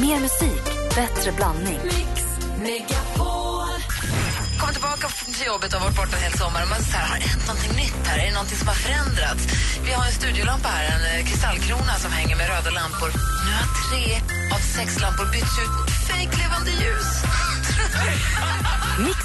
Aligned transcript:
Mer 0.00 0.20
musik, 0.20 0.64
bättre 0.94 1.32
blandning. 1.32 1.78
Kommer 4.58 4.72
tillbaka 4.72 5.08
till 5.08 5.46
jobbet 5.46 5.74
och 5.74 5.80
varit 5.80 5.96
borta 5.96 6.16
en 6.16 6.22
hel 6.22 6.32
sommar 6.32 6.66
man 6.70 6.82
så 6.90 6.96
här, 6.96 7.08
har 7.08 7.18
det 7.18 7.28
hänt 7.32 7.46
någonting 7.46 7.76
nytt 7.82 8.06
här? 8.06 8.18
Är 8.18 8.26
det 8.26 8.32
någonting 8.32 8.58
som 8.58 8.68
har 8.68 8.74
förändrats? 8.74 9.42
Vi 9.86 9.92
har 9.92 10.04
en 10.06 10.12
studiolampa 10.12 10.68
här, 10.68 10.84
en 10.94 11.04
eh, 11.10 11.26
kristallkrona 11.28 11.94
som 12.04 12.12
hänger 12.12 12.36
med 12.36 12.46
röda 12.48 12.70
lampor. 12.70 13.10
Nu 13.44 13.50
har 13.58 13.68
tre 13.86 14.04
av 14.54 14.60
sex 14.76 15.00
lampor 15.00 15.26
bytts 15.32 15.56
ut 15.62 15.72
mot 15.78 15.90
fejklevande 16.08 16.70
ljus. 16.80 17.10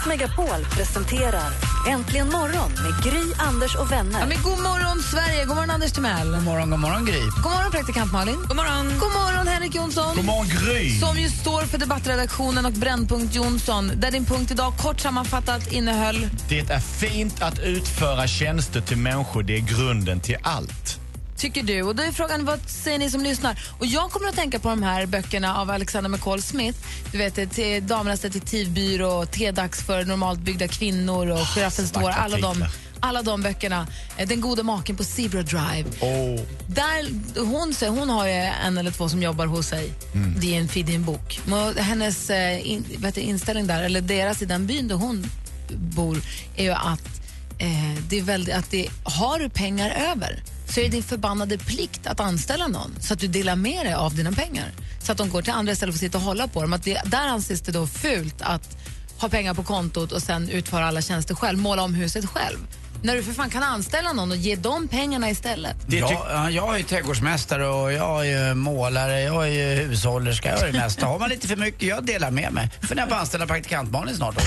Mix 0.07 0.21
Megapol 0.21 0.65
presenterar 0.69 1.51
Äntligen 1.87 2.29
morgon 2.29 2.71
med 2.71 3.03
Gry, 3.03 3.33
Anders 3.37 3.75
och 3.75 3.81
Ja, 3.81 3.95
vänner. 3.97 4.27
men 4.27 4.43
god 4.43 4.59
morgon, 4.59 5.03
Sverige! 5.11 5.45
God 5.45 5.55
morgon, 5.55 5.69
Anders 5.69 5.91
Timell. 5.91 6.31
God 6.31 6.43
morgon, 6.43 6.69
god 6.69 6.79
morgon 6.79 7.05
Gry. 7.05 7.19
God 7.19 7.51
morgon, 7.51 7.71
praktikant 7.71 8.11
Malin. 8.11 8.35
God 8.47 8.55
morgon, 8.55 8.85
god 8.99 9.11
morgon 9.11 9.47
Henrik 9.47 9.75
Jonsson. 9.75 10.15
God 10.15 10.25
morgon 10.25 10.47
Gry. 10.47 10.99
Som 10.99 11.17
ju 11.19 11.29
står 11.29 11.61
för 11.61 11.77
debattredaktionen 11.77 12.65
och 12.65 12.73
Brännpunkt 12.73 13.35
Jonsson 13.35 13.91
där 13.95 14.11
din 14.11 14.25
punkt 14.25 14.51
idag 14.51 14.73
kort 14.77 14.99
sammanfattat 14.99 15.71
innehöll... 15.71 16.29
Det 16.49 16.59
är 16.59 16.79
fint 16.79 17.41
att 17.41 17.59
utföra 17.59 18.27
tjänster 18.27 18.81
till 18.81 18.97
människor. 18.97 19.43
Det 19.43 19.55
är 19.55 19.61
grunden 19.61 20.19
till 20.19 20.37
allt. 20.43 21.02
Tycker 21.43 21.63
du? 21.63 21.81
Och 21.81 21.95
då 21.95 22.03
är 22.03 22.11
frågan, 22.11 22.45
vad 22.45 22.69
säger 22.69 22.99
ni 22.99 23.09
som 23.09 23.23
lyssnar? 23.23 23.59
Och 23.79 23.85
jag 23.85 24.11
kommer 24.11 24.29
att 24.29 24.35
tänka 24.35 24.59
på 24.59 24.69
de 24.69 24.83
här 24.83 25.05
böckerna 25.05 25.57
av 25.57 25.71
Alexander 25.71 26.09
McCall 26.09 26.41
Smith. 26.41 26.79
Du 27.11 27.17
vet, 27.17 27.37
är 27.37 27.81
Damernas 27.81 28.19
detektivbyrå, 28.19 29.25
T-dags 29.25 29.83
för 29.83 30.05
normalt 30.05 30.39
byggda 30.39 30.67
kvinnor 30.67 31.27
och 31.27 31.39
Giraffens 31.55 31.91
tår. 31.91 32.01
vackra 32.01 32.21
Alla 32.21 32.37
de, 32.37 32.65
alla 32.99 33.21
de 33.21 33.41
böckerna. 33.41 33.87
Eh, 34.17 34.27
Den 34.27 34.41
gode 34.41 34.63
maken 34.63 34.95
på 34.95 35.03
Zebra 35.03 35.41
Drive. 35.41 35.85
Oh. 35.99 36.41
Där, 36.67 37.07
hon, 37.39 37.73
hon 37.97 38.09
har 38.09 38.27
ju 38.27 38.33
en 38.33 38.77
eller 38.77 38.91
två 38.91 39.09
som 39.09 39.23
jobbar 39.23 39.45
hos 39.45 39.67
sig. 39.67 39.93
Det 40.37 40.55
är 40.55 40.59
en, 40.59 40.69
det 40.73 40.91
är 40.91 40.95
en 40.95 41.05
bok. 41.05 41.39
Men 41.45 41.77
Hennes 41.77 42.29
eh, 42.29 42.71
in, 42.71 42.85
vet 42.97 43.15
du, 43.15 43.21
inställning 43.21 43.67
där, 43.67 43.83
eller 43.83 44.01
deras 44.01 44.41
i 44.41 44.45
den 44.45 44.67
byn 44.67 44.87
där 44.87 44.95
hon 44.95 45.25
bor, 45.73 46.21
är 46.55 46.63
ju 46.63 46.71
att, 46.71 47.21
eh, 47.57 48.03
det 48.09 48.19
är 48.19 48.23
väldigt, 48.23 48.55
att 48.55 48.71
det, 48.71 48.89
har 49.03 49.39
du 49.39 49.49
pengar 49.49 49.89
över 50.11 50.43
så 50.73 50.79
är 50.79 50.83
det 50.83 50.89
din 50.89 51.03
förbannade 51.03 51.57
plikt 51.57 52.07
att 52.07 52.19
anställa 52.19 52.67
någon 52.67 52.91
så 52.99 53.13
att 53.13 53.19
du 53.19 53.27
delar 53.27 53.55
med 53.55 53.85
dig 53.85 53.93
av 53.93 54.15
dina 54.15 54.31
pengar. 54.31 54.71
Så 54.99 55.11
att 55.11 55.17
de 55.17 55.29
går 55.29 55.41
till 55.41 55.53
andra 55.53 55.73
istället 55.73 55.95
för 55.95 55.97
att 55.97 56.11
sitta 56.11 56.17
och 56.17 56.23
hålla 56.23 56.47
på 56.47 56.61
dem. 56.61 56.73
Att 56.73 56.83
det, 56.83 57.01
där 57.05 57.27
anses 57.27 57.61
det 57.61 57.71
då 57.71 57.87
fult 57.87 58.41
att 58.41 58.77
ha 59.17 59.29
pengar 59.29 59.53
på 59.53 59.63
kontot 59.63 60.11
och 60.11 60.21
sen 60.21 60.49
utföra 60.49 60.85
alla 60.85 61.01
tjänster 61.01 61.35
själv, 61.35 61.59
måla 61.59 61.83
om 61.83 61.93
huset 61.93 62.25
själv. 62.25 62.57
När 63.03 63.15
du 63.15 63.23
för 63.23 63.33
fan 63.33 63.49
kan 63.49 63.63
anställa 63.63 64.13
någon 64.13 64.31
och 64.31 64.37
ge 64.37 64.55
dem 64.55 64.87
pengarna 64.87 65.29
istället. 65.29 65.75
Ja, 65.87 66.27
ja, 66.29 66.49
jag 66.49 66.73
är 66.73 66.77
ju 66.77 66.83
trädgårdsmästare 66.83 67.67
och 67.67 67.93
jag 67.93 68.27
är 68.27 68.47
ju 68.47 68.53
målare, 68.53 69.21
jag 69.21 69.47
är 69.47 69.51
ju 69.51 69.87
hushållerska, 69.87 70.49
jag 70.49 70.61
är 70.61 70.71
det 70.71 70.79
mesta. 70.79 71.05
Har 71.05 71.19
man 71.19 71.29
lite 71.29 71.47
för 71.47 71.55
mycket, 71.55 71.83
jag 71.83 72.05
delar 72.05 72.31
med 72.31 72.53
mig. 72.53 72.69
För 72.81 72.95
när 72.95 73.07
jag 73.07 73.13
anställa 73.13 73.45
praktikant-Malin 73.45 74.15
snart. 74.15 74.35
Då. 74.35 74.41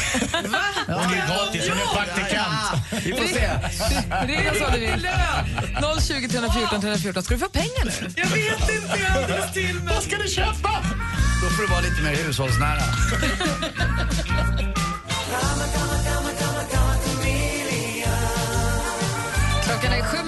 Hon 0.86 0.94
är 0.94 1.26
gratis, 1.26 1.68
hon 1.68 1.78
är 1.78 2.04
praktikant. 2.04 3.04
Vi 3.04 3.12
får 3.12 3.24
se. 3.24 3.50
Ring 4.26 4.50
oss 4.50 4.60
om 4.66 4.72
du 4.72 4.80
vill. 4.80 5.08
020 6.00 6.28
314 6.28 6.80
314. 6.80 7.22
Ska 7.22 7.34
du 7.34 7.40
få 7.40 7.48
pengar 7.48 7.84
nu? 7.84 7.92
Jag 8.16 8.26
vet 8.26 8.60
inte, 8.60 8.98
jag 9.02 9.10
har 9.10 9.22
alldeles 9.22 9.52
till 9.52 9.74
mig. 9.74 9.94
Vad 9.94 10.02
ska 10.02 10.16
du 10.16 10.28
köpa? 10.28 10.70
Då 11.42 11.50
får 11.50 11.62
du 11.62 11.68
vara 11.68 11.80
lite 11.80 12.02
mer 12.02 12.16
hushållsnära. 12.24 12.82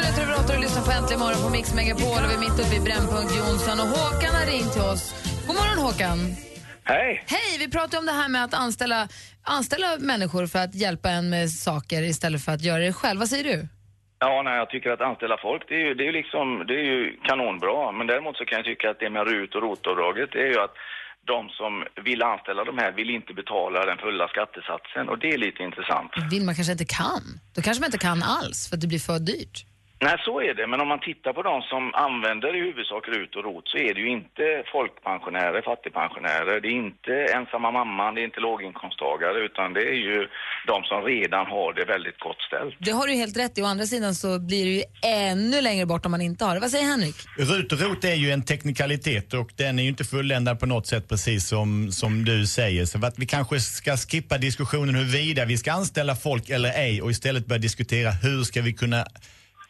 minuter 0.08 0.22
över 0.32 0.44
åtta 0.44 0.54
och 0.54 0.60
lyssnar 0.60 0.82
på 0.82 0.90
Äntligen 0.90 1.20
morgon 1.20 1.42
på 1.42 1.50
Mix 1.50 1.74
Megapol 1.74 2.20
och 2.24 2.30
vi 2.30 2.34
är 2.34 2.42
mitt 2.46 2.58
uppe 2.62 2.74
i 2.76 2.80
Brännpunkt 2.80 3.32
Jonsson. 3.40 3.76
Och 3.82 3.88
Håkan 3.96 4.32
har 4.38 4.46
ringt 4.52 4.72
till 4.72 4.82
oss. 4.92 5.04
God 5.46 5.56
morgon 5.60 5.78
Håkan. 5.86 6.18
Hej! 6.84 7.24
Hej, 7.26 7.48
vi 7.58 7.68
pratar 7.70 7.98
om 7.98 8.06
det 8.06 8.12
här 8.20 8.28
med 8.28 8.44
att 8.44 8.54
anställa, 8.54 9.08
anställa 9.42 9.88
människor 10.12 10.46
för 10.46 10.58
att 10.58 10.74
hjälpa 10.74 11.08
en 11.10 11.30
med 11.30 11.50
saker 11.50 12.02
istället 12.02 12.44
för 12.44 12.52
att 12.52 12.62
göra 12.62 12.82
det 12.88 12.92
själv. 12.92 13.18
Vad 13.18 13.28
säger 13.28 13.44
du? 13.52 13.68
Ja, 14.18 14.42
nej, 14.44 14.56
jag 14.62 14.70
tycker 14.70 14.90
att 14.90 15.00
anställa 15.00 15.36
folk, 15.42 15.62
det 15.68 15.74
är 15.74 15.84
ju, 15.86 15.94
det 15.94 16.02
är 16.04 16.10
ju 16.12 16.16
liksom, 16.22 16.64
det 16.68 16.74
är 16.82 16.86
ju 16.94 17.00
kanonbra. 17.28 17.92
Men 17.92 18.06
däremot 18.06 18.36
så 18.36 18.44
kan 18.44 18.56
jag 18.56 18.66
tycka 18.66 18.90
att 18.90 19.00
det 19.00 19.10
med 19.10 19.22
RUT 19.28 19.54
och 19.54 19.62
ROT-avdraget, 19.62 20.28
det 20.32 20.42
är 20.46 20.50
ju 20.54 20.60
att 20.66 20.74
de 21.32 21.48
som 21.48 21.72
vill 22.04 22.22
anställa 22.22 22.64
de 22.64 22.78
här 22.78 22.92
vill 22.92 23.10
inte 23.10 23.32
betala 23.34 23.86
den 23.90 23.98
fulla 23.98 24.28
skattesatsen 24.28 25.08
och 25.08 25.18
det 25.18 25.30
är 25.34 25.38
lite 25.38 25.62
intressant. 25.62 26.10
Vill 26.30 26.44
man 26.44 26.54
kanske 26.54 26.72
inte 26.72 26.90
kan. 27.02 27.24
Då 27.54 27.62
kanske 27.62 27.80
man 27.80 27.88
inte 27.88 27.98
kan 28.08 28.22
alls 28.22 28.68
för 28.68 28.76
att 28.76 28.80
det 28.80 28.86
blir 28.92 29.04
för 29.10 29.18
dyrt. 29.18 29.67
Nej, 30.00 30.16
så 30.24 30.40
är 30.40 30.54
det. 30.54 30.66
Men 30.66 30.80
om 30.80 30.88
man 30.88 31.00
tittar 31.00 31.32
på 31.32 31.42
de 31.42 31.62
som 31.62 31.94
använder 31.94 32.56
i 32.56 32.60
huvudsak 32.66 33.04
RUT 33.08 33.36
och 33.36 33.44
ROT 33.44 33.68
så 33.68 33.78
är 33.78 33.94
det 33.94 34.00
ju 34.00 34.10
inte 34.18 34.44
folkpensionärer, 34.72 35.62
fattigpensionärer, 35.62 36.60
det 36.60 36.68
är 36.68 36.78
inte 36.86 37.14
ensamma 37.38 37.70
mamman, 37.70 38.14
det 38.14 38.20
är 38.20 38.24
inte 38.30 38.40
låginkomsttagare 38.40 39.38
utan 39.48 39.66
det 39.72 39.84
är 39.94 40.00
ju 40.08 40.18
de 40.66 40.76
som 40.90 40.98
redan 41.02 41.46
har 41.46 41.72
det 41.78 41.84
väldigt 41.84 42.18
gott 42.26 42.40
ställt. 42.48 42.74
Det 42.78 42.90
har 42.90 43.06
du 43.06 43.12
helt 43.12 43.36
rätt 43.36 43.58
i. 43.58 43.62
Å 43.62 43.66
andra 43.66 43.86
sidan 43.86 44.14
så 44.14 44.38
blir 44.38 44.64
det 44.64 44.74
ju 44.80 44.82
ännu 45.30 45.60
längre 45.60 45.86
bort 45.86 46.06
om 46.06 46.12
man 46.12 46.20
inte 46.20 46.44
har 46.44 46.54
det. 46.54 46.60
Vad 46.60 46.70
säger 46.70 46.84
Henrik? 46.84 47.16
RUT 47.36 47.72
och 47.72 47.80
ROT 47.80 48.04
är 48.04 48.14
ju 48.14 48.30
en 48.30 48.44
teknikalitet 48.44 49.34
och 49.34 49.50
den 49.56 49.78
är 49.78 49.82
ju 49.82 49.88
inte 49.88 50.04
fulländad 50.04 50.60
på 50.60 50.66
något 50.66 50.86
sätt 50.86 51.08
precis 51.08 51.48
som, 51.48 51.92
som 51.92 52.24
du 52.24 52.46
säger. 52.46 52.84
Så 52.84 53.06
att 53.06 53.18
vi 53.18 53.26
kanske 53.26 53.60
ska 53.60 53.96
skippa 53.96 54.38
diskussionen 54.38 54.94
huruvida 54.94 55.44
vi 55.44 55.56
ska 55.56 55.72
anställa 55.72 56.14
folk 56.16 56.50
eller 56.50 56.70
ej 56.70 57.02
och 57.02 57.10
istället 57.10 57.46
börja 57.46 57.58
diskutera 57.58 58.10
hur 58.10 58.42
ska 58.42 58.62
vi 58.62 58.72
kunna 58.72 59.04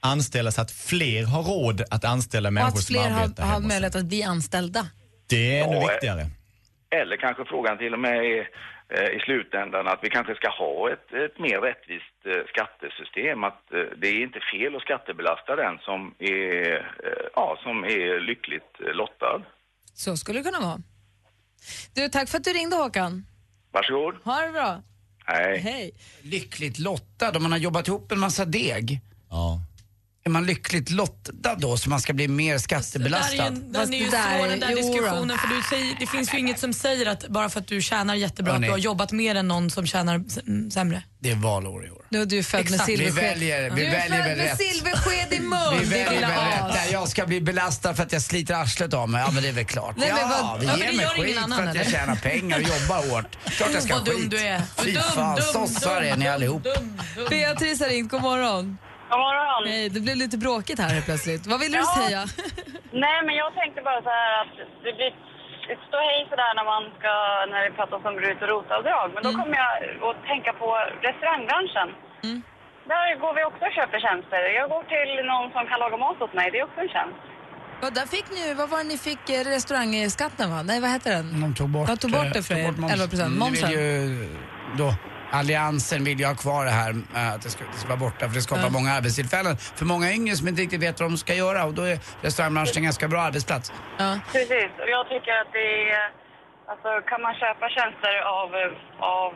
anställa 0.01 0.51
så 0.51 0.61
att 0.61 0.71
fler 0.71 1.25
har 1.25 1.43
råd 1.43 1.83
att 1.91 2.05
anställa 2.05 2.49
Och 2.49 2.53
människor 2.53 2.79
att 2.79 2.85
som 2.85 2.95
fler 2.95 3.11
har, 3.11 3.23
arbetar 3.23 3.43
har 3.43 3.49
hemma 3.51 3.57
hos 3.57 3.63
sig. 3.65 3.69
möjlighet 3.77 3.97
att 3.97 4.05
bli 4.05 4.23
anställda. 4.23 4.87
Det 5.27 5.59
är 5.59 5.65
ännu 5.65 5.77
Ja, 5.77 5.89
viktigare. 5.93 6.27
Eller 6.91 7.17
kanske 7.17 7.45
frågan 7.45 7.79
till 7.79 7.93
och 7.93 8.01
med 8.01 8.17
är 8.17 8.41
eh, 8.97 9.17
i 9.17 9.21
slutändan 9.25 9.89
att 9.89 10.01
vi 10.03 10.11
kanske 10.11 10.35
ska 10.35 10.49
ha 10.65 10.91
ett, 10.93 11.09
ett 11.27 11.39
mer 11.47 11.59
rättvist 11.69 12.19
eh, 12.33 12.43
skattesystem. 12.53 13.45
Att 13.45 13.63
eh, 13.73 13.79
det 14.01 14.09
är 14.09 14.23
inte 14.29 14.41
fel 14.53 14.77
att 14.77 14.83
skattebelasta 14.83 15.57
den 15.57 15.75
som 15.89 16.15
är, 16.19 16.93
ja, 17.35 17.59
som 17.63 17.85
är 17.85 18.21
lyckligt 18.31 18.73
lottad. 19.01 19.41
Så 19.95 20.17
skulle 20.17 20.39
det 20.39 20.45
kunna 20.51 20.61
vara. 20.69 20.81
Du, 21.95 22.09
tack 22.09 22.29
för 22.29 22.39
att 22.39 22.45
du 22.45 22.51
ringde 22.53 22.77
Håkan. 22.77 23.27
Varsågod. 23.73 24.15
Ha 24.25 24.41
det 24.47 24.53
bra. 24.53 24.83
Hej. 25.27 25.59
Hej. 25.59 25.91
Lyckligt 26.23 26.79
lottad, 26.79 27.37
om 27.37 27.43
man 27.43 27.53
har 27.53 27.59
jobbat 27.59 27.89
ihop 27.89 28.13
en 28.13 28.19
massa 28.19 28.45
deg. 28.45 29.01
Ja. 29.31 29.61
Är 30.28 30.33
man 30.33 30.47
lyckligt 30.47 30.91
lottad 30.91 31.55
då 31.55 31.77
så 31.77 31.91
man 31.91 32.00
ska 32.00 32.12
bli 32.12 32.28
mer 32.28 32.44
Det 32.44 32.49
där 32.50 32.55
är 32.55 32.59
skattebelastad? 32.59 33.34
ju, 33.44 33.50
den 33.50 33.94
är 33.94 33.99
ju 33.99 34.11
svår 34.11 34.49
den 34.49 34.61
där 34.61 34.69
diskussionen 34.77 35.39
för 35.39 35.49
du 35.49 35.62
säger, 35.71 35.97
det 36.00 36.06
finns 36.06 36.34
ju 36.34 36.39
inget 36.39 36.59
som 36.59 36.72
säger 36.72 37.06
att 37.06 37.28
bara 37.28 37.49
för 37.49 37.61
att 37.61 37.66
du 37.66 37.83
tjänar 37.83 38.15
jättebra 38.15 38.53
att 38.55 38.62
du 38.62 38.71
har 38.71 38.78
jobbat 38.78 39.12
mer 39.12 39.34
än 39.34 39.49
någon 39.49 39.71
som 39.71 39.87
tjänar 39.87 40.25
sämre. 40.71 41.03
Det 41.21 41.31
är 41.31 41.34
valår 41.34 41.87
i 41.87 41.91
år. 41.91 42.03
Nu 42.11 42.22
är 42.22 42.27
du 42.27 42.43
född 42.43 42.65
med 42.65 42.72
Exakt. 42.72 42.88
Vi 42.88 42.97
silversked. 42.97 43.25
väljer, 43.31 43.71
vi 43.71 43.81
du 43.81 43.87
är 43.87 43.91
väljer 43.93 44.09
född 44.19 44.28
väl 44.28 44.38
med 44.38 44.47
rätt. 44.47 44.59
silversked 44.59 45.33
i 45.33 45.41
mun, 45.41 45.78
Vi 45.81 45.84
väljer 45.87 46.21
väl 46.21 46.21
rätt. 46.31 46.72
där. 46.72 46.93
Jag 46.93 47.09
ska 47.09 47.27
bli 47.27 47.41
belastad 47.41 47.94
för 47.94 48.03
att 48.03 48.12
jag 48.12 48.22
sliter 48.22 48.55
arslet 48.55 48.94
av 48.94 49.09
mig. 49.09 49.21
Ja 49.27 49.31
men 49.31 49.43
det 49.43 49.49
är 49.49 49.53
väl 49.53 49.65
klart. 49.65 49.94
Nej, 49.97 50.09
men 50.12 50.21
ja, 50.31 50.49
vad- 50.53 50.61
vi 50.61 50.67
Ja, 50.67 50.77
ger 50.77 50.87
det 50.91 50.97
mig 50.97 51.06
skit 51.06 51.38
annan, 51.38 51.59
för 51.59 51.67
att 51.67 51.75
jag 51.75 51.83
eller? 51.87 51.93
tjänar 51.99 52.17
pengar 52.17 52.56
och 52.56 52.62
jobbar 52.62 53.11
hårt. 53.11 53.37
Klart 53.44 53.71
jag 53.75 53.83
ska 53.83 53.93
ha 53.93 53.99
Vad 54.00 54.06
dum 54.09 54.17
skit. 54.21 54.31
du 54.31 54.38
är. 54.38 54.62
Fy 54.78 54.93
Dum, 54.93 55.03
fan, 55.15 55.37
dum, 55.37 55.44
sossar 55.53 56.00
är 56.03 56.17
ni 56.17 56.25
dum, 56.25 56.34
allihop. 56.34 56.65
dum, 56.65 57.00
dum. 57.17 57.27
Beatrice 57.31 57.81
har 57.81 57.88
ringt, 57.88 58.11
god 58.11 58.22
morgon. 58.22 58.78
God 59.11 59.19
morgon. 59.27 59.63
Hej, 59.73 59.85
det 59.95 60.01
blev 60.07 60.17
lite 60.25 60.39
bråkigt 60.45 60.79
här 60.85 61.01
plötsligt. 61.09 61.43
Vad 61.53 61.59
ville 61.63 61.77
du 61.83 61.85
Ja. 61.89 61.95
säga? 62.03 62.23
Nej, 63.05 63.19
men 63.27 63.35
jag 63.43 63.51
tänkte 63.61 63.81
bara 63.89 64.01
så 64.09 64.11
här 64.19 64.33
att 64.43 64.55
det 64.85 64.93
blir 64.99 65.11
ett 65.73 65.83
ståhej 65.89 66.21
sådär 66.33 66.53
när 66.59 66.67
man 66.73 66.83
ska, 66.99 67.13
när 67.53 67.61
det 67.67 67.73
pratas 67.81 68.01
om 68.09 68.15
RUT 68.25 68.41
och 68.45 68.49
ROT-avdrag. 68.53 69.07
Men 69.15 69.23
då 69.27 69.31
kommer 69.41 69.57
jag 69.65 69.71
att 70.09 70.19
tänka 70.33 70.51
på 70.63 70.69
restaurangbranschen. 71.07 71.89
Där 72.93 73.07
går 73.23 73.33
vi 73.39 73.43
också 73.51 73.63
och 73.69 73.75
köper 73.79 73.99
tjänster. 74.07 74.41
Jag 74.61 74.67
går 74.75 74.83
till 74.95 75.11
någon 75.33 75.47
som 75.55 75.63
kan 75.71 75.79
laga 75.85 75.97
mat 76.05 76.19
åt 76.25 76.35
mig. 76.39 76.47
Det 76.53 76.59
är 76.61 76.65
också 76.69 76.81
en 76.87 76.93
tjänst. 76.97 77.21
Ja, 77.83 77.91
där 77.99 78.07
fick 78.17 78.27
ni, 78.37 78.55
vad 78.55 78.69
var 78.73 78.79
det 78.79 78.85
ni 78.95 78.99
fick? 79.09 79.23
eh, 79.31 79.41
Restaurangskatten 79.57 80.51
va? 80.55 80.63
Nej, 80.63 80.81
vad 80.81 80.91
heter 80.91 81.11
den? 81.17 81.41
De 81.41 81.55
tog 81.55 81.69
bort, 81.69 81.87
De 81.88 81.97
tog 81.97 82.11
bort 82.11 82.32
det 82.32 82.38
eh, 82.38 82.43
för 82.49 82.55
tog 82.55 82.62
er, 82.65 82.69
bort 82.69 82.79
moms. 82.79 82.93
11%, 82.93 83.23
Mm, 83.27 83.38
momsen. 83.38 83.71
Det 83.71 83.77
vill 83.77 83.85
ju 84.21 84.37
då, 84.79 84.94
Alliansen 85.31 86.05
vill 86.05 86.21
ju 86.21 86.27
ha 86.27 86.35
kvar 86.35 86.65
det 86.65 86.71
här 86.71 86.91
eh, 87.15 87.33
att 87.33 87.43
det 87.43 87.51
ska, 87.51 87.65
det 87.73 87.79
ska 87.79 87.89
vara 87.89 87.99
borta 87.99 88.29
för 88.29 88.35
det 88.35 88.43
skapar 88.43 88.63
Ja. 88.63 88.71
många 88.71 88.93
arbetstillfällen 88.93 89.57
för 89.57 89.85
många 89.85 90.13
yngre 90.13 90.37
som 90.37 90.49
inte 90.49 90.63
riktigt 90.63 90.81
vet 90.83 91.01
vad 91.01 91.11
de 91.11 91.17
ska 91.19 91.35
göra 91.35 91.65
och 91.65 91.75
då 91.75 91.83
är 91.83 91.99
restaurangbranschen 92.21 92.77
en 92.77 92.83
ganska 92.85 93.09
bra 93.09 93.21
arbetsplats. 93.23 93.73
Ja. 93.99 94.19
Precis. 94.33 94.71
Och 94.83 94.89
jag 94.89 95.09
tycker 95.09 95.33
att 95.41 95.53
det 95.53 95.91
är... 95.91 96.28
Alltså, 96.70 96.88
kan 97.11 97.20
man 97.23 97.35
köpa 97.35 97.67
tjänster 97.76 98.15
av, 98.41 98.49
av, 99.17 99.32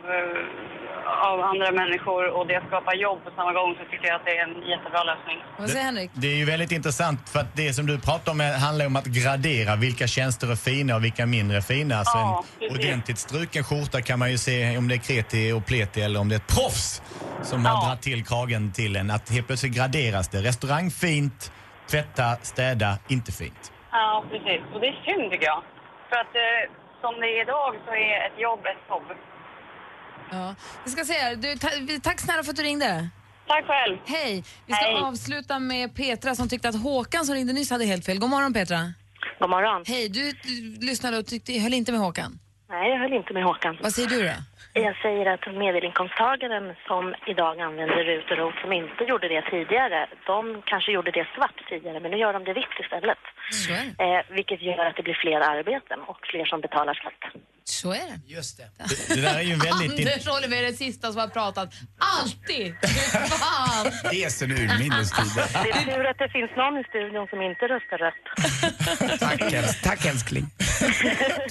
av 1.29 1.41
andra 1.41 1.71
människor 1.71 2.23
och 2.37 2.47
det 2.47 2.63
skapar 2.67 2.93
jobb 2.95 3.23
på 3.23 3.29
samma 3.35 3.53
gång 3.53 3.75
så 3.79 3.83
tycker 3.91 4.07
jag 4.07 4.15
att 4.15 4.25
det 4.25 4.37
är 4.37 4.43
en 4.43 4.55
jättebra 4.73 5.03
lösning. 5.03 5.37
Vad 5.59 5.69
säger 5.69 5.85
Henrik? 5.85 6.11
Det 6.13 6.27
är 6.27 6.35
ju 6.35 6.45
väldigt 6.45 6.71
intressant 6.71 7.29
för 7.29 7.39
att 7.39 7.55
det 7.55 7.73
som 7.73 7.85
du 7.85 7.99
pratar 7.99 8.31
om 8.31 8.41
är- 8.41 8.57
handlar 8.57 8.85
om 8.85 8.95
att 8.95 9.05
gradera 9.05 9.75
vilka 9.75 10.07
tjänster 10.07 10.51
är 10.51 10.55
fina 10.55 10.95
och 10.95 11.03
vilka 11.03 11.25
mindre 11.25 11.61
fina. 11.61 11.95
Alltså 11.95 12.17
Ja, 12.17 12.43
en 12.53 12.59
precis. 12.69 12.77
ordentligt 12.87 13.17
struken 13.19 13.63
skjorta 13.63 14.01
kan 14.01 14.19
man 14.19 14.31
ju 14.31 14.37
se 14.37 14.77
om 14.77 14.87
det 14.87 14.95
är 14.95 14.99
kreti 15.09 15.51
och 15.51 15.65
pleti 15.65 16.01
eller 16.01 16.19
om 16.19 16.29
det 16.29 16.35
är 16.35 16.39
ett 16.39 16.55
proffs 16.57 17.01
som 17.41 17.65
har 17.65 17.73
Ja. 17.73 17.85
dragit 17.85 18.01
till 18.01 18.25
kragen 18.25 18.71
till 18.73 18.95
en. 18.95 19.11
Att 19.11 19.29
helt 19.31 19.47
plötsligt 19.47 19.75
graderas 19.75 20.29
det. 20.29 20.37
Restaurang 20.41 20.91
fint, 20.91 21.51
tvätta, 21.91 22.35
städa 22.41 22.97
inte 23.07 23.31
fint. 23.31 23.71
Ja, 23.91 24.23
precis. 24.31 24.61
Och 24.73 24.79
det 24.81 24.87
är 24.87 24.97
synd 25.05 25.31
tycker 25.31 25.45
jag. 25.45 25.63
För 26.09 26.15
att 26.19 26.35
eh, 26.35 26.82
som 27.03 27.13
det 27.21 27.27
är 27.35 27.41
idag 27.45 27.71
så 27.85 27.91
är 28.07 28.15
ett 28.27 28.37
jobb 28.47 28.61
ett 28.73 28.83
jobb. 28.89 29.07
Ja. 30.31 30.55
Vi 30.85 30.89
ska 30.91 31.03
se. 31.11 31.35
Du, 31.35 31.55
ta, 31.55 31.67
tack 32.03 32.19
snälla 32.19 32.43
för 32.43 32.51
att 32.51 32.55
du 32.55 32.63
ringde. 32.63 33.09
Tack 33.47 33.65
själv. 33.65 33.97
Hej. 34.05 34.43
Vi 34.65 34.73
ska 34.73 34.85
Hej. 34.85 34.95
avsluta 34.95 35.59
med 35.59 35.95
Petra 35.95 36.35
som 36.35 36.49
tyckte 36.49 36.69
att 36.69 36.81
Håkan 36.83 37.25
som 37.25 37.35
ringde 37.35 37.53
nyss 37.53 37.69
hade 37.71 37.85
helt 37.85 38.05
fel. 38.05 38.19
God 38.19 38.29
morgon 38.29 38.53
Petra. 38.53 38.79
God 39.39 39.49
morgon. 39.49 39.83
Hej, 39.87 40.09
du, 40.09 40.31
du 40.31 40.85
lyssnade 40.87 41.17
och 41.17 41.25
tyckte, 41.25 41.59
höll 41.59 41.73
inte 41.73 41.91
med 41.91 42.01
Håkan. 42.01 42.39
Nej, 42.69 42.89
jag 42.91 42.99
höll 42.99 43.13
inte 43.13 43.33
med 43.33 43.43
Håkan. 43.43 43.77
Vad 43.81 43.93
säger 43.93 44.09
du 44.09 44.23
då? 44.23 44.33
Jag 44.73 44.95
säger 45.05 45.25
att 45.33 45.45
medelinkomsttagaren 45.63 46.65
som 46.87 47.03
idag 47.27 47.55
använder 47.61 48.03
RUT 48.09 48.31
och 48.31 48.37
ROT 48.37 48.55
som 48.61 48.71
inte 48.73 49.03
gjorde 49.09 49.27
det 49.27 49.41
tidigare, 49.53 49.99
de 50.31 50.61
kanske 50.65 50.91
gjorde 50.91 51.11
det 51.11 51.27
svart 51.35 51.57
tidigare, 51.69 51.99
men 51.99 52.11
nu 52.11 52.17
gör 52.17 52.33
de 52.33 52.43
det 52.43 52.53
vitt 52.53 52.75
istället. 52.83 53.17
Så 53.51 53.71
är 53.71 53.83
det. 53.97 54.03
Eh, 54.17 54.35
vilket 54.37 54.61
gör 54.61 54.85
att 54.85 54.95
det 54.97 55.03
blir 55.03 55.17
fler 55.23 55.39
arbeten 55.53 55.99
och 56.11 56.17
fler 56.31 56.45
som 56.45 56.61
betalar 56.61 56.93
skatt. 56.93 57.23
Så 57.65 57.91
är 57.91 58.05
det. 58.11 58.19
Just 58.35 58.57
det. 58.57 58.67
Det 59.15 59.21
där 59.21 59.35
är 59.35 59.41
ju 59.41 59.55
väldigt... 59.69 60.07
Anders 60.07 60.27
håller 60.27 60.47
med 60.47 60.63
det 60.63 60.73
sista 60.73 61.11
som 61.11 61.21
har 61.21 61.27
pratat. 61.27 61.69
Alltid! 62.21 62.75
Fan! 63.41 63.85
Det 64.11 64.23
är 64.23 64.29
sen 64.29 64.51
urminnes 64.51 65.11
tider. 65.11 65.63
Det 65.63 65.69
är 65.69 65.95
tur 65.95 66.05
att 66.05 66.17
det 66.17 66.29
finns 66.29 66.51
någon 66.57 66.77
i 66.77 66.83
studion 66.83 67.27
som 67.27 67.41
inte 67.41 67.63
röstar 67.67 67.97
rött. 67.97 68.23
Tack, 69.19 69.41
äls- 69.41 69.83
tack 69.83 70.05
älskling. 70.05 70.45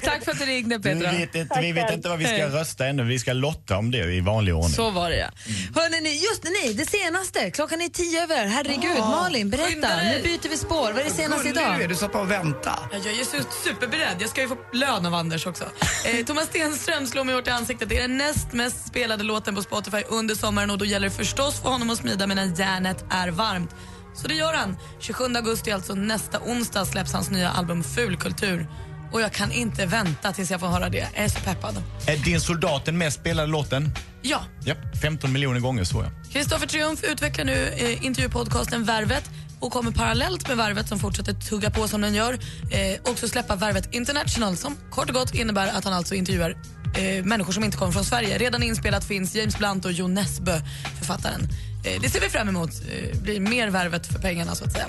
Tack 0.02 0.24
för 0.24 0.30
att 0.30 0.38
du 0.38 0.44
ringde 0.44 0.76
Vi 0.78 0.82
Petra. 0.82 1.10
vet, 1.12 1.34
inte, 1.34 1.60
vi 1.60 1.72
vet 1.72 1.92
inte 1.92 2.08
vad 2.08 2.18
vi 2.18 2.24
ska 2.24 2.46
rösta 2.60 2.86
ännu. 2.86 3.01
Vi 3.08 3.18
ska 3.18 3.32
lotta 3.32 3.76
om 3.76 3.90
det 3.90 3.98
i 4.14 4.20
vanlig 4.20 4.54
ordning. 4.54 4.72
Så 4.72 4.90
var 4.90 5.10
det 5.10 5.16
ja. 5.16 5.28
Hörrni, 5.74 6.00
ni, 6.00 6.14
just 6.14 6.42
det, 6.42 6.48
nej, 6.62 6.74
det 6.74 6.86
senaste. 6.86 7.50
Klockan 7.50 7.80
är 7.80 7.88
tio 7.88 8.22
över. 8.22 8.46
Herregud, 8.46 8.98
Malin, 8.98 9.52
skynda 9.52 9.88
berätta. 9.88 10.02
Nu 10.02 10.22
byter 10.22 10.48
vi 10.48 10.56
spår. 10.56 10.92
Vad 10.92 10.98
är 10.98 11.04
det 11.04 11.10
senaste 11.10 11.48
Nu 11.48 11.60
är 11.60 11.78
idag? 11.78 11.88
du 11.88 11.94
satt 11.94 12.12
på 12.12 12.18
och 12.18 12.30
vänta. 12.30 12.78
Ja, 12.92 12.98
Jag 12.98 13.06
är 13.06 13.18
ju 13.18 13.24
superberedd. 13.64 14.16
Jag 14.18 14.30
ska 14.30 14.40
ju 14.40 14.48
få 14.48 14.56
lön 14.72 15.06
av 15.06 15.14
Anders 15.14 15.46
också. 15.46 15.64
Eh, 16.06 16.24
Thomas 16.24 16.46
Stenström 16.46 17.06
slår 17.06 17.24
mig 17.24 17.34
hårt 17.34 17.46
i 17.46 17.50
ansiktet. 17.50 17.88
Det 17.88 17.96
är 17.98 18.02
den 18.02 18.16
näst 18.18 18.52
mest 18.52 18.86
spelade 18.86 19.24
låten 19.24 19.54
på 19.54 19.62
Spotify 19.62 20.02
under 20.08 20.34
sommaren 20.34 20.70
och 20.70 20.78
då 20.78 20.84
gäller 20.84 21.08
det 21.08 21.14
förstås 21.14 21.60
för 21.62 21.68
honom 21.68 21.90
att 21.90 21.98
smida 21.98 22.26
medan 22.26 22.54
järnet 22.54 23.04
är 23.10 23.28
varmt. 23.28 23.70
Så 24.14 24.28
det 24.28 24.34
gör 24.34 24.54
han. 24.54 24.76
27 25.00 25.24
augusti, 25.36 25.70
alltså 25.70 25.94
nästa 25.94 26.40
onsdag, 26.40 26.84
släpps 26.84 27.12
hans 27.12 27.30
nya 27.30 27.50
album 27.50 27.84
Fulkultur. 27.84 28.66
Och 29.12 29.20
jag 29.20 29.32
kan 29.32 29.52
inte 29.52 29.86
vänta 29.86 30.32
tills 30.32 30.50
jag 30.50 30.60
får 30.60 30.66
höra 30.68 30.88
det. 30.88 30.98
Jag 30.98 31.24
är 31.24 31.28
så 31.28 31.38
peppad. 31.40 31.82
Är 32.06 32.16
Din 32.16 32.40
soldat 32.40 32.84
den 32.84 32.98
mest 32.98 33.20
spelade 33.20 33.48
låten? 33.48 33.94
Ja, 34.22 34.44
Ja, 34.64 34.74
15 35.02 35.32
miljoner 35.32 35.60
gånger 35.60 35.84
så 35.84 36.02
jag. 36.02 36.32
Kristoffer 36.32 36.66
Triumf 36.66 37.04
utvecklar 37.04 37.44
nu 37.44 37.68
eh, 37.76 38.04
intervjupodcasten 38.06 38.84
Värvet 38.84 39.30
och 39.60 39.72
kommer 39.72 39.90
parallellt 39.90 40.48
med 40.48 40.56
Värvet 40.56 40.88
som 40.88 40.98
fortsätter 40.98 41.32
tugga 41.32 41.70
på 41.70 41.88
som 41.88 42.00
den 42.00 42.14
gör 42.14 42.32
eh, 42.70 43.00
också 43.10 43.28
släppa 43.28 43.56
Värvet 43.56 43.94
International 43.94 44.56
som 44.56 44.76
kort 44.90 45.08
och 45.08 45.14
gott 45.14 45.34
innebär 45.34 45.68
att 45.68 45.84
han 45.84 45.92
alltså 45.92 46.14
intervjuar 46.14 46.50
eh, 46.98 47.24
människor 47.24 47.52
som 47.52 47.64
inte 47.64 47.76
kommer 47.76 47.92
från 47.92 48.04
Sverige. 48.04 48.38
Redan 48.38 48.62
inspelat 48.62 49.04
finns 49.04 49.34
James 49.34 49.58
Blunt 49.58 49.84
och 49.84 49.92
Jo 49.92 50.08
Nesbø, 50.08 50.60
författaren. 50.98 51.48
Eh, 51.84 52.00
det 52.00 52.08
ser 52.08 52.20
vi 52.20 52.28
fram 52.28 52.48
emot. 52.48 52.70
Eh, 52.70 53.20
blir 53.20 53.40
mer 53.40 53.70
Värvet 53.70 54.06
för 54.06 54.18
pengarna 54.18 54.54
så 54.54 54.64
att 54.64 54.72
säga. 54.72 54.88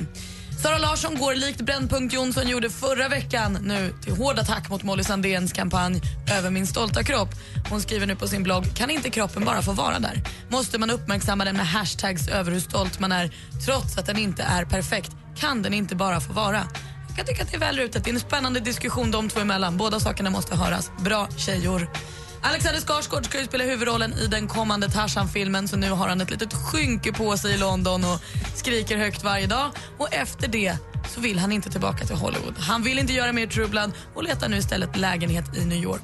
Sara 0.64 0.78
Larsson 0.78 1.16
går 1.16 1.36
likt 1.36 1.62
Brännpunkt 1.62 2.14
Jonsson 2.14 2.48
gjorde 2.48 2.70
förra 2.70 3.10
veckan 3.10 3.58
nu 3.62 3.94
till 4.04 4.16
hård 4.16 4.40
attack 4.40 4.70
mot 4.70 4.84
Molly 4.84 5.04
Sandéns 5.04 5.54
kampanj 5.54 6.02
Över 6.38 6.50
min 6.50 6.68
stolta 6.68 7.04
kropp. 7.04 7.30
Hon 7.70 7.82
skriver 7.82 8.08
nu 8.08 8.16
på 8.16 8.28
sin 8.28 8.44
blogg, 8.44 8.76
kan 8.76 8.90
inte 8.90 9.10
kroppen 9.10 9.46
bara 9.46 9.62
få 9.62 9.72
vara 9.72 10.00
där? 10.00 10.22
Måste 10.50 10.78
man 10.78 10.90
uppmärksamma 10.90 11.46
den 11.46 11.58
med 11.58 11.68
hashtags 11.68 12.28
över 12.28 12.52
hur 12.52 12.60
stolt 12.60 13.00
man 13.00 13.12
är 13.12 13.32
trots 13.66 13.98
att 13.98 14.06
den 14.06 14.18
inte 14.18 14.44
är 14.44 14.66
perfekt? 14.66 15.12
Kan 15.36 15.62
den 15.62 15.74
inte 15.74 15.96
bara 15.96 16.20
få 16.20 16.34
vara? 16.34 16.64
Jag 17.08 17.18
kan 17.18 17.26
tycka 17.26 17.44
att 17.44 17.52
det 17.52 17.56
är 17.58 17.60
väl 17.60 17.78
rutet. 17.78 18.04
Det 18.04 18.10
är 18.10 18.14
en 18.14 18.20
spännande 18.20 18.60
diskussion 18.60 19.12
de 19.12 19.30
två 19.30 19.40
emellan. 19.40 19.78
Båda 19.78 20.00
sakerna 20.00 20.30
måste 20.30 20.56
höras. 20.56 20.92
Bra 21.00 21.28
tjejor. 21.38 21.90
Alexander 22.46 22.82
Skarsgård 22.82 23.26
ska 23.26 23.40
ju 23.40 23.46
spela 23.46 23.64
huvudrollen 23.64 24.14
i 24.14 24.28
den 24.28 24.48
kommande 24.48 24.90
Tarzan-filmen 24.90 25.68
så 25.68 25.78
nu 25.78 25.90
har 25.90 26.08
han 26.08 26.22
ett 26.22 26.32
litet 26.32 26.54
skynke 26.54 27.12
på 27.12 27.38
sig 27.38 27.54
i 27.54 27.58
London 27.58 28.04
och 28.04 28.20
skriker 28.56 28.98
högt 28.98 29.24
varje 29.24 29.48
dag. 29.48 29.72
Och 29.98 30.14
efter 30.14 30.48
det 30.48 30.78
så 31.10 31.22
vill 31.22 31.40
han 31.40 31.52
inte 31.52 31.70
tillbaka 31.70 32.06
till 32.06 32.16
Hollywood. 32.16 32.58
Han 32.58 32.84
vill 32.84 33.00
inte 33.00 33.14
göra 33.14 33.34
mer 33.34 33.48
True 33.48 33.92
och 34.16 34.24
letar 34.24 34.50
nu 34.50 34.58
istället 34.58 34.98
lägenhet 34.98 35.58
i 35.58 35.66
New 35.66 35.84
York. 35.84 36.02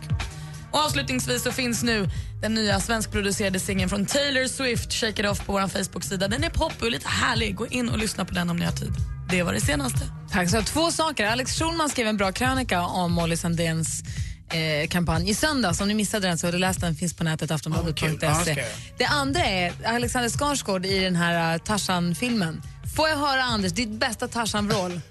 Och 0.72 0.80
avslutningsvis 0.80 1.44
så 1.44 1.52
finns 1.52 1.84
nu 1.84 2.10
den 2.42 2.54
nya 2.54 2.80
svenskproducerade 2.80 3.60
singeln 3.60 3.90
från 3.90 4.06
Taylor 4.06 4.48
Swift, 4.48 4.94
Shake 4.94 5.22
It 5.22 5.30
Off, 5.30 5.46
på 5.46 5.52
vår 5.52 5.68
Facebook-sida. 5.68 6.28
Den 6.28 6.44
är 6.44 6.50
poppig 6.50 6.84
och 6.84 6.92
lite 6.92 7.08
härlig. 7.08 7.56
Gå 7.56 7.68
in 7.68 7.90
och 7.90 7.98
lyssna 7.98 8.26
på 8.26 8.34
den 8.34 8.50
om 8.50 8.58
ni 8.58 8.66
har 8.66 8.72
tid. 8.72 8.94
Det 9.30 9.44
var 9.44 9.54
det 9.54 9.62
senaste. 9.62 10.00
Tack. 10.32 10.50
Så 10.50 10.62
två 10.62 10.92
saker. 10.92 11.28
Alex 11.28 11.60
Schulman 11.60 11.90
skrev 11.90 12.08
en 12.08 12.18
bra 12.18 12.32
krönika 12.32 12.82
om 12.82 13.12
Molly 13.12 13.36
Sandéns 13.36 14.04
eh, 14.50 14.88
kampanj 14.88 15.30
i 15.30 15.34
söndags. 15.34 15.82
Om 15.82 15.88
ni 15.88 15.94
missade 15.94 16.28
den 16.28 16.38
så 16.38 16.48
har 16.48 16.52
du 16.52 16.58
läst 16.58 16.82
den, 16.82 16.96
finns 16.96 17.14
på 17.14 17.24
nätet, 17.24 17.52
aftonbladet.se. 17.52 18.06
jag 18.22 18.58
göra. 18.58 18.66
det 18.98 19.06
andra 19.06 19.46
är 19.46 19.74
Alexander 19.86 20.30
Skarsgård 20.30 20.86
i 20.86 21.00
den 21.00 21.16
här 21.16 21.56
uh, 21.56 21.62
Tarzan-filmen. 21.62 22.62
Får 22.96 23.10
jag 23.10 23.18
höra, 23.18 23.44
Anders, 23.44 23.72
ditt 23.72 23.90
bästa 23.90 24.28
Tarzan-roll? 24.28 25.02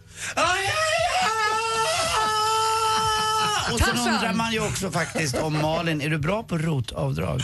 Och 3.72 3.78
sen 3.78 3.88
Tarzan. 3.88 4.14
undrar 4.14 4.32
man 4.32 4.52
ju 4.52 4.60
också 4.60 4.90
faktiskt 4.90 5.36
om 5.36 5.62
Malin, 5.62 6.00
är 6.00 6.08
du 6.08 6.18
bra 6.18 6.42
på 6.42 6.58
rotavdrag? 6.58 7.40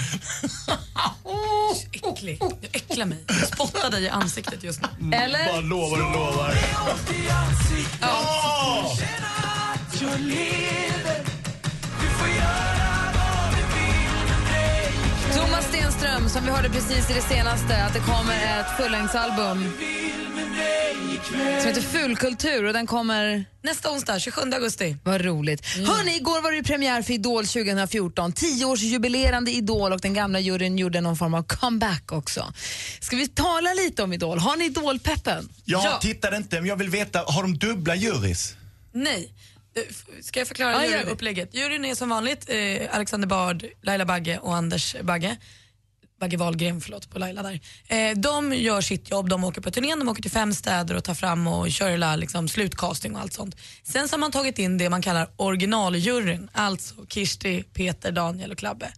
Äcklig. 1.92 2.40
Du 2.60 2.68
äcklar 2.72 3.06
mig. 3.06 3.24
Jag 3.28 3.48
spottar 3.48 3.90
dig 3.90 4.02
i 4.02 4.08
ansiktet 4.08 4.62
just 4.64 4.80
nu. 5.00 5.16
Eller? 5.16 5.46
Bara 5.46 5.60
lovar 5.60 6.06
och 6.06 6.12
lovar. 6.12 6.54
Thomas 15.36 15.64
Stenström, 15.68 16.28
som 16.28 16.44
vi 16.44 16.50
hörde 16.50 16.68
precis 16.70 17.10
i 17.10 17.14
det 17.14 17.20
senaste, 17.22 17.84
att 17.84 17.92
det 17.94 18.00
kommer 18.00 18.34
ett 18.60 18.76
fullängdsalbum 18.84 19.72
som 21.60 21.68
heter 21.68 21.80
Fulkultur 21.82 22.64
och 22.64 22.72
den 22.72 22.86
kommer... 22.86 23.44
Nästa 23.62 23.90
onsdag, 23.90 24.18
27 24.18 24.40
augusti. 24.54 24.96
Vad 25.04 25.20
roligt. 25.20 25.66
Hörni, 25.66 26.16
igår 26.16 26.42
var 26.42 26.52
det 26.52 26.62
premiär 26.62 27.02
för 27.02 27.12
Idol 27.12 27.46
2014. 27.46 28.32
Tioårsjubilerande 28.32 29.50
Idol 29.50 29.92
och 29.92 30.00
den 30.00 30.14
gamla 30.14 30.40
juryn 30.40 30.78
gjorde 30.78 31.00
någon 31.00 31.16
form 31.16 31.34
av 31.34 31.42
comeback 31.42 32.12
också. 32.12 32.52
Ska 33.00 33.16
vi 33.16 33.28
tala 33.28 33.74
lite 33.74 34.02
om 34.02 34.12
Idol? 34.12 34.38
Har 34.38 34.56
ni 34.56 34.64
Idol-peppen? 34.64 35.48
Jag 35.64 35.84
Ja. 35.84 35.98
tittade 36.02 36.36
inte, 36.36 36.56
men 36.60 36.66
jag 36.68 36.76
vill 36.76 36.90
veta, 36.90 37.18
har 37.26 37.42
de 37.42 37.58
dubbla 37.58 37.94
jurys? 37.94 38.54
Nej. 38.92 39.32
Eh, 39.76 39.82
Ska 40.22 40.40
jag 40.40 40.48
förklara 40.48 40.78
det. 40.78 40.86
juryupplägget? 40.86 41.54
Juryn 41.54 41.84
är 41.84 41.94
som 41.94 42.08
vanligt 42.08 42.48
eh, 42.48 42.94
Alexander 42.94 43.28
Bard, 43.28 43.64
Laila 43.82 44.04
Bagge 44.04 44.38
och 44.38 44.54
Anders 44.56 44.96
Bagge. 45.02 45.36
Bagge 46.20 46.36
Wahlgren, 46.36 46.80
förlåt, 46.80 47.10
på 47.10 47.18
Laila 47.18 47.42
där. 47.42 47.60
Eh, 47.88 48.16
de 48.16 48.52
gör 48.54 48.80
sitt 48.80 49.10
jobb, 49.10 49.28
de 49.28 49.44
åker 49.44 49.60
på 49.60 49.70
turnén, 49.70 49.98
de 49.98 50.08
åker 50.08 50.22
till 50.22 50.30
fem 50.30 50.54
städer 50.54 50.94
och 50.94 51.04
tar 51.04 51.14
fram 51.14 51.46
och 51.46 51.70
kör 51.70 51.90
hela 51.90 52.16
liksom, 52.16 52.48
slutcasting 52.48 53.14
och 53.14 53.20
allt 53.20 53.32
sånt. 53.32 53.56
Sen 53.82 54.08
så 54.08 54.14
har 54.14 54.18
man 54.20 54.32
tagit 54.32 54.58
in 54.58 54.78
det 54.78 54.90
man 54.90 55.02
kallar 55.02 55.28
originaljuryn, 55.36 56.48
alltså 56.52 56.94
Kirsti, 57.08 57.62
Peter, 57.62 58.12
Daniel 58.12 58.52
och 58.52 58.58
Klabbe. 58.58 58.92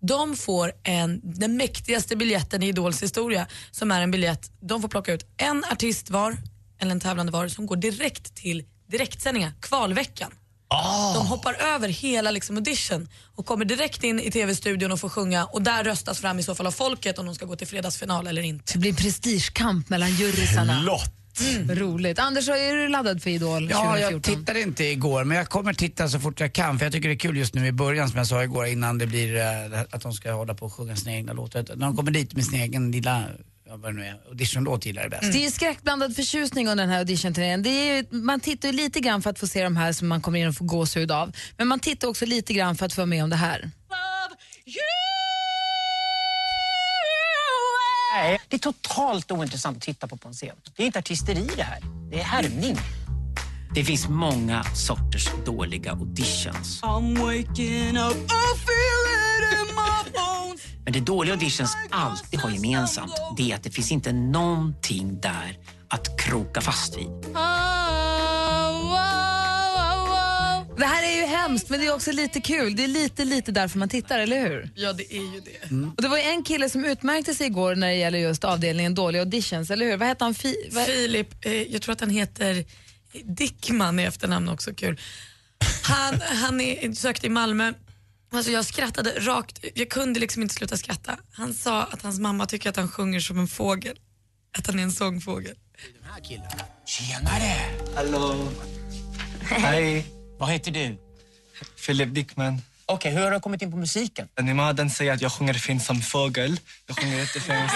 De 0.00 0.36
får 0.36 0.72
en, 0.82 1.20
den 1.24 1.56
mäktigaste 1.56 2.16
biljetten 2.16 2.62
i 2.62 2.68
Idols 2.68 3.02
historia 3.02 3.46
som 3.70 3.90
är 3.90 4.00
en 4.00 4.10
biljett, 4.10 4.50
de 4.60 4.82
får 4.82 4.88
plocka 4.88 5.12
ut 5.12 5.26
en 5.36 5.64
artist 5.64 6.10
var, 6.10 6.36
eller 6.80 6.92
en 6.92 7.00
tävlande 7.00 7.32
var, 7.32 7.48
som 7.48 7.66
går 7.66 7.76
direkt 7.76 8.34
till 8.34 8.64
direktsändningar, 8.86 9.52
kvalveckan. 9.60 10.30
De 11.14 11.26
hoppar 11.26 11.54
över 11.54 11.88
hela 11.88 12.30
liksom 12.30 12.56
audition 12.56 13.08
och 13.36 13.46
kommer 13.46 13.64
direkt 13.64 14.04
in 14.04 14.20
i 14.20 14.30
tv-studion 14.30 14.92
och 14.92 15.00
får 15.00 15.08
sjunga 15.08 15.44
och 15.44 15.62
där 15.62 15.84
röstas 15.84 16.18
fram 16.20 16.38
i 16.38 16.42
så 16.42 16.54
fall 16.54 16.66
av 16.66 16.70
folket 16.70 17.18
om 17.18 17.26
de 17.26 17.34
ska 17.34 17.46
gå 17.46 17.56
till 17.56 17.66
fredagsfinal 17.66 18.26
eller 18.26 18.42
inte. 18.42 18.72
Det 18.72 18.78
blir 18.78 18.90
en 18.90 18.96
prestigekamp 18.96 19.88
mellan 19.88 20.10
jurysarna. 20.10 20.80
Lott. 20.82 21.12
Roligt. 21.68 22.18
Anders, 22.18 22.48
är 22.48 22.74
du 22.76 22.88
laddad 22.88 23.22
för 23.22 23.30
Idol 23.30 23.70
Ja, 23.70 23.76
2014? 23.84 24.12
jag 24.12 24.22
tittade 24.22 24.60
inte 24.60 24.84
igår 24.84 25.24
men 25.24 25.36
jag 25.36 25.48
kommer 25.48 25.74
titta 25.74 26.08
så 26.08 26.20
fort 26.20 26.40
jag 26.40 26.52
kan 26.52 26.78
för 26.78 26.86
jag 26.86 26.92
tycker 26.92 27.08
det 27.08 27.14
är 27.14 27.18
kul 27.18 27.36
just 27.36 27.54
nu 27.54 27.66
i 27.66 27.72
början 27.72 28.08
som 28.08 28.18
jag 28.18 28.26
sa 28.26 28.42
igår 28.44 28.66
innan 28.66 28.98
det 28.98 29.06
blir 29.06 29.36
eh, 29.36 29.80
att 29.90 30.00
de 30.02 30.12
ska 30.12 30.32
hålla 30.32 30.54
på 30.54 30.66
och 30.66 30.72
sjunga 30.72 30.96
sina 30.96 31.12
egna 31.12 31.32
låtar. 31.32 31.64
När 31.76 31.86
de 31.86 31.96
kommer 31.96 32.10
dit 32.10 32.34
med 32.34 32.44
sin 32.44 32.60
egen 32.60 32.92
lilla, 32.92 33.24
ja, 33.24 33.26
vad 33.68 33.82
det 33.82 33.92
nu 33.92 34.06
är, 34.06 34.20
auditionlåt 34.28 34.86
gillar 34.86 35.02
jag 35.02 35.10
bäst. 35.10 35.32
Det 35.32 35.46
är 35.46 35.50
skräckblandad 35.50 36.16
förtjusning 36.16 36.68
under 36.68 36.84
den 36.84 36.90
här 36.92 36.98
auditionturnén. 36.98 37.62
Det 37.62 37.70
är 37.70 37.96
ju, 37.96 38.04
man 38.10 38.40
tittar 38.40 38.68
ju 38.68 38.74
lite 38.74 39.00
grann 39.00 39.22
för 39.22 39.30
att 39.30 39.38
få 39.38 39.46
se 39.46 39.64
de 39.64 39.76
här 39.76 39.92
som 39.92 40.08
man 40.08 40.20
kommer 40.20 40.38
in 40.38 40.48
och 40.48 40.54
får 40.54 40.64
gåshud 40.64 41.10
av. 41.10 41.32
Men 41.56 41.68
man 41.68 41.80
tittar 41.80 42.08
också 42.08 42.26
lite 42.26 42.52
grann 42.52 42.76
för 42.76 42.86
att 42.86 42.92
få 42.92 43.00
vara 43.00 43.06
med 43.06 43.24
om 43.24 43.30
det 43.30 43.36
här. 43.36 43.70
Nej, 48.14 48.40
det 48.48 48.56
är 48.56 48.60
totalt 48.60 49.30
ointressant 49.32 49.76
att 49.76 49.82
titta 49.82 50.06
på 50.06 50.16
på 50.16 50.28
en 50.28 50.34
scen. 50.34 50.56
Det 50.76 50.82
är 50.82 50.86
inte 50.86 50.98
artisteri 50.98 51.48
det 51.56 51.62
här. 51.62 51.80
Det 52.10 52.20
är 52.20 52.24
härmning. 52.24 52.76
Det 53.74 53.84
finns 53.84 54.08
många 54.08 54.64
sorters 54.64 55.28
dåliga 55.46 55.90
auditions. 55.92 56.80
Men 60.84 60.92
det 60.92 61.00
dåliga 61.00 61.34
auditions 61.34 61.76
alltid 61.90 62.40
har 62.40 62.50
gemensamt, 62.50 63.12
det 63.36 63.50
är 63.52 63.54
att 63.56 63.62
det 63.62 63.70
finns 63.70 63.92
inte 63.92 64.12
någonting 64.12 65.20
där 65.20 65.58
att 65.88 66.20
kroka 66.20 66.60
fast 66.60 66.98
vid. 66.98 67.06
Det 70.78 70.84
här 70.84 71.02
är 71.02 71.16
ju 71.16 71.26
hemskt, 71.26 71.68
men 71.68 71.80
det 71.80 71.86
är 71.86 71.94
också 71.94 72.12
lite 72.12 72.40
kul. 72.40 72.76
Det 72.76 72.84
är 72.84 72.88
lite, 72.88 73.24
lite 73.24 73.52
därför 73.52 73.78
man 73.78 73.88
tittar, 73.88 74.18
eller 74.18 74.40
hur? 74.48 74.70
Ja, 74.74 74.92
det 74.92 75.14
är 75.14 75.34
ju 75.34 75.40
det. 75.40 75.76
Och 75.96 76.02
det 76.02 76.08
var 76.08 76.18
en 76.18 76.42
kille 76.42 76.70
som 76.70 76.84
utmärkte 76.84 77.34
sig 77.34 77.46
igår 77.46 77.74
när 77.74 77.86
det 77.88 77.94
gäller 77.94 78.18
just 78.18 78.44
avdelningen 78.44 78.94
dåliga 78.94 79.22
auditions, 79.22 79.70
eller 79.70 79.86
hur? 79.86 79.96
Vad 79.96 80.08
hette 80.08 80.24
han? 80.24 80.34
Fi- 80.34 80.68
vad- 80.72 80.84
Filip, 80.86 81.44
eh, 81.46 81.52
jag 81.52 81.82
tror 81.82 81.92
att 81.92 82.00
han 82.00 82.10
heter 82.10 82.64
Dickman 83.24 84.00
i 84.00 84.02
efternamn 84.02 84.48
också, 84.48 84.74
kul. 84.74 85.00
Han, 85.82 86.20
han 86.20 86.60
är, 86.60 86.92
sökte 86.92 87.26
i 87.26 87.30
Malmö. 87.30 87.72
Alltså 88.36 88.52
jag 88.52 88.64
skrattade 88.64 89.10
rakt, 89.10 89.64
jag 89.74 89.88
kunde 89.88 90.20
liksom 90.20 90.42
inte 90.42 90.54
sluta 90.54 90.76
skratta. 90.76 91.18
Han 91.32 91.54
sa 91.54 91.82
att 91.82 92.02
hans 92.02 92.18
mamma 92.18 92.46
tycker 92.46 92.70
att 92.70 92.76
han 92.76 92.88
sjunger 92.88 93.20
som 93.20 93.38
en 93.38 93.48
fågel. 93.48 93.98
Att 94.58 94.66
han 94.66 94.78
är 94.78 94.82
en 94.82 94.92
sångfågel. 94.92 95.54
Tjenare! 96.86 97.56
Hallå! 97.94 98.48
Hej! 99.42 100.06
Vad 100.38 100.50
heter 100.50 100.70
du? 100.70 100.96
Philip 101.86 102.14
Dickman. 102.14 102.62
Okej, 102.86 103.12
hur 103.12 103.22
har 103.22 103.30
du 103.30 103.40
kommit 103.40 103.62
in 103.62 103.70
på 103.70 103.76
musiken? 103.76 104.28
Animaden 104.34 104.90
säger 104.90 105.12
att 105.12 105.20
jag 105.20 105.32
sjunger 105.32 105.54
fint 105.54 105.82
som 105.82 106.00
fågel. 106.00 106.60
Jag 106.86 106.98
sjunger 106.98 107.18
jättefint. 107.18 107.70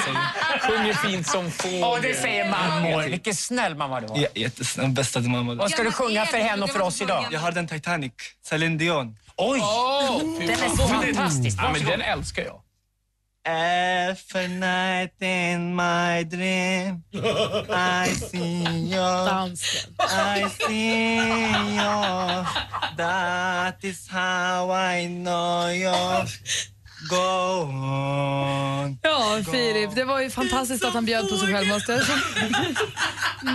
Sjunger 0.61 0.93
fint 0.95 1.26
som 1.26 1.50
fågel. 1.50 1.81
Ja, 1.81 1.99
det 2.02 2.14
säger 2.14 2.50
mammor. 2.50 3.02
Vilken 3.02 3.35
snäll 3.35 3.75
mamma 3.75 4.00
du 4.00 4.07
har. 4.07 4.19
Ja, 4.19 4.29
jättesnäll. 4.35 4.90
Bästa 4.90 5.21
mamma. 5.21 5.55
Vad 5.55 5.71
ska 5.71 5.83
du 5.83 5.93
sjunga 5.93 6.26
för 6.26 6.38
henne 6.38 6.62
och 6.62 6.71
för 6.71 6.81
oss 6.81 7.02
idag? 7.02 7.26
Jag 7.31 7.40
har 7.40 7.52
den 7.52 7.69
Titanic. 7.69 8.12
Celine 8.43 8.79
Dion. 8.79 9.17
Oj! 9.42 9.61
den 10.38 10.50
är 10.50 11.14
fantastisk. 11.14 11.59
Ja, 11.61 11.73
men 11.73 11.85
den 11.85 12.00
älskar 12.00 12.42
jag. 12.42 12.61
Every 13.44 14.49
night 14.49 15.23
in 15.23 15.75
my 15.75 16.25
dream 16.25 17.02
I 17.14 18.14
see 18.14 18.64
you 18.68 19.00
Dansken. 19.00 19.94
I 19.99 20.44
see 20.66 21.16
you 21.16 22.44
That 22.97 23.85
is 23.85 24.09
how 24.09 24.70
I 24.70 25.06
know 25.06 25.70
you 25.70 26.26
Go 27.09 27.62
on 27.62 28.99
Ja, 29.02 29.42
Filip, 29.50 29.94
det 29.94 30.04
var 30.04 30.20
ju 30.20 30.30
fantastiskt 30.30 30.85
att 30.85 30.94
han 30.94 31.04
bjöd 31.04 31.28
på 31.28 31.37
sig 31.37 31.54
själv 31.54 31.68
måste. 31.68 32.02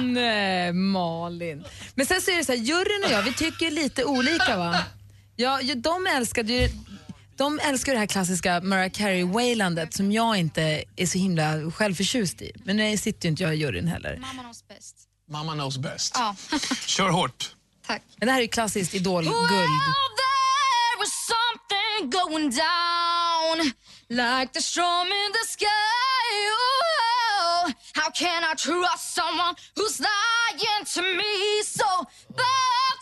Nej, 0.02 0.74
Malin. 0.74 1.66
Men 1.96 2.06
sen 2.06 2.22
så 2.22 2.32
är 2.32 2.38
det 2.38 2.46
så 2.46 2.52
här, 2.52 2.60
juryn 2.60 3.04
och 3.06 3.12
jag, 3.12 3.22
vi 3.22 3.34
tycker 3.34 3.72
lite 3.72 4.06
olika 4.06 4.58
va? 4.58 4.76
Ja, 5.36 5.60
de 5.76 6.08
älskade 6.08 6.54
ju 6.54 6.70
de 7.38 7.60
älskar 7.60 7.94
det 7.94 8.00
här 8.00 8.06
klassiska 8.06 8.62
Mariah 8.62 8.92
Carey-wailandet 8.92 9.92
som 9.92 10.12
jag 10.12 10.38
inte 10.38 10.84
är 10.96 11.06
så 11.06 11.18
himla 11.18 11.72
självförtjust 11.72 12.42
i. 12.42 12.52
Men 12.64 12.78
nu 12.78 12.98
sitter 12.98 13.26
ju 13.26 13.30
inte 13.30 13.44
jag 13.44 13.56
i 13.56 13.58
juryn 13.58 13.88
heller. 13.88 14.18
Mamma 14.18 14.42
knows 14.42 14.68
bäst. 14.68 14.96
Mamma 15.32 15.54
knows 15.54 15.78
best. 15.78 16.14
Ja. 16.16 16.36
Kör 16.86 17.10
hårt. 17.10 17.56
Tack. 17.88 18.02
Men 18.18 18.26
det 18.26 18.32
här 18.32 18.40
är 18.40 18.44
ju 18.44 18.48
klassiskt 18.48 18.94
idolguld. 18.94 19.36
There 19.36 20.98
was 21.00 21.12
something 21.28 22.10
going 22.10 22.50
down 22.50 23.74
Like 24.10 24.54
the 24.54 24.62
storm 24.62 25.08
in 25.08 25.32
the 25.32 25.48
sky 25.48 25.66
oh, 26.54 27.72
How 27.96 28.10
can 28.12 28.44
I 28.44 28.54
trust 28.54 29.16
someone 29.16 29.56
who's 29.76 30.00
lying 30.00 30.86
to 30.94 31.02
me 31.02 31.64
So 31.64 31.86
I 32.38 32.95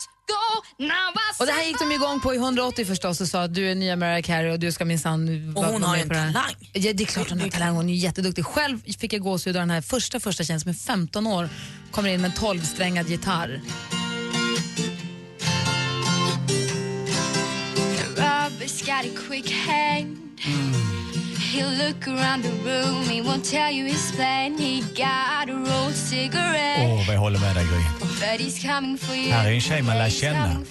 Och 1.40 1.46
det 1.46 1.52
här 1.52 1.64
gick 1.64 1.78
de 1.78 1.92
igång 1.92 2.20
på 2.20 2.34
i 2.34 2.36
180 2.36 2.84
förstås 2.84 3.20
och 3.20 3.28
sa 3.28 3.42
att 3.42 3.54
du 3.54 3.70
är 3.70 3.74
nya 3.74 3.96
Mariah 3.96 4.22
Carey 4.22 4.52
och 4.52 4.58
du 4.58 4.72
ska 4.72 4.84
minsann 4.84 5.48
Och 5.56 5.62
vara 5.62 5.72
hon 5.72 5.82
har 5.82 5.96
en 5.96 6.08
talang. 6.08 6.54
Ja, 6.72 6.92
det 6.92 7.02
är 7.02 7.06
klart 7.06 7.30
hon 7.30 7.40
har 7.40 7.48
talang. 7.48 7.74
Hon 7.74 7.88
är 7.88 7.94
jätteduktig. 7.94 8.44
Själv 8.44 8.82
fick 8.98 9.12
jag 9.12 9.20
gåshud 9.20 9.56
av 9.56 9.62
den 9.62 9.70
här 9.70 9.80
första 9.80 10.20
första 10.20 10.44
tjänsten 10.44 10.70
med 10.70 10.80
15 10.80 11.26
år. 11.26 11.48
Kommer 11.90 12.08
in 12.08 12.20
med 12.20 12.30
en 12.30 12.36
12-strängad 12.36 13.08
gitarr. 13.08 13.60
Robert's 18.16 18.84
got 21.54 21.72
a 21.72 21.74
quick 21.74 21.74
hand. 21.74 21.74
He'll 21.74 21.86
look 21.86 22.08
around 22.08 22.42
the 22.42 22.50
room, 22.64 23.02
he 23.04 23.20
won't 23.22 23.44
tell 23.44 23.70
you 23.70 23.84
his 23.86 24.12
plan. 24.12 24.58
He 24.58 24.80
got 24.94 25.48
a 25.48 25.54
rolled 25.54 25.94
cigarette, 25.94 26.78
Åh, 26.80 27.06
vad 27.06 27.14
jag 27.14 27.20
håller 27.20 27.40
med 27.40 27.54
dig 27.54 27.64
Gry. 27.64 27.82
but 28.20 28.40
he's 28.40 28.58
coming 28.62 28.98
for 28.98 29.14
you. 29.14 29.32
Här 29.32 29.46
är 29.48 29.52
en 29.54 29.60
tjej 29.60 29.82
man 29.82 29.98
lär 29.98 30.10
känna. 30.10 30.64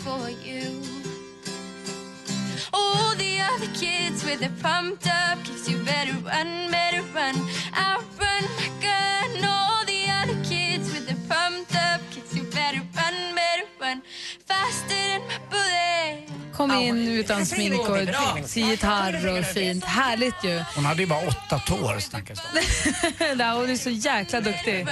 All 2.75 3.15
the 3.17 3.39
other 3.41 3.67
kids 3.79 4.23
with 4.23 4.39
their 4.39 4.55
pumped 4.61 5.07
up 5.07 5.43
kicks, 5.45 5.69
you 5.69 5.77
better 5.83 6.13
run, 6.13 6.71
better 6.71 7.03
run. 7.13 7.35
Outrun 7.73 8.43
my 8.57 8.69
gun. 8.81 9.45
All 9.45 9.85
the 9.85 10.01
other 10.21 10.37
kids 10.43 10.85
with 10.93 11.05
their 11.07 11.21
pumped 11.29 11.75
up 11.75 12.01
kicks, 12.11 12.33
you 12.35 12.43
better 12.43 12.81
run, 12.95 13.35
better 13.35 13.67
run. 13.79 14.01
Faster 14.47 14.95
than 14.95 15.21
my 15.27 15.37
bullet. 15.51 16.02
Kom 16.55 16.71
in 16.71 17.07
utan 17.07 17.45
smink 17.45 17.89
och 17.89 17.97
till 18.49 18.69
gitarr 18.69 19.39
och 19.39 19.45
fint. 19.45 19.85
Härligt 19.85 20.43
ju. 20.43 20.63
Hon 20.75 20.85
hade 20.85 21.01
ju 21.01 21.07
bara 21.07 21.27
åtta 21.27 21.59
tår 21.59 21.99
snackas 21.99 22.39
det 23.17 23.43
om. 23.43 23.59
Hon 23.59 23.69
är 23.69 23.75
så 23.75 23.89
jäkla 23.89 24.41
duktig. 24.41 24.87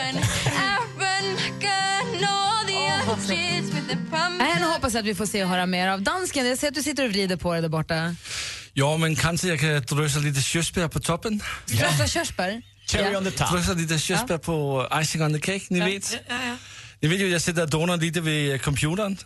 Nu 4.59 4.65
hoppas 4.65 4.95
att 4.95 5.05
vi 5.05 5.15
får 5.15 5.25
se 5.25 5.43
och 5.43 5.49
höra 5.49 5.65
mer 5.65 5.87
av 5.87 6.01
dansken. 6.01 6.47
Jag 6.47 6.57
ser 6.57 6.67
att 6.67 6.73
du 6.73 6.83
sitter 6.83 7.05
och 7.05 7.11
vrider 7.11 7.37
på 7.37 7.53
dig 7.53 7.61
där 7.61 7.69
borta. 7.69 8.15
Ja, 8.73 8.97
men 8.97 9.15
kanske 9.15 9.47
jag 9.47 9.59
kan 9.59 9.97
drösa 9.97 10.19
lite 10.19 10.41
körsbär 10.41 10.87
på 10.87 10.99
toppen. 10.99 11.43
Strössla 11.65 12.07
körsbär. 12.07 12.61
Cherry 12.85 13.15
on 13.15 13.23
the 13.23 13.31
top. 13.31 13.51
Drösa 13.51 13.73
lite 13.73 13.99
körsbär 13.99 14.37
på 14.37 14.87
icing 15.01 15.23
on 15.23 15.33
the 15.33 15.39
cake, 15.39 15.65
ni 15.69 15.79
vet. 15.79 16.17
Ni 17.01 17.08
vet 17.08 17.20
ju, 17.20 17.27
jag 17.27 17.41
sitter 17.41 17.63
och 17.63 17.70
donar 17.70 17.98
lite 17.98 18.22
vid 18.22 18.62
computern. 18.62 19.17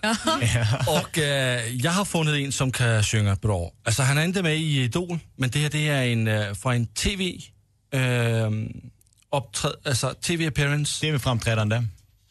Och 0.88 1.17
eh, 1.17 1.67
jag 1.75 1.91
har 1.91 2.05
funnit 2.05 2.46
en 2.46 2.51
som 2.51 2.72
kan 2.72 3.03
sjunga 3.03 3.36
bra. 3.36 3.72
Alltså 3.86 4.03
han 4.03 4.17
är 4.17 4.24
inte 4.24 4.44
med 4.44 4.58
i 4.58 4.84
Idol, 4.84 5.20
men 5.36 5.50
det 5.50 5.60
här 5.60 5.70
det 5.70 5.88
är 5.88 6.03
en 6.03 6.27
eh, 6.27 6.53
från 6.53 6.74
en 6.74 6.88
TV 6.88 7.39
eh, 7.94 8.51
uppträd, 9.38 9.74
alltså 9.86 10.13
TV-appearance. 10.22 11.01
TV-framträdande. 11.01 11.84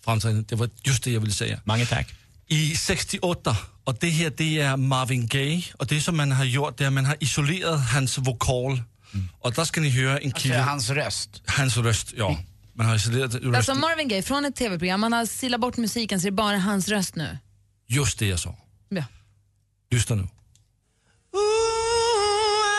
Framträdande, 0.05 0.45
det 0.49 0.57
var 0.57 0.71
just 0.83 1.05
det 1.05 1.11
jag 1.11 1.21
ville 1.21 1.33
säga. 1.33 1.61
Mange 1.65 1.87
tack. 1.87 2.15
I 2.49 2.77
68, 2.77 3.57
och 3.85 3.97
det 4.01 4.11
här 4.11 4.33
det 4.37 4.61
är 4.61 4.77
Marvin 4.77 5.27
Gaye. 5.27 5.65
Och 5.79 5.87
det 5.87 6.01
som 6.01 6.17
man 6.17 6.33
har 6.33 6.45
gjort 6.45 6.79
det 6.79 6.85
är 6.85 6.89
att 6.89 6.93
man 6.93 7.05
har 7.05 7.17
isolerat 7.21 7.91
hans 7.93 8.19
vokal. 8.19 8.83
Och 9.41 9.53
där 9.53 9.65
ska 9.65 9.81
ni 9.81 9.91
höra 9.91 10.19
en 10.19 10.33
kille... 10.33 10.55
Alltså, 10.55 10.71
hans 10.71 10.91
röst. 10.91 11.43
Hans 11.47 11.77
röst, 11.77 12.13
ja. 12.17 12.39
Man 12.75 12.87
har 12.87 12.95
isolerat 12.95 13.35
rösten. 13.35 13.54
Alltså 13.54 13.75
Marvin 13.75 14.09
Gaye 14.09 14.23
från 14.23 14.45
ett 14.45 14.57
tv-program. 14.57 15.00
Man 15.00 15.12
har 15.12 15.26
silat 15.26 15.61
bort 15.61 15.76
musiken 15.76 16.21
så 16.21 16.25
det 16.25 16.28
är 16.28 16.33
bara 16.33 16.59
hans 16.59 16.88
röst 16.88 17.14
nu. 17.14 17.38
Just 17.87 18.19
det 18.19 18.26
jag 18.26 18.38
sa. 18.38 18.54
Ja. 18.88 19.04
Lyssna 19.90 20.16
nu. 20.16 20.23
Ooh, 20.23 21.40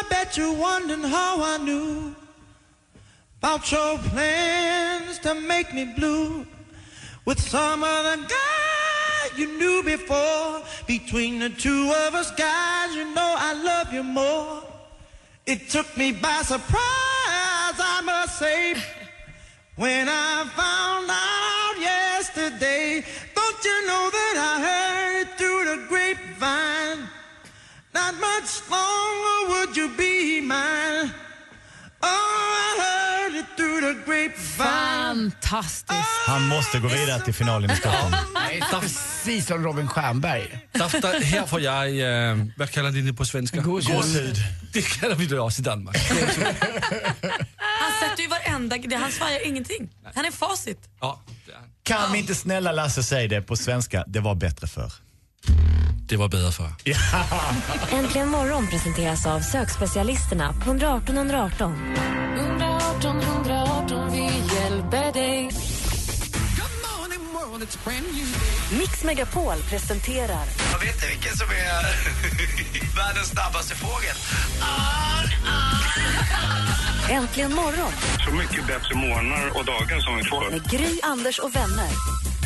I 0.01 0.03
bet 0.09 0.37
you're 0.37 0.57
wondering 0.57 1.03
how 1.03 1.55
I 1.55 1.57
knew 1.57 2.13
about 3.41 3.71
your 3.71 3.97
plans 3.97 5.19
to 5.23 5.33
make 5.33 5.73
me 5.73 5.85
blue 5.97 6.45
with 7.25 7.41
some 7.49 7.83
other 7.83 8.17
guy 8.17 9.37
you 9.37 9.47
knew 9.57 9.83
before. 9.83 10.61
Between 10.87 11.39
the 11.39 11.49
two 11.49 11.91
of 12.07 12.13
us 12.13 12.31
guys, 12.31 12.95
you 12.95 13.05
know 13.13 13.35
I 13.37 13.53
love 13.53 13.93
you 13.93 14.03
more. 14.03 14.61
It 15.45 15.69
took 15.69 15.97
me 15.97 16.11
by 16.11 16.41
surprise, 16.43 17.77
I 17.79 18.01
must 18.03 18.39
say, 18.39 18.75
when 19.75 20.07
I 20.09 20.45
found 20.55 21.09
out 21.09 21.75
yesterday. 21.79 23.03
Don't 23.35 23.63
you 23.63 23.87
know 23.87 24.09
that 24.09 24.35
I 24.37 24.53
heard 24.67 25.37
through 25.37 25.65
the 25.65 25.85
grapevine? 25.87 27.09
Not 27.93 28.15
much 28.19 28.69
longer 28.69 29.49
would 29.49 29.77
you 29.77 29.89
be 29.97 30.41
mine. 30.41 31.11
Fantastiskt. 34.57 35.93
Han 36.27 36.47
måste 36.47 36.79
gå 36.79 36.87
vidare 36.87 37.19
till 37.21 37.33
finalen 37.33 37.71
i 37.71 37.75
Stockholm. 37.75 38.15
Nej, 38.33 38.63
Precis 38.81 39.47
som 39.47 39.63
Robin 39.63 39.87
Stjernberg. 39.87 40.59
Därför, 40.71 41.21
här 41.23 41.45
får 41.45 41.61
jag, 41.61 41.87
eh, 42.29 42.37
vad 42.57 42.71
kallar 42.71 42.91
ni 42.91 43.01
det 43.01 43.13
på 43.13 43.25
svenska? 43.25 43.59
Gåshud. 43.61 44.35
Det 44.73 44.81
kallar 44.81 45.15
vi 45.15 45.25
det 45.25 45.39
också 45.39 45.61
i 45.61 45.63
Danmark. 45.63 45.97
Han 47.57 47.91
sätter 48.09 48.21
ju 48.23 48.27
varenda... 48.29 48.77
det- 48.77 48.95
Han 48.95 49.11
svajar 49.11 49.47
ingenting. 49.47 49.89
Han 50.15 50.25
är 50.25 50.31
facit. 50.31 50.79
Ja, 51.01 51.21
Kan 51.83 52.11
vi 52.11 52.19
inte 52.19 52.35
snälla 52.35 52.71
Lasse 52.71 53.03
säga 53.03 53.27
det 53.27 53.41
på 53.41 53.55
svenska? 53.55 54.03
Det 54.07 54.19
var 54.19 54.35
bättre 54.35 54.67
förr. 54.67 54.91
det 56.07 56.17
var 56.17 56.27
bättre 56.29 56.51
förr. 56.51 56.73
Äntligen 57.91 58.27
morgon 58.29 58.67
presenteras 58.67 59.25
av 59.25 59.39
sökspecialisterna 59.41 60.53
på 60.53 60.59
118 60.69 61.17
118. 61.17 61.95
118 62.37 63.21
118, 63.21 63.44
Mix 68.79 69.03
Megapol 69.03 69.55
presenterar 69.69 70.45
Jag 70.71 70.79
vet 70.79 70.95
inte 70.95 71.07
vilken 71.07 71.37
som 71.37 71.47
är 71.49 72.95
världens 72.95 73.27
snabbaste 73.27 73.75
fågel. 73.75 74.15
Äntligen 77.09 77.53
morgon 77.55 77.91
Så 78.25 78.31
mycket 78.31 78.67
bättre 78.67 78.95
morgnar 78.95 79.57
och 79.57 79.65
dagar 79.65 79.99
som 79.99 80.17
vi 80.17 80.23
får. 80.23 80.51
med 80.51 80.69
Gry, 80.71 80.99
Anders 81.03 81.39
och 81.39 81.55
vänner. 81.55 81.89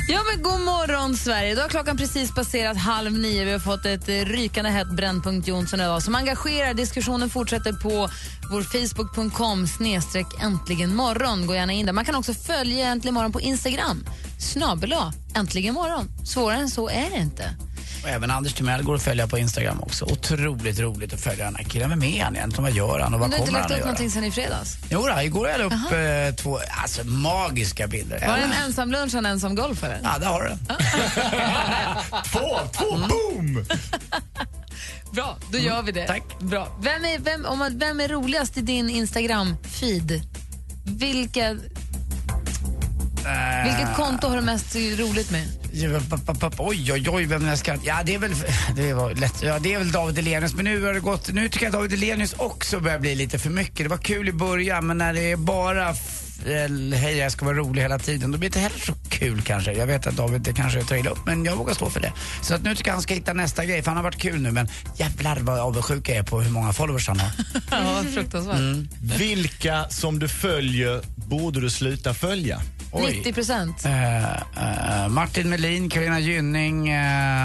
Ja, 0.08 0.20
men 0.34 0.44
god 0.44 0.60
morgon, 0.62 1.18
Sverige. 1.18 1.56
Då 1.56 1.62
har 1.62 1.70
klockan 1.70 1.98
precis 1.98 2.32
passerat 2.36 2.78
halv 2.78 3.12
nio. 3.14 3.46
Vi 3.46 3.52
har 3.52 3.60
fått 3.60 3.86
ett 3.86 4.10
rykande 4.10 4.70
hett 4.70 4.90
Brännpunkt 4.90 5.48
Jonsson 5.48 5.82
idag 5.82 6.04
som 6.04 6.16
engagerar. 6.16 6.74
Diskussionen 6.74 7.30
fortsätter 7.30 7.74
på 7.74 8.10
vår 8.52 8.62
facebook.com 8.62 9.68
snedstreck 9.68 10.28
äntligen 10.44 10.96
morgon. 10.96 11.48
Gå 11.48 11.56
gärna 11.56 11.74
in 11.74 11.86
där. 11.86 11.94
Man 11.94 12.06
kan 12.06 12.16
också 12.16 12.34
följa 12.34 12.88
Äntligen 12.88 13.14
morgon 13.14 13.32
på 13.32 13.42
Instagram. 13.42 14.06
Snabel 14.40 14.96
äntligen 15.36 15.74
morgon. 15.74 16.12
Svårare 16.26 16.60
än 16.60 16.70
så 16.70 16.90
är 16.90 17.10
det 17.10 17.18
inte. 17.18 17.56
Och 18.04 18.10
även 18.10 18.32
Anders 18.32 18.54
Timell 18.54 18.84
går 18.84 18.96
att 18.96 19.02
följa 19.02 19.28
på 19.28 19.38
Instagram 19.38 19.80
också. 19.82 20.06
Otroligt 20.06 20.80
roligt 20.80 21.14
att 21.14 21.22
följa 21.22 21.46
den 21.46 21.56
här 21.56 21.64
killen. 21.64 21.90
Vem 21.90 22.04
är 22.04 22.24
han 22.24 22.36
egentligen? 22.36 22.64
Vad 22.64 22.74
gör 22.74 23.00
han 23.00 23.14
och 23.14 23.20
vad 23.20 23.30
Men 23.30 23.30
du 23.30 23.36
har 23.36 23.40
inte 23.40 23.52
kommer 23.52 23.60
lagt 23.60 23.64
han 23.64 23.66
att 23.66 23.72
upp 23.72 23.78
göra? 23.78 23.86
någonting 23.86 24.12
sen 24.12 24.24
i 24.24 24.32
fredags? 24.32 24.78
Jo, 24.90 25.08
då, 25.08 25.22
igår 25.22 25.48
la 25.48 25.52
jag 25.52 25.66
upp 25.66 25.92
eh, 25.92 26.44
två 26.44 26.60
alltså, 26.82 27.04
magiska 27.04 27.88
bilder. 27.88 28.28
Var 28.28 28.38
det 28.38 28.44
en 28.44 28.52
ensam 28.66 28.92
lunch 28.92 29.14
och 29.14 29.20
en 29.20 29.26
ensam 29.26 29.56
golf? 29.56 29.84
Eller? 29.84 30.00
Ja, 30.04 30.18
det 30.20 30.26
har 30.26 30.44
du. 30.44 30.50
Två, 32.32 32.60
två, 32.74 32.98
boom! 32.98 33.66
Bra, 35.12 35.38
då 35.52 35.58
gör 35.58 35.82
vi 35.82 35.92
det. 35.92 36.08
Tack. 36.08 36.40
Bra. 36.40 36.78
Vem, 36.82 37.06
är, 37.06 37.20
vem, 37.20 37.46
om 37.46 37.60
man, 37.60 37.78
vem 37.80 38.00
är 38.00 38.08
roligast 38.08 38.58
i 38.58 38.62
din 38.62 38.90
Instagram-feed? 38.90 40.22
Vilka, 40.86 41.58
vilket 43.66 43.96
konto 43.96 44.28
har 44.28 44.36
du 44.36 44.42
mest 44.42 44.76
roligt 44.76 45.32
med? 45.32 45.48
Oj, 46.58 46.94
oj, 46.94 47.10
oj, 47.10 47.26
vem 47.26 47.46
jag 47.48 47.58
ska... 47.58 47.76
Ja, 47.84 48.02
det 48.06 48.16
är 48.16 48.20
väl, 48.20 48.32
det 48.76 48.94
var 48.94 49.14
lätt. 49.14 49.44
Ja, 49.44 49.60
det 49.60 49.74
är 49.74 49.78
väl 49.78 49.92
David 49.92 50.18
Elenius, 50.18 50.54
men 50.54 50.66
nu 50.66 50.84
har 50.86 50.94
det 50.94 51.00
gått... 51.00 51.34
Nu 51.34 51.50
tycker 51.50 51.66
jag 51.66 51.74
David 51.74 51.94
Elenius 51.94 52.34
också 52.34 52.80
börjar 52.80 53.00
bli 53.00 53.16
lite 53.16 53.40
för 53.40 53.50
mycket. 53.50 53.78
Det 53.78 53.88
var 53.88 53.98
kul 53.98 54.30
i 54.30 54.34
början, 54.34 54.88
men 54.88 54.98
när 54.98 55.14
det 55.14 55.32
är 55.32 55.36
bara 55.36 55.90
eh, 55.90 56.98
hej, 57.00 57.18
jag 57.18 57.32
ska 57.32 57.46
vara 57.46 57.58
rolig 57.58 57.82
hela 57.82 58.00
tiden, 58.00 58.32
då 58.32 58.38
blir 58.38 58.50
det 58.50 58.58
inte 58.58 58.60
heller 58.60 58.80
så 58.80 58.94
kul 59.10 59.42
kanske. 59.42 59.74
Jag 59.74 59.88
vet 59.88 60.08
att 60.08 60.16
David 60.16 60.42
det 60.42 60.54
kanske 60.54 60.84
tar 60.84 60.96
illa 60.96 61.10
upp, 61.10 61.26
men 61.26 61.46
jag 61.46 61.56
vågar 61.56 61.74
stå 61.74 61.90
för 61.90 62.00
det. 62.00 62.14
Så 62.42 62.54
att 62.56 62.64
nu 62.64 62.76
tycker 62.76 62.90
jag 62.90 62.96
han 62.96 63.04
ska 63.04 63.14
hitta 63.14 63.34
nästa 63.34 63.66
grej, 63.66 63.84
för 63.84 63.92
han 63.92 63.98
har 63.98 64.04
varit 64.04 64.22
kul 64.22 64.42
nu, 64.42 64.52
men 64.52 64.68
jävlar 64.98 65.38
vad 65.40 65.60
avundsjuk 65.60 66.10
jag 66.10 66.18
är 66.18 66.24
på 66.24 66.42
hur 66.42 66.52
många 66.52 66.74
followers 66.74 67.08
han 67.08 67.20
har. 67.20 67.32
Ja, 67.72 68.04
fruktansvärt. 68.14 68.56
Mm. 68.56 68.90
Vilka 69.02 69.90
som 69.90 70.20
du 70.20 70.28
följer 70.28 71.02
borde 71.16 71.62
du 71.62 71.70
sluta 71.70 72.14
följa? 72.14 72.62
90 72.94 73.34
procent. 73.34 73.86
Eh, 73.86 74.34
eh, 74.34 75.08
Martin 75.10 75.50
Melin, 75.50 75.90
Carina 75.90 76.20
Gynning, 76.20 76.90
eh, 76.90 77.44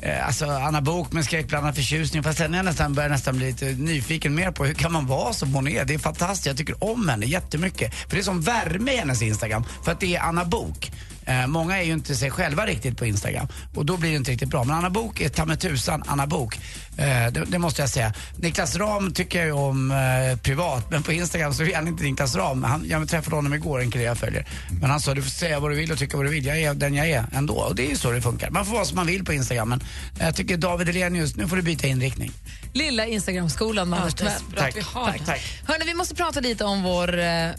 eh, 0.00 0.26
alltså 0.26 0.46
Anna 0.46 0.80
Bok 0.80 1.12
med 1.12 1.24
skräckblandad 1.24 1.74
förtjusning. 1.74 2.22
Fast 2.22 2.38
sen 2.38 2.54
är 2.54 2.58
jag 2.58 2.64
nästan, 2.64 2.94
börjar 2.94 3.10
nästan 3.10 3.36
bli 3.36 3.46
lite 3.46 3.64
nyfiken 3.64 4.34
mer 4.34 4.50
på 4.50 4.64
hur 4.64 4.74
kan 4.74 4.92
man 4.92 5.06
vara 5.06 5.32
som 5.32 5.54
hon 5.54 5.68
är. 5.68 5.84
Det 5.84 5.94
är 5.94 5.98
fantastiskt. 5.98 6.46
Jag 6.46 6.56
tycker 6.56 6.84
om 6.84 7.08
henne 7.08 7.26
jättemycket. 7.26 7.94
För 7.94 8.10
det 8.10 8.18
är 8.18 8.22
som 8.22 8.40
värme 8.40 8.92
i 8.92 8.96
hennes 8.96 9.22
Instagram. 9.22 9.64
För 9.84 9.92
att 9.92 10.00
det 10.00 10.16
är 10.16 10.20
Anna 10.20 10.44
Bok. 10.44 10.92
Eh, 11.26 11.46
många 11.46 11.78
är 11.78 11.82
ju 11.82 11.92
inte 11.92 12.14
sig 12.16 12.30
själva 12.30 12.66
riktigt 12.66 12.98
på 12.98 13.06
Instagram 13.06 13.48
och 13.74 13.86
då 13.86 13.96
blir 13.96 14.10
det 14.10 14.16
inte 14.16 14.30
riktigt 14.30 14.48
bra. 14.48 14.64
Men 14.64 14.76
Anna 14.76 14.90
Bok 14.90 15.20
är 15.20 15.28
ta 15.28 15.44
mig 15.44 15.56
tusan 15.56 16.02
Anna 16.06 16.26
Bok. 16.26 16.56
Eh, 16.96 17.04
det, 17.32 17.44
det 17.46 17.58
måste 17.58 17.82
jag 17.82 17.88
säga. 17.90 18.12
Niklas 18.36 18.76
Ram 18.76 19.12
tycker 19.12 19.38
jag 19.38 19.46
ju 19.46 19.52
om 19.52 19.90
eh, 19.90 20.38
privat 20.38 20.90
men 20.90 21.02
på 21.02 21.12
Instagram 21.12 21.54
så 21.54 21.62
är 21.62 21.74
han 21.74 21.88
inte 21.88 22.04
Niklas 22.04 22.36
Ram. 22.36 22.64
Han, 22.64 22.84
jag 22.88 23.08
träffade 23.08 23.36
honom 23.36 23.54
igår, 23.54 23.80
en 23.80 23.90
kille 23.90 24.04
jag 24.04 24.18
följer. 24.18 24.46
Men 24.80 24.90
han 24.90 25.00
sa 25.00 25.14
du 25.14 25.22
får 25.22 25.30
säga 25.30 25.60
vad 25.60 25.70
du 25.70 25.74
vill 25.76 25.92
och 25.92 25.98
tycka 25.98 26.16
vad 26.16 26.26
du 26.26 26.30
vill. 26.30 26.46
Jag 26.46 26.62
är 26.62 26.74
den 26.74 26.94
jag 26.94 27.10
är 27.10 27.24
ändå. 27.32 27.54
Och 27.54 27.74
det 27.74 27.86
är 27.86 27.90
ju 27.90 27.96
så 27.96 28.10
det 28.10 28.22
funkar. 28.22 28.50
Man 28.50 28.66
får 28.66 28.72
vara 28.72 28.84
som 28.84 28.96
man 28.96 29.06
vill 29.06 29.24
på 29.24 29.32
Instagram. 29.32 29.68
Men 29.68 29.80
jag 30.18 30.36
tycker 30.36 30.56
David 30.56 30.88
Elenius, 30.88 31.36
nu 31.36 31.48
får 31.48 31.56
du 31.56 31.62
byta 31.62 31.86
inriktning. 31.86 32.32
Lilla 32.72 33.06
Instagramskolan 33.06 33.88
med 33.88 33.96
Ja, 33.96 34.02
Anders 34.02 34.20
har 34.20 35.06
tack, 35.06 35.16
den. 35.16 35.26
tack. 35.26 35.40
Hörrni, 35.66 35.84
vi 35.84 35.94
måste 35.94 36.14
prata 36.14 36.40
lite 36.40 36.64
om 36.64 36.82
vår 36.82 37.18
eh, 37.18 37.50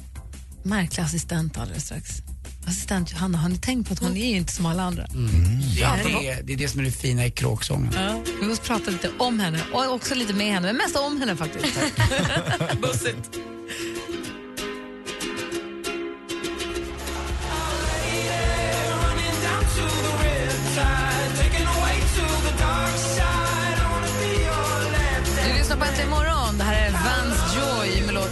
märkliga 0.63 1.05
assistent 1.05 1.57
alldeles 1.57 1.85
strax. 1.85 2.09
Assistent 2.67 3.11
Johanna, 3.11 3.37
har 3.37 3.49
ni 3.49 3.57
tänkt 3.57 3.87
på 3.87 3.93
att 3.93 3.99
hon 3.99 4.17
är 4.17 4.29
ju 4.29 4.37
inte 4.37 4.53
som 4.53 4.65
alla 4.65 4.83
andra? 4.83 5.07
Ja, 5.79 5.87
Är 5.95 6.03
det 6.03 6.09
det, 6.09 6.27
är, 6.29 6.43
det 6.43 6.53
är 6.53 6.57
det 6.57 6.67
som 6.67 6.79
är 6.79 6.83
det 6.83 6.91
fina 6.91 7.25
i 7.25 7.31
kråksången. 7.31 7.93
Ja. 7.95 8.21
Vi 8.41 8.47
måste 8.47 8.65
prata 8.67 8.91
lite 8.91 9.09
om 9.17 9.39
henne 9.39 9.59
och 9.73 9.93
också 9.93 10.15
lite 10.15 10.33
med 10.33 10.53
henne, 10.53 10.67
men 10.67 10.75
mest 10.75 10.95
om 10.97 11.19
henne 11.19 11.35
faktiskt. 11.35 11.79
Bussigt. 12.81 13.29
Du 25.47 25.53
lyssnar 25.57 25.77
på 25.77 25.85
Äntligen 25.85 26.09
morgon. 26.09 26.26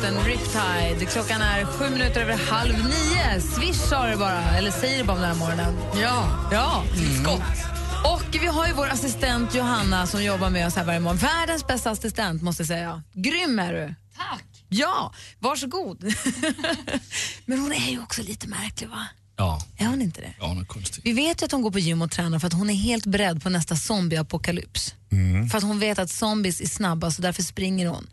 Låten 0.06 0.26
Riptide. 0.26 1.12
Klockan 1.12 1.42
är 1.42 1.66
sju 1.66 1.90
minuter 1.90 2.22
över 2.22 2.34
halv 2.38 2.74
nio. 2.74 3.42
Swish 3.42 3.90
sa 3.90 4.06
det 4.06 4.18
bara, 4.18 4.58
eller 4.58 4.72
säger 4.72 4.98
det 4.98 5.04
bara 5.04 5.16
om 5.16 5.22
den 5.22 5.32
här 5.32 5.38
morgonen. 5.40 5.76
Ja. 6.02 6.50
ja. 6.52 6.84
Skott. 7.22 7.42
Och 8.04 8.36
vi 8.42 8.48
har 8.48 8.68
ju 8.68 8.74
vår 8.74 8.88
assistent 8.88 9.56
Johanna 9.56 10.08
som 10.08 10.24
jobbar 10.24 10.50
med 10.50 10.68
oss 10.68 10.76
här 10.76 10.84
varje 10.84 11.00
morgon. 11.00 11.18
Världens 11.18 11.68
bästa 11.68 11.92
assistent 11.92 12.42
måste 12.42 12.62
jag 12.62 12.68
säga. 12.68 13.04
Grym 13.14 13.60
är 13.60 13.74
du. 13.74 13.96
Tack. 14.18 14.46
Ja, 14.70 15.14
varsågod. 15.40 16.04
Men 17.46 17.60
hon 17.60 17.72
är 17.74 17.92
ju 17.92 18.02
också 18.02 18.22
lite 18.22 18.48
märklig 18.48 18.90
va? 18.90 19.08
Ja, 19.38 19.62
Är 19.78 19.86
hon 19.86 20.02
inte 20.02 20.22
det? 20.22 20.34
ja 20.40 20.48
hon 20.48 20.62
är 20.62 20.66
konstig. 20.66 21.02
Vi 21.04 21.14
vet 21.14 21.42
ju 21.42 21.46
att 21.46 21.52
hon 21.52 21.62
går 21.62 21.72
på 21.72 21.80
gym 21.80 22.02
och 22.02 22.12
tränar 22.12 22.40
för 22.40 22.48
att 22.48 22.54
hon 22.54 22.70
är 22.70 22.74
helt 22.74 23.06
beredd 23.06 23.44
på 23.44 23.50
nästa 23.50 23.76
zombieapokalyps. 23.76 24.96
För 25.52 25.58
att 25.58 25.64
hon 25.64 25.80
vet 25.80 26.00
att 26.00 26.10
zombies 26.10 26.62
är 26.62 26.68
snabba 26.68 27.12
så 27.12 27.22
därför 27.22 27.44
springer 27.44 27.88
hon. 27.88 28.08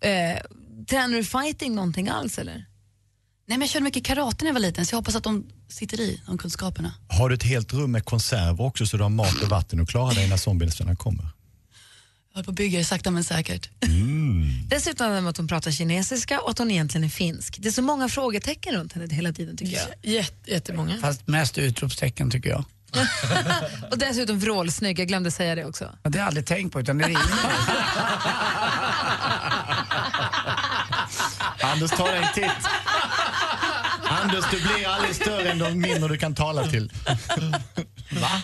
Eh, 0.00 0.38
tränar 0.88 1.16
du 1.16 1.24
fighting 1.24 1.74
någonting 1.74 2.08
alls 2.08 2.38
eller? 2.38 2.54
Nej, 2.54 3.58
men 3.58 3.60
jag 3.60 3.68
körde 3.68 3.84
mycket 3.84 4.04
karate 4.04 4.36
när 4.44 4.46
jag 4.46 4.54
var 4.54 4.60
liten 4.60 4.86
så 4.86 4.94
jag 4.94 4.98
hoppas 4.98 5.14
att 5.14 5.24
de 5.24 5.46
sitter 5.68 6.00
i, 6.00 6.20
de 6.26 6.38
kunskaperna. 6.38 6.94
Har 7.08 7.28
du 7.28 7.34
ett 7.34 7.42
helt 7.42 7.72
rum 7.72 7.92
med 7.92 8.04
konserver 8.04 8.64
också 8.64 8.86
så 8.86 8.96
du 8.96 9.02
har 9.02 9.10
mat 9.10 9.42
och 9.42 9.48
vatten 9.48 9.80
och 9.80 9.88
klarar 9.88 10.14
dig 10.14 10.28
när 10.28 10.36
zombiesarna 10.36 10.96
kommer? 10.96 11.24
Jag 11.24 12.34
håller 12.34 12.44
på 12.44 12.50
att 12.50 12.56
bygga 12.56 12.78
det 12.78 12.84
sakta 12.84 13.10
men 13.10 13.24
säkert. 13.24 13.70
Dessutom 14.68 15.06
är 15.12 15.22
det 15.22 15.28
att 15.28 15.36
hon 15.36 15.48
pratar 15.48 15.70
kinesiska 15.70 16.40
och 16.40 16.50
att 16.50 16.58
hon 16.58 16.70
egentligen 16.70 17.04
är 17.04 17.08
finsk. 17.08 17.56
Det 17.58 17.68
är 17.68 17.72
så 17.72 17.82
många 17.82 18.08
frågetecken 18.08 18.74
runt 18.74 18.92
henne 18.92 19.14
hela 19.14 19.32
tiden 19.32 19.56
tycker 19.56 19.76
jag. 19.76 20.12
Jätte, 20.12 20.50
jättemånga. 20.50 20.98
Fast 21.00 21.26
mest 21.26 21.58
utropstecken 21.58 22.30
tycker 22.30 22.50
jag. 22.50 22.64
Och 23.90 23.98
dessutom 23.98 24.38
vrålsnygg, 24.38 24.98
jag 24.98 25.08
glömde 25.08 25.30
säga 25.30 25.54
det 25.54 25.64
också. 25.64 25.90
Det 26.02 26.08
har 26.08 26.18
jag 26.18 26.26
aldrig 26.26 26.46
tänkt 26.46 26.72
på 26.72 26.80
utan 26.80 26.98
det 26.98 27.04
är 27.04 27.10
Anders, 31.72 31.90
ta 31.90 32.04
dig 32.04 32.18
en 32.18 32.34
titt. 32.34 32.66
Anders, 34.02 34.44
du 34.50 34.60
blir 34.60 34.88
aldrig 34.88 35.14
större 35.14 35.50
än 35.50 35.58
de 35.58 35.80
mindre 35.80 36.08
du 36.08 36.18
kan 36.18 36.34
tala 36.34 36.66
till. 36.66 36.92
Va? 38.10 38.42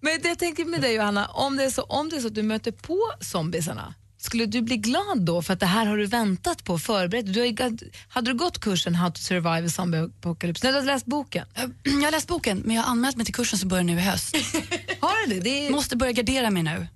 Men 0.00 0.22
det 0.22 0.28
jag 0.28 0.38
tänker 0.38 0.64
med 0.64 0.80
dig 0.80 0.94
Johanna, 0.94 1.26
om 1.26 1.56
det, 1.56 1.64
är 1.64 1.70
så, 1.70 1.82
om 1.82 2.08
det 2.08 2.16
är 2.16 2.20
så 2.20 2.26
att 2.26 2.34
du 2.34 2.42
möter 2.42 2.72
på 2.72 3.12
zombiesarna, 3.20 3.94
skulle 4.18 4.46
du 4.46 4.62
bli 4.62 4.76
glad 4.76 5.20
då 5.20 5.42
för 5.42 5.52
att 5.52 5.60
det 5.60 5.66
här 5.66 5.86
har 5.86 5.96
du 5.96 6.06
väntat 6.06 6.64
på 6.64 6.72
och 6.72 6.80
förberett? 6.80 7.34
Du 7.34 7.40
har, 7.40 7.78
hade 8.08 8.30
du 8.30 8.38
gått 8.38 8.60
kursen 8.60 8.94
How 8.94 9.10
to 9.10 9.20
survive 9.20 9.66
a 9.66 9.68
zombie 9.68 9.98
apocalypse? 9.98 10.66
Nej, 10.66 10.72
du 10.72 10.78
har 10.78 10.86
läst 10.86 11.06
boken? 11.06 11.46
Jag 11.84 12.02
har 12.02 12.10
läst 12.10 12.28
boken, 12.28 12.62
men 12.64 12.76
jag 12.76 12.82
har 12.82 12.90
anmält 12.90 13.16
mig 13.16 13.24
till 13.24 13.34
kursen 13.34 13.58
som 13.58 13.68
börjar 13.68 13.84
nu 13.84 13.92
i 13.92 14.00
höst. 14.00 14.36
har 15.00 15.26
du 15.26 15.34
det? 15.34 15.40
det 15.40 15.66
är... 15.66 15.70
Måste 15.70 15.96
börja 15.96 16.12
gardera 16.12 16.50
mig 16.50 16.62
nu, 16.62 16.86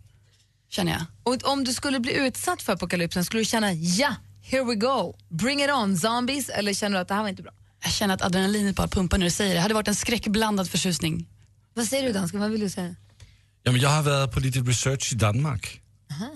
känner 0.71 0.93
jag. 0.93 1.05
Och 1.23 1.53
om 1.53 1.65
du 1.65 1.73
skulle 1.73 2.01
bli 2.01 2.13
utsatt 2.13 2.63
för 2.63 2.73
apokalypsen, 2.73 3.25
skulle 3.25 3.41
du 3.41 3.45
känna 3.45 3.73
ja, 3.73 4.15
here 4.43 4.65
we 4.65 4.75
go, 4.75 5.15
bring 5.29 5.63
it 5.63 5.71
on 5.71 5.99
zombies, 5.99 6.49
eller 6.49 6.75
känner 6.75 6.97
du 6.97 7.01
att 7.03 7.09
det 7.09 7.15
här 7.15 7.23
var 7.23 7.29
inte 7.29 7.43
bra? 7.43 7.53
Jag 7.83 7.93
känner 7.93 8.15
att 8.15 8.23
adrenalinet 8.23 8.77
bara 8.77 8.89
pumpar 8.89 9.19
när 9.19 9.25
du 9.25 9.31
säger 9.31 9.51
det. 9.51 9.57
Det 9.57 9.63
hade 9.63 9.75
varit 9.75 9.89
en 9.89 9.95
skräckblandad 9.95 10.71
förtjusning. 10.71 11.29
Vad 11.75 11.87
säger 11.87 12.07
du 12.07 12.13
dansken, 12.13 12.41
vad 12.41 12.51
vill 12.51 12.61
du 12.61 12.71
säga? 12.71 12.95
Jamen, 13.65 13.81
jag 13.81 13.89
har 13.89 14.03
varit 14.03 14.33
på 14.33 14.41
lite 14.41 14.59
research 14.59 15.13
i 15.13 15.17
Danmark 15.17 15.81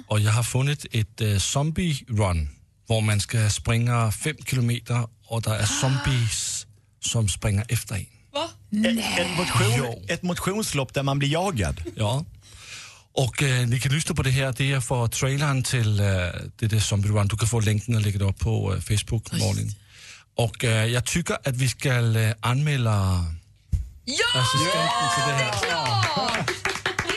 och 0.07 0.21
jag 0.21 0.33
har 0.33 0.43
funnit 0.43 0.87
ett 0.91 1.21
uh, 1.21 1.39
zombie 1.39 2.05
run 2.09 2.49
där 2.89 3.01
man 3.01 3.21
ska 3.21 3.51
springa 3.51 4.13
fem 4.13 4.37
kilometer 4.47 5.09
och 5.27 5.43
det 5.43 5.51
är 5.51 5.67
zombies 5.67 6.67
som 7.01 7.29
springer 7.29 7.65
efter 7.69 7.95
en. 7.95 8.07
Ett, 8.87 9.19
ett, 9.19 9.39
motion, 9.39 10.05
ett 10.09 10.23
motionslopp 10.23 10.95
där 10.95 11.03
man 11.03 11.19
blir 11.19 11.29
jagad. 11.29 11.83
Ja. 11.97 12.25
Och 13.17 13.43
eh, 13.43 13.67
ni 13.67 13.81
kan 13.81 13.93
lyssna 13.93 14.15
på 14.15 14.23
det 14.23 14.31
här, 14.31 14.55
det 14.57 14.73
är 14.73 14.81
för 14.81 15.07
trailern 15.09 15.63
till 15.63 16.01
eh, 16.01 16.07
det 16.57 16.67
där 16.67 16.81
Zombie 16.81 17.09
Run. 17.09 17.29
Du 17.29 17.37
kan 17.37 17.49
få 17.49 17.61
länken 17.61 17.97
och 17.97 18.03
lägga 18.03 18.19
det 18.19 18.25
upp 18.25 18.39
på 18.39 18.75
eh, 18.75 18.81
Facebook, 18.81 19.33
Malin. 19.33 19.75
Och 20.37 20.65
eh, 20.65 20.87
jag 20.87 21.05
tycker 21.05 21.35
att 21.35 21.57
vi 21.57 21.69
ska 21.69 21.89
eh, 21.93 22.35
anmäla 22.41 23.25
Ja! 24.05 24.41
assistenten 24.41 25.09
till 25.15 25.25
det 25.27 25.35
här. 25.45 25.55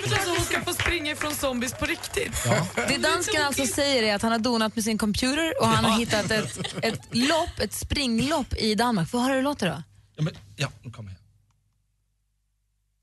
Det 0.10 0.16
är 0.16 0.24
så 0.24 0.30
hon 0.30 0.42
ska 0.46 0.62
få 0.62 0.74
springa 0.74 1.12
ifrån 1.12 1.36
zombies 1.36 1.74
på 1.74 1.86
riktigt. 1.86 2.44
Det 2.88 2.98
dansken 2.98 3.44
alltså 3.46 3.66
säger 3.66 4.04
är 4.04 4.16
att 4.16 4.22
han 4.22 4.32
har 4.32 4.40
donat 4.40 4.76
med 4.76 4.84
sin 4.84 4.98
computer 4.98 5.54
och 5.62 5.68
han 5.68 5.86
har 5.86 6.00
hittat 6.00 6.32
ett, 6.32 6.60
ett 6.82 7.02
lopp, 7.12 7.60
ett 7.60 7.74
springlopp 7.74 8.54
i 8.54 8.76
Danmark. 8.76 9.10
Får 9.10 9.20
höra 9.20 9.30
hur 9.30 9.38
det 9.38 9.44
låter 9.44 9.68
då? 9.68 9.84
Ja, 10.16 10.24
men, 10.24 10.34
ja, 10.56 10.68
nu 10.82 10.92
kommer 10.92 11.12
jag. 11.12 11.18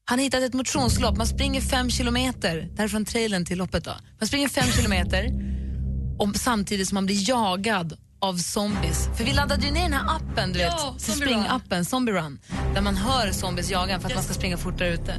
Han 0.07 0.19
har 0.19 0.25
hittat 0.25 0.43
ett 0.43 0.55
motionslopp. 0.55 1.17
Man 1.17 1.27
springer 1.27 1.61
fem 1.61 1.91
kilometer, 1.91 2.69
därifrån 2.77 3.05
trailern 3.05 3.45
till 3.45 3.59
loppet. 3.59 3.85
Då. 3.85 3.93
Man 4.21 4.29
springer 4.29 4.49
fem 4.49 4.67
kilometer 4.67 5.29
om, 6.19 6.35
samtidigt 6.35 6.89
som 6.89 6.95
man 6.95 7.07
blir 7.07 7.29
jagad 7.29 7.99
av 8.21 8.39
zombies. 8.39 9.09
För 9.17 9.25
vi 9.25 9.33
laddade 9.33 9.67
ju 9.67 9.73
ner 9.73 9.83
den 9.83 9.93
här 9.93 10.17
appen, 10.17 10.53
du 10.53 10.59
Ja, 10.61 10.67
vet, 10.67 11.03
Zombie 11.03 11.21
springappen, 11.21 11.85
Zombie 11.85 12.13
Run, 12.13 12.39
där 12.75 12.81
man 12.81 12.97
hör 12.97 13.33
zombies 13.33 13.71
jaga 13.71 14.01
för 14.01 14.09
att 14.09 14.15
man 14.15 14.25
ska 14.25 14.35
springa 14.35 14.57
fortare 14.57 14.89
ute. 14.95 15.15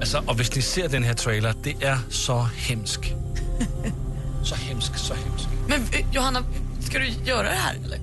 Altså, 0.00 0.18
og 0.26 0.34
hvis 0.36 0.56
ni 0.56 0.62
ser 0.62 0.88
den 0.88 1.04
her 1.04 1.14
trailer, 1.14 1.54
det 1.64 1.76
er 1.82 1.98
så 2.10 2.48
hemsk. 2.56 3.12
Så 4.44 4.54
hemsk, 4.54 4.98
så 4.98 5.14
hemsk. 5.14 5.48
Men 5.68 5.80
eh, 5.92 6.14
Johanna, 6.14 6.42
ska 6.80 6.98
du 6.98 7.06
göra 7.06 7.42
det 7.42 7.54
här 7.54 7.74
eller? 7.84 7.98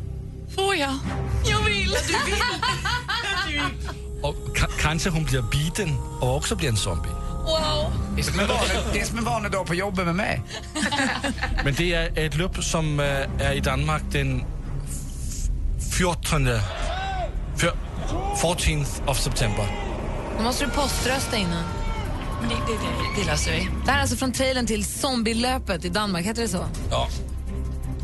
Får 0.56 0.76
jag? 0.76 0.94
Jag 1.46 1.64
vill! 1.64 1.90
Du 2.08 2.32
vill! 2.32 3.62
Og 4.24 4.36
ka- 4.58 4.78
kanskje 4.80 5.12
hun 5.12 5.26
bliver 5.26 5.44
biten 5.52 5.98
og 6.22 6.36
også 6.36 6.56
bliver 6.56 6.72
en 6.72 6.78
zombie. 6.78 7.12
Wow! 7.46 7.92
Det 8.16 8.20
är 8.20 8.24
som 8.24 8.40
en 8.40 8.48
vanlig, 8.48 8.94
det 8.94 9.02
är 9.02 9.06
som 9.06 9.18
en 9.18 9.26
vanlig 9.26 9.52
dag 9.54 9.66
på 9.66 9.74
jobbet 9.74 10.06
med 10.06 10.14
mig. 10.14 10.42
Men 11.66 11.74
det 11.74 11.96
er 11.96 12.08
et 12.26 12.36
løb, 12.36 12.58
som 12.64 13.00
øh, 13.00 13.28
er 13.40 13.52
i 13.52 13.60
Danmark 13.60 14.02
den 14.14 14.44
14. 15.92 16.48
fyr- 17.58 17.76
14th 18.36 19.08
of 19.08 19.18
September. 19.20 19.66
Då 20.38 20.44
måste 20.44 20.66
du 20.66 20.72
poströsta 20.72 21.38
innan. 21.38 21.64
Det, 22.42 22.48
det, 22.50 22.74
det, 22.74 23.22
det 23.22 23.26
löser 23.32 23.52
vi. 23.52 23.68
Det 23.86 23.92
här 23.92 23.98
är 23.98 24.02
alltså 24.02 24.16
från 24.18 24.32
trailern 24.32 24.68
till 24.68 24.86
Zombielöpet 24.86 25.86
i 25.86 25.90
Danmark, 25.90 26.26
heter 26.26 26.42
det 26.42 26.48
så? 26.50 26.66
Ja. 26.92 27.08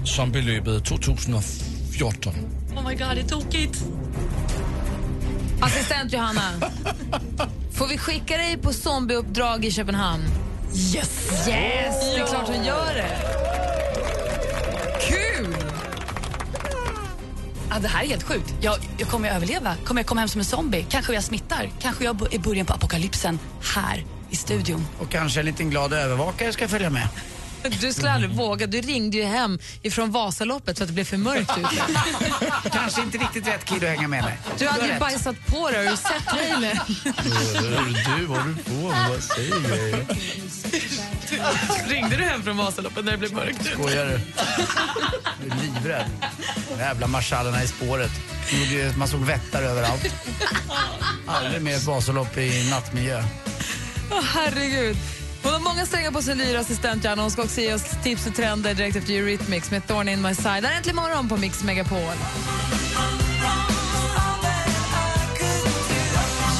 Zombieløbet 0.06 0.86
2014. 0.86 2.34
Oh 2.76 2.88
my 2.90 2.96
god, 2.96 3.08
det 3.16 3.22
är 3.22 3.28
tokigt. 3.28 3.84
Assistent 5.62 6.14
Johanna, 6.14 6.54
får 7.74 7.88
vi 7.88 7.98
skicka 7.98 8.38
dig 8.38 8.58
på 8.58 8.74
zombieuppdrag 8.74 9.66
i 9.66 9.72
Köpenhamn? 9.72 10.24
Yes! 10.74 11.48
Yes, 11.48 12.16
det 12.16 12.22
är 12.22 12.28
klart 12.28 12.48
hon 12.48 12.66
gör 12.66 12.94
det. 12.94 13.18
Kul! 15.08 15.56
Ja, 17.70 17.80
det 17.80 17.88
här 17.88 18.04
är 18.04 18.08
helt 18.08 18.24
sjukt. 18.24 18.54
Jag, 18.62 18.76
jag 18.98 19.08
kommer 19.10 19.28
jag 19.28 19.36
överleva? 19.36 19.76
Kommer 19.86 20.02
jag 20.02 20.08
komma 20.08 20.22
hem 20.22 20.28
som 20.30 20.40
en 20.40 20.46
zombie? 20.46 20.86
Kanske 20.90 21.14
jag 21.14 21.24
smittar? 21.24 21.70
Kanske 21.80 22.04
jag 22.04 22.34
är 22.34 22.40
början 22.40 22.66
på 22.66 22.74
apokalypsen 22.74 23.40
här 23.76 24.06
i 24.30 24.36
studion? 24.36 24.86
Och 25.00 25.10
kanske 25.10 25.40
en 25.40 25.46
liten 25.46 25.70
glad 25.70 25.94
övervakare 25.94 26.54
ska 26.54 26.68
följa 26.68 26.90
med. 26.90 27.08
Du 27.82 27.94
skulle 27.94 28.12
aldrig 28.12 28.32
våga. 28.32 28.68
Du 28.68 28.82
ringde 28.82 29.18
ju 29.18 29.24
hem 29.24 29.60
ifrån 29.82 30.12
Vasaloppet 30.12 30.78
så 30.78 30.84
att 30.84 30.88
det 30.88 30.94
blev 30.94 31.04
för 31.04 31.18
mörkt 31.18 31.52
ute. 31.58 31.82
Kanske 32.72 33.02
inte 33.02 33.18
riktigt 33.18 33.48
rätt 33.48 33.66
kille 33.66 33.92
att 33.92 33.96
hänga 33.96 34.08
med 34.08 34.24
mig. 34.24 34.40
Du 34.58 34.68
hade 34.68 34.82
har 34.82 34.88
ju 34.88 34.94
rätt. 34.94 35.00
bajsat 35.00 35.36
på 35.48 35.70
dig. 35.70 35.86
Har 35.86 35.92
du 35.92 35.98
sett 35.98 36.26
trailern? 36.30 36.78
Du, 38.18 38.26
vad 38.26 38.46
du 38.46 38.56
på? 38.64 38.88
Vad 39.10 39.24
säger 39.24 39.60
grejer? 39.70 40.06
Ringde 41.88 42.16
du 42.18 42.24
hem 42.24 42.44
från 42.44 42.58
Vasaloppet 42.58 43.06
när 43.06 43.12
det 43.12 43.18
blev 43.18 43.34
mörkt 43.34 43.62
ute? 43.62 43.72
Skojar 43.72 44.06
du? 44.06 44.20
Jag 45.48 45.58
är 45.58 45.62
livrädd. 45.62 46.06
De 46.70 46.80
jävla 46.80 47.08
marschalerna 47.08 47.64
i 47.64 47.68
spåret. 47.68 48.12
Man 48.98 49.08
såg 49.08 49.20
vättar 49.20 49.64
överallt. 49.64 50.06
Aldrig 51.28 51.62
mer 51.62 51.78
Vasalopp 51.78 52.38
i 52.38 52.70
nattmiljö. 52.70 53.24
Åh, 54.12 54.22
herregud. 54.24 54.98
Hon 55.44 55.54
har 55.54 55.60
många 55.60 55.86
strängar 55.86 56.12
på 56.12 56.22
sin 56.22 56.38
lyra, 56.38 56.60
assistent 56.60 57.04
Janne. 57.04 57.22
Hon 57.22 57.32
ska 57.32 57.42
också 57.44 57.62
ge 57.62 57.74
oss 57.74 57.84
tips 58.04 58.28
och 58.28 58.36
trender 58.36 58.74
direkt 58.74 58.96
efter 58.96 59.14
Eurythmics 59.14 59.72
med 59.72 59.88
Thorn 59.88 60.10
in 60.10 60.22
my 60.22 60.36
side. 60.36 60.64
Det 60.64 60.68
är 60.68 60.78
äntligen 60.78 60.96
morgon 60.96 61.30
på 61.30 61.38
Mix 61.38 61.64
Megapol. 61.64 62.00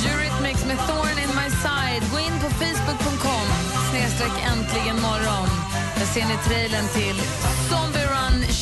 Eurythmics 0.10 0.66
med 0.66 0.78
Thorn 0.78 1.18
in 1.24 1.32
my 1.42 1.50
side. 1.66 2.04
Gå 2.12 2.20
in 2.20 2.40
på 2.44 2.50
facebook.com 2.50 3.48
snedstreck 3.92 4.36
äntligen 4.52 5.02
morgon. 5.02 5.50
Där 5.96 6.06
ser 6.06 6.26
ni 6.28 6.38
trailern 6.48 6.88
till 6.88 7.22
Zombie 7.70 8.07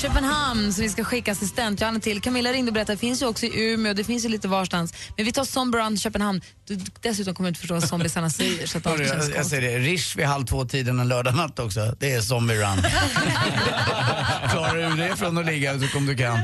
Köpenhamn 0.01 0.73
som 0.73 0.83
vi 0.83 0.89
ska 0.89 1.03
skicka 1.03 1.31
assistent 1.31 1.81
Johanna 1.81 1.99
till. 1.99 2.21
Camilla 2.21 2.51
ringde 2.51 2.69
och 2.69 2.73
berättade, 2.73 2.95
det 2.95 2.99
finns 2.99 3.21
ju 3.21 3.25
också 3.25 3.45
i 3.45 3.71
Umeå, 3.73 3.93
det 3.93 4.03
finns 4.03 4.25
ju 4.25 4.29
lite 4.29 4.47
varstans. 4.47 4.93
Men 5.17 5.25
vi 5.25 5.31
tar 5.31 5.43
Zombie 5.45 5.77
Run 5.77 5.97
Köpenhamn. 5.97 6.41
Du, 6.67 6.79
dessutom 7.01 7.35
kommer 7.35 7.47
du 7.47 7.49
inte 7.49 7.59
förstå 7.59 7.73
vad 7.73 7.83
zombiesarna 7.83 8.29
säger. 8.29 8.67
Så 8.67 8.77
att 8.77 8.87
allt 8.87 8.97
Hörru, 8.97 9.07
känns 9.09 9.23
jag, 9.23 9.29
jag 9.29 9.35
konstigt. 9.35 9.59
säger 9.59 9.79
det, 9.79 9.85
Rish 9.85 10.17
vid 10.17 10.25
halv 10.25 10.45
två-tiden 10.45 10.99
en 10.99 11.07
lördagnatt 11.07 11.59
också. 11.59 11.95
Det 11.99 12.11
är 12.13 12.21
zombie 12.21 12.55
run. 12.55 12.77
Klarar 14.51 14.89
du 14.89 15.03
det 15.03 15.15
från 15.15 15.37
att 15.37 15.45
ligga 15.45 15.79
så 15.79 15.87
kom 15.87 16.05
du 16.05 16.17
kan. 16.17 16.39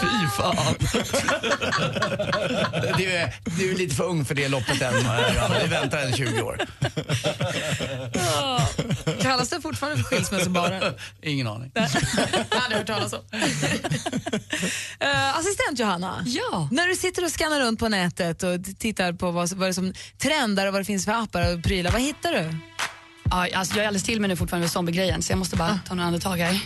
Fy 0.00 0.28
fan. 0.36 0.74
Du 2.98 3.12
är, 3.12 3.34
du 3.58 3.70
är 3.70 3.74
lite 3.78 3.94
för 3.94 4.04
ung 4.04 4.24
för 4.24 4.34
det 4.34 4.48
loppet 4.48 4.82
än. 4.82 4.94
Johanna. 5.34 5.58
Vi 5.62 5.68
väntar 5.68 5.98
en 5.98 6.12
20 6.12 6.42
år. 6.42 6.58
Kallas 9.22 9.48
det 9.48 9.60
fortfarande 9.60 10.02
för 10.02 10.04
skilsmässobaren? 10.16 10.94
Ingen 11.22 11.46
aning. 11.46 11.70
Jag 11.74 11.82
har 11.82 11.88
aldrig 12.64 12.78
hört 12.78 12.86
talas 12.86 13.12
om. 13.12 13.20
Eh, 15.00 15.38
assistent 15.38 15.78
Johanna, 15.78 16.22
Ja. 16.26 16.68
när 16.72 16.86
du 16.88 16.96
sitter 16.96 17.24
och 17.24 17.30
skannar 17.30 17.60
runt 17.60 17.78
på 17.78 17.88
nätet 17.88 18.42
och 18.42 18.64
t- 18.64 18.72
tittar 18.78 19.12
på 19.12 19.30
vad, 19.30 19.52
vad 19.52 19.66
det 19.68 19.70
är 19.70 19.72
som 19.72 19.92
trendar 20.18 20.66
och 20.66 20.72
vad 20.72 20.80
det 20.80 20.84
finns 20.84 21.04
för 21.04 21.12
appar 21.12 21.54
och 21.54 21.62
prylar, 21.62 21.90
vad 21.90 22.00
hittar 22.00 22.32
du? 22.32 22.54
Ja, 23.30 23.48
alltså, 23.54 23.74
jag 23.76 23.82
är 23.82 23.86
alldeles 23.88 24.04
till 24.04 24.20
mig 24.20 24.28
nu 24.28 24.36
fortfarande 24.36 24.64
med 24.64 24.70
zombiegrejen 24.70 25.22
så 25.22 25.32
jag 25.32 25.38
måste 25.38 25.56
bara 25.56 25.80
ta 25.86 25.94
några 25.94 26.06
andetag 26.06 26.36
här. 26.36 26.60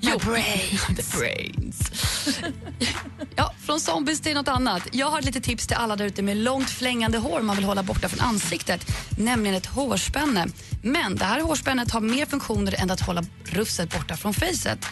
Jo. 0.00 0.18
The 0.96 1.18
brains. 1.18 1.90
ja, 3.36 3.53
från 3.64 3.80
zombies 3.80 4.20
till 4.20 4.34
något 4.34 4.48
annat. 4.48 4.82
Jag 4.92 5.06
har 5.06 5.18
ett 5.18 5.24
litet 5.24 5.44
tips 5.44 5.66
till 5.66 5.76
alla 5.76 5.96
där 5.96 6.04
ute 6.04 6.22
med 6.22 6.36
långt 6.36 6.70
flängande 6.70 7.18
hår 7.18 7.40
man 7.42 7.56
vill 7.56 7.64
hålla 7.64 7.82
borta 7.82 8.08
från 8.08 8.20
ansiktet, 8.20 8.86
nämligen 9.18 9.56
ett 9.56 9.66
hårspänne. 9.66 10.46
Men 10.82 11.16
det 11.16 11.24
här 11.24 11.40
hårspännet 11.40 11.90
har 11.90 12.00
mer 12.00 12.26
funktioner 12.26 12.74
än 12.82 12.90
att 12.90 13.00
hålla 13.00 13.24
rufset 13.44 13.90
borta 13.90 14.16
från 14.16 14.34
facet. 14.34 14.86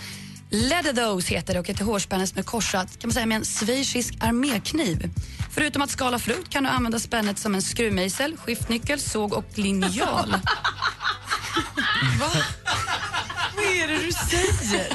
Leather 0.50 0.92
Those 0.92 1.34
heter 1.34 1.54
det 1.54 1.60
och 1.60 1.70
ett 1.70 1.80
hårspänne 1.80 2.26
som 2.26 2.38
är 2.38 2.42
korsat 2.42 2.98
kan 2.98 3.08
man 3.08 3.12
säga, 3.12 3.26
med 3.26 3.36
en 3.36 3.44
schweizisk 3.44 4.14
armékniv. 4.20 5.10
Förutom 5.50 5.82
att 5.82 5.90
skala 5.90 6.18
frukt 6.18 6.48
kan 6.48 6.64
du 6.64 6.70
använda 6.70 6.98
spännet 6.98 7.38
som 7.38 7.54
en 7.54 7.62
skruvmejsel, 7.62 8.36
skiftnyckel, 8.36 9.00
såg 9.00 9.32
och 9.32 9.58
linjal. 9.58 10.30
Va? 12.20 12.30
Vad 13.56 13.64
är 13.64 13.88
det 13.88 13.98
du 13.98 14.12
säger? 14.12 14.92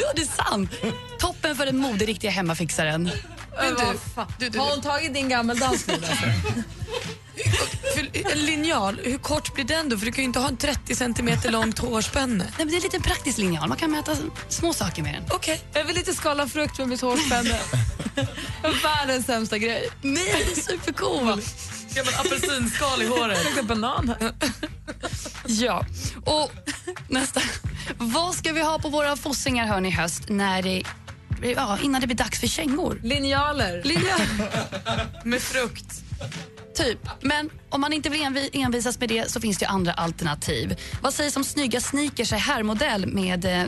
Ja, 0.00 0.06
det 0.16 0.22
är 0.22 0.44
sant. 0.44 0.70
Toppen 1.18 1.56
för 1.56 1.66
den 1.66 1.78
moderiktiga 1.78 2.30
hemmafixaren. 2.30 3.10
Men 3.56 3.74
du, 4.50 4.58
har 4.58 4.70
hon 4.70 4.80
tagit 4.80 5.14
din 5.14 5.28
gammeldans 5.28 5.86
nu? 5.86 5.94
Alltså? 6.08 6.24
För, 7.94 8.32
en 8.32 8.46
linjal, 8.46 9.00
hur 9.04 9.18
kort 9.18 9.54
blir 9.54 9.64
den 9.64 9.88
då? 9.88 9.98
För 9.98 10.06
du 10.06 10.12
kan 10.12 10.22
ju 10.22 10.26
inte 10.26 10.38
ha 10.38 10.48
en 10.48 10.56
30 10.56 10.94
centimeter 10.94 11.50
långt 11.50 11.78
hårspänne. 11.78 12.44
Nej, 12.44 12.52
men 12.58 12.68
det 12.68 12.72
är 12.74 12.76
en 12.76 12.82
liten 12.82 13.02
praktisk 13.02 13.38
linjal. 13.38 13.68
Man 13.68 13.78
kan 13.78 13.90
mäta 13.90 14.16
små 14.48 14.72
saker 14.72 15.02
med 15.02 15.14
den. 15.14 15.22
Okej. 15.30 15.60
Jag 15.72 15.84
vill 15.84 15.98
inte 15.98 16.14
skala 16.14 16.48
frukt 16.48 16.78
med 16.78 16.88
mitt 16.88 17.00
hårspänne. 17.00 17.58
Världens 18.82 19.26
sämsta 19.26 19.58
grej. 19.58 19.88
Nej, 20.02 20.44
det 20.46 20.60
är 20.60 20.62
supercool. 20.62 21.42
Gammal 21.94 22.14
apelsinskal 22.14 23.02
i 23.02 23.06
håret. 23.06 23.44
Luktar 23.44 23.62
banan 23.62 24.14
här. 24.20 24.32
Ja, 25.46 25.86
och 26.24 26.52
nästa. 27.08 27.40
Vad 27.98 28.34
ska 28.34 28.52
vi 28.52 28.62
ha 28.62 28.78
på 28.78 28.88
våra 28.88 29.16
fossingar 29.16 29.66
hörni, 29.66 29.88
i 29.88 29.92
höst 29.92 30.22
när 30.28 30.62
det, 30.62 30.82
ja, 31.56 31.78
innan 31.82 32.00
det 32.00 32.06
blir 32.06 32.16
dags 32.16 32.40
för 32.40 32.46
kängor? 32.46 33.00
Linjaler. 33.02 33.82
Linjal. 33.84 34.20
Med 35.24 35.42
frukt. 35.42 36.05
Typ. 36.76 36.98
Men 37.20 37.50
om 37.70 37.80
man 37.80 37.92
inte 37.92 38.08
vill 38.08 38.20
envi- 38.20 38.50
envisas 38.52 39.00
med 39.00 39.08
det 39.08 39.30
så 39.30 39.40
finns 39.40 39.58
det 39.58 39.64
ju 39.64 39.68
andra 39.68 39.92
alternativ. 39.92 40.76
Vad 41.02 41.14
sägs 41.14 41.36
om 41.36 41.44
snygga 41.44 41.80
sneakers 41.80 42.32
i 42.32 42.36
herrmodell 42.36 43.06
med 43.06 43.44
eh, 43.44 43.64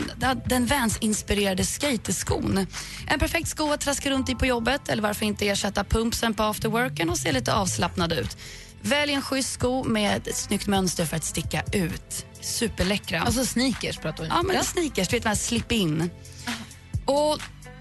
den 0.46 0.66
Vans-inspirerade 0.66 1.64
skateskon? 1.64 2.66
En 3.06 3.18
perfekt 3.18 3.48
sko 3.48 3.72
att 3.72 3.80
traska 3.80 4.10
runt 4.10 4.28
i 4.28 4.34
på 4.34 4.46
jobbet 4.46 4.88
eller 4.88 5.02
varför 5.02 5.26
inte 5.26 5.48
ersätta 5.48 5.84
pumpsen 5.84 6.34
på 6.34 6.42
afterworken 6.42 7.10
och 7.10 7.18
se 7.18 7.32
lite 7.32 7.54
avslappnad 7.54 8.12
ut. 8.12 8.36
Välj 8.82 9.12
en 9.12 9.22
schysst 9.22 9.52
sko 9.52 9.84
med 9.84 10.28
ett 10.28 10.36
snyggt 10.36 10.66
mönster 10.66 11.04
för 11.06 11.16
att 11.16 11.24
sticka 11.24 11.62
ut. 11.72 12.26
Superläckra. 12.40 13.20
Alltså 13.20 13.44
sneakers 13.44 13.96
pratar 13.96 14.24
vi 14.24 14.30
om. 14.30 14.36
Ja, 14.36 14.42
men 14.42 14.64
sneakers, 14.64 15.08
du 15.08 15.16
vet, 15.16 15.22
de 15.22 15.28
här 15.28 15.36
slip-in. 15.36 16.10
Och 17.04 17.38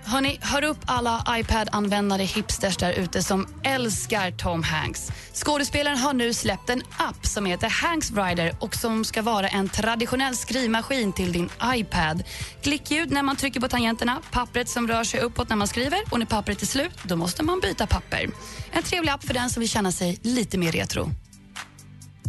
hörni, 0.07 0.39
hör 0.41 0.63
upp 0.63 0.77
alla 0.85 1.23
iPad-användare 1.29 2.23
hipsters 2.23 2.77
där 2.77 2.91
ute 2.93 3.23
som 3.23 3.47
älskar 3.63 4.31
Tom 4.31 4.63
Hanks. 4.63 5.11
Skådespelaren 5.33 5.97
har 5.97 6.13
nu 6.13 6.33
släppt 6.33 6.69
en 6.69 6.81
app 6.97 7.25
som 7.25 7.45
heter 7.45 7.69
Hanks 7.69 8.11
Rider 8.11 8.55
och 8.59 8.75
som 8.75 9.05
ska 9.05 9.21
vara 9.21 9.47
en 9.47 9.69
traditionell 9.69 10.35
skrivmaskin 10.35 11.13
till 11.13 11.31
din 11.31 11.49
iPad. 11.63 12.23
Klickljud 12.61 13.11
när 13.11 13.23
man 13.23 13.35
trycker 13.35 13.59
på 13.59 13.67
tangenterna, 13.67 14.17
pappret 14.31 14.69
som 14.69 14.87
rör 14.87 15.03
sig 15.03 15.19
uppåt 15.19 15.49
när 15.49 15.55
man 15.55 15.67
skriver 15.67 15.99
och 16.11 16.19
när 16.19 16.25
pappret 16.25 16.61
är 16.61 16.65
slut, 16.65 16.97
då 17.03 17.15
måste 17.15 17.43
man 17.43 17.59
byta 17.59 17.87
papper. 17.87 18.29
En 18.71 18.83
trevlig 18.83 19.11
app 19.11 19.23
för 19.23 19.33
den 19.33 19.49
som 19.49 19.59
vill 19.59 19.69
känna 19.69 19.91
sig 19.91 20.19
lite 20.21 20.57
mer 20.57 20.71
retro. 20.71 21.11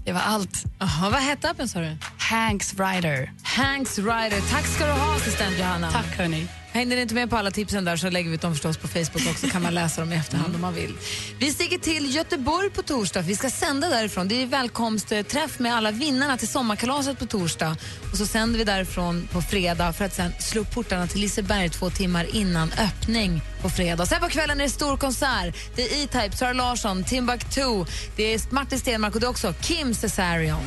Det 0.05 0.13
var 0.13 0.21
allt. 0.21 0.65
Aha, 0.81 1.11
vad 1.11 1.21
hette 1.21 1.51
appen 1.51 1.69
sa 1.69 1.81
du? 1.81 1.97
Hanks 2.19 2.75
Rider. 2.75 3.33
Hanks 3.43 3.99
Rider. 3.99 4.51
Tack 4.51 4.67
ska 4.67 4.87
du 4.87 4.93
ha, 4.93 5.17
assistent 5.17 5.59
Johanna. 5.59 5.91
Tack 5.91 6.17
hörni. 6.17 6.49
Hängde 6.79 6.97
ni 6.97 7.03
inte 7.03 7.15
med 7.15 7.31
på 7.31 7.37
alla 7.37 7.51
tipsen 7.51 7.85
där 7.85 7.97
så 7.97 8.11
lägger 8.11 8.29
vi 8.29 8.35
ut 8.35 8.41
dem 8.41 8.53
förstås 8.53 8.77
på 8.77 8.89
Facebook 8.89 9.31
också. 9.31 9.47
kan 9.47 9.63
man 9.63 9.75
läsa 9.75 10.01
dem 10.01 10.13
i 10.13 10.17
efterhand 10.17 10.55
om 10.55 10.61
man 10.61 10.75
vill. 10.75 10.95
Vi 11.39 11.53
stiger 11.53 11.79
till 11.79 12.15
Göteborg 12.15 12.71
på 12.71 12.83
torsdag. 12.83 13.21
Vi 13.21 13.37
ska 13.37 13.51
sända 13.51 13.89
därifrån. 13.89 14.29
Det 14.29 14.43
är 14.43 14.47
välkomstträff 14.47 15.59
med 15.59 15.75
alla 15.75 15.91
vinnarna 15.91 16.37
till 16.37 16.49
sommarkalaset 16.49 17.19
på 17.19 17.27
torsdag. 17.27 17.77
Och 18.13 18.19
så 18.19 18.27
sänder 18.27 18.59
vi 18.59 18.65
därifrån 18.65 19.29
på 19.33 19.43
fredag 19.43 19.93
för 19.93 20.05
att 20.05 20.15
sen 20.15 20.33
slå 20.41 20.61
upp 20.61 20.75
portarna 20.75 21.07
till 21.07 21.21
Liseberg 21.21 21.71
två 21.71 21.91
timmar 21.91 22.37
innan 22.37 22.73
öppning 22.73 23.43
på 23.63 23.71
fredag. 23.71 24.07
Sen 24.07 24.21
på 24.21 24.29
kvällen 24.29 24.61
är 24.61 24.65
det 24.65 24.71
stor 24.71 24.97
konsert. 24.97 25.57
Det 25.77 25.83
är 25.83 26.05
E-Type, 26.05 26.37
Sara 26.37 26.53
Larsson, 26.53 27.05
Timbuktu, 27.05 27.85
det 28.17 28.35
är 28.35 28.55
Martin 28.55 28.79
Stenmark 28.79 29.15
och 29.15 29.21
det 29.21 29.27
är 29.27 29.31
också 29.31 29.55
Kim 29.63 29.95
Cesarion. 29.95 30.63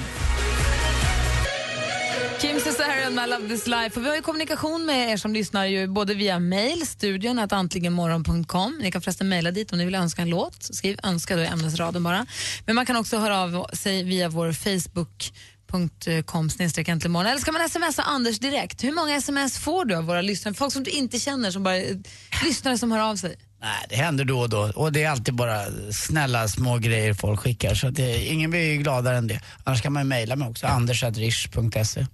Kim 2.41 2.59
Cesarion 2.59 3.15
med 3.15 3.29
Love 3.29 3.47
this 3.47 3.67
life. 3.67 3.99
Och 3.99 4.05
vi 4.05 4.09
har 4.09 4.15
ju 4.15 4.21
kommunikation 4.21 4.85
med 4.85 5.09
er 5.09 5.17
som 5.17 5.33
lyssnar 5.33 5.65
ju 5.65 5.87
både 5.87 6.13
via 6.13 6.39
mail, 6.39 6.87
studion 6.87 7.39
att 7.39 7.51
antligenmorgon.com. 7.53 8.79
Ni 8.81 8.91
kan 8.91 9.01
förresten 9.01 9.29
mejla 9.29 9.51
dit 9.51 9.71
om 9.71 9.77
ni 9.77 9.85
vill 9.85 9.95
önska 9.95 10.21
en 10.21 10.29
låt. 10.29 10.63
Skriv 10.75 10.99
önska 11.03 11.35
då 11.35 11.41
i 11.41 11.45
ämnesraden 11.45 12.03
bara. 12.03 12.25
Men 12.65 12.75
man 12.75 12.85
kan 12.85 12.95
också 12.95 13.17
höra 13.17 13.37
av 13.37 13.67
sig 13.73 14.03
via 14.03 14.29
vår 14.29 14.51
Facebook.com 14.53 16.49
snedstreck 16.49 16.87
äntligen 16.87 17.15
Eller 17.15 17.37
ska 17.37 17.51
man 17.51 17.69
smsa 17.69 18.03
Anders 18.03 18.39
direkt? 18.39 18.83
Hur 18.83 18.91
många 18.91 19.15
sms 19.15 19.59
får 19.59 19.85
du 19.85 19.95
av 19.95 20.03
våra 20.03 20.21
lyssnare? 20.21 20.55
Folk 20.55 20.73
som 20.73 20.83
du 20.83 20.91
inte 20.91 21.19
känner, 21.19 21.51
som 21.51 21.63
bara 21.63 21.77
eh, 21.77 21.97
lyssnare 22.43 22.77
som 22.77 22.91
hör 22.91 22.99
av 22.99 23.15
sig. 23.15 23.35
Nej, 23.61 23.85
det 23.89 23.95
händer 23.95 24.25
då 24.25 24.39
och 24.39 24.49
då. 24.49 24.71
Och 24.75 24.91
det 24.91 25.03
är 25.03 25.09
alltid 25.09 25.33
bara 25.33 25.65
snälla 25.91 26.47
små 26.47 26.77
grejer 26.77 27.13
folk 27.13 27.39
skickar. 27.39 27.75
Så 27.75 27.89
det, 27.89 28.25
ingen 28.25 28.51
blir 28.51 28.71
ju 28.71 28.77
gladare 28.77 29.17
än 29.17 29.27
det. 29.27 29.39
Annars 29.63 29.81
kan 29.81 29.93
man 29.93 30.03
ju 30.03 30.09
mejla 30.09 30.35
mig 30.35 30.47
också, 30.47 30.67
andersadrish.se. 30.67 32.05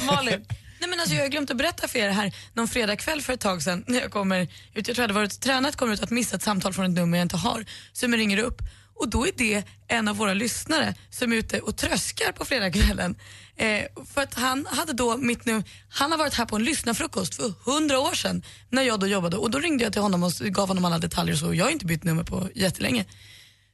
Malin? 0.06 0.44
Nej, 0.80 0.90
men 0.90 1.00
alltså, 1.00 1.14
jag 1.14 1.22
har 1.22 1.28
glömt 1.28 1.50
att 1.50 1.56
berätta 1.56 1.88
för 1.88 1.98
er 1.98 2.10
här 2.10 2.34
någon 2.54 2.68
fredagkväll 2.68 3.22
för 3.22 3.32
ett 3.32 3.40
tag 3.40 3.62
sedan 3.62 3.84
när 3.86 4.00
jag 4.00 4.10
kommer 4.10 4.42
ut, 4.42 4.48
jag 4.74 4.84
tror 4.84 4.96
jag 4.96 5.02
hade 5.02 5.14
varit 5.14 5.40
tränat, 5.40 5.76
kommer 5.76 5.92
ut 5.92 6.02
att 6.02 6.10
missa 6.10 6.36
ett 6.36 6.42
samtal 6.42 6.72
från 6.72 6.84
ett 6.84 6.90
nummer 6.90 7.18
jag 7.18 7.24
inte 7.24 7.36
har. 7.36 7.64
Så 7.92 8.06
jag 8.06 8.18
ringer 8.18 8.38
upp 8.38 8.62
och 9.02 9.08
då 9.08 9.26
är 9.26 9.32
det 9.36 9.64
en 9.88 10.08
av 10.08 10.16
våra 10.16 10.34
lyssnare 10.34 10.94
som 11.10 11.32
är 11.32 11.36
ute 11.36 11.60
och 11.60 11.76
tröskar 11.76 12.32
på 12.32 12.44
fredagskvällen. 12.44 13.16
Eh, 13.56 13.84
för 14.14 14.22
att 14.22 14.34
han 14.34 14.66
hade 14.66 14.92
då 14.92 15.16
mitt 15.16 15.44
nu, 15.44 15.62
han 15.88 16.10
har 16.10 16.18
varit 16.18 16.34
här 16.34 16.46
på 16.46 16.56
en 16.56 16.64
lyssnarfrukost 16.64 17.34
för 17.34 17.52
hundra 17.64 17.98
år 17.98 18.14
sedan 18.14 18.42
när 18.70 18.82
jag 18.82 19.00
då 19.00 19.06
jobbade 19.06 19.36
och 19.36 19.50
då 19.50 19.58
ringde 19.58 19.84
jag 19.84 19.92
till 19.92 20.02
honom 20.02 20.22
och 20.22 20.32
gav 20.32 20.68
honom 20.68 20.84
alla 20.84 20.98
detaljer 20.98 21.34
och 21.34 21.38
så. 21.38 21.54
Jag 21.54 21.64
har 21.64 21.70
inte 21.70 21.86
bytt 21.86 22.04
nummer 22.04 22.24
på 22.24 22.48
jättelänge. 22.54 23.04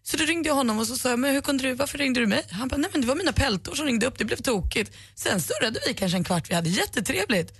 Så 0.03 0.17
då 0.17 0.25
ringde 0.25 0.49
jag 0.49 0.55
honom 0.55 0.79
och 0.79 0.87
så 0.87 0.97
sa 0.97 1.11
jag, 1.11 1.19
men 1.19 1.35
hur 1.35 1.41
kunde 1.41 1.65
du, 1.65 1.75
varför 1.75 1.99
ringde 1.99 2.21
du 2.21 2.27
mig? 2.27 2.45
Han 2.51 2.69
bara, 2.69 2.77
nej 2.77 2.91
men 2.93 3.01
det 3.01 3.07
var 3.07 3.15
mina 3.15 3.33
peltor 3.33 3.75
som 3.75 3.87
ringde 3.87 4.07
upp, 4.07 4.19
det 4.19 4.25
blev 4.25 4.37
tokigt. 4.37 4.97
Sen 5.15 5.41
surrade 5.41 5.81
vi 5.87 5.95
kanske 5.95 6.19
en 6.19 6.25
kvart, 6.25 6.51
vi 6.51 6.55
hade 6.55 6.69
jättetrevligt. 6.71 7.53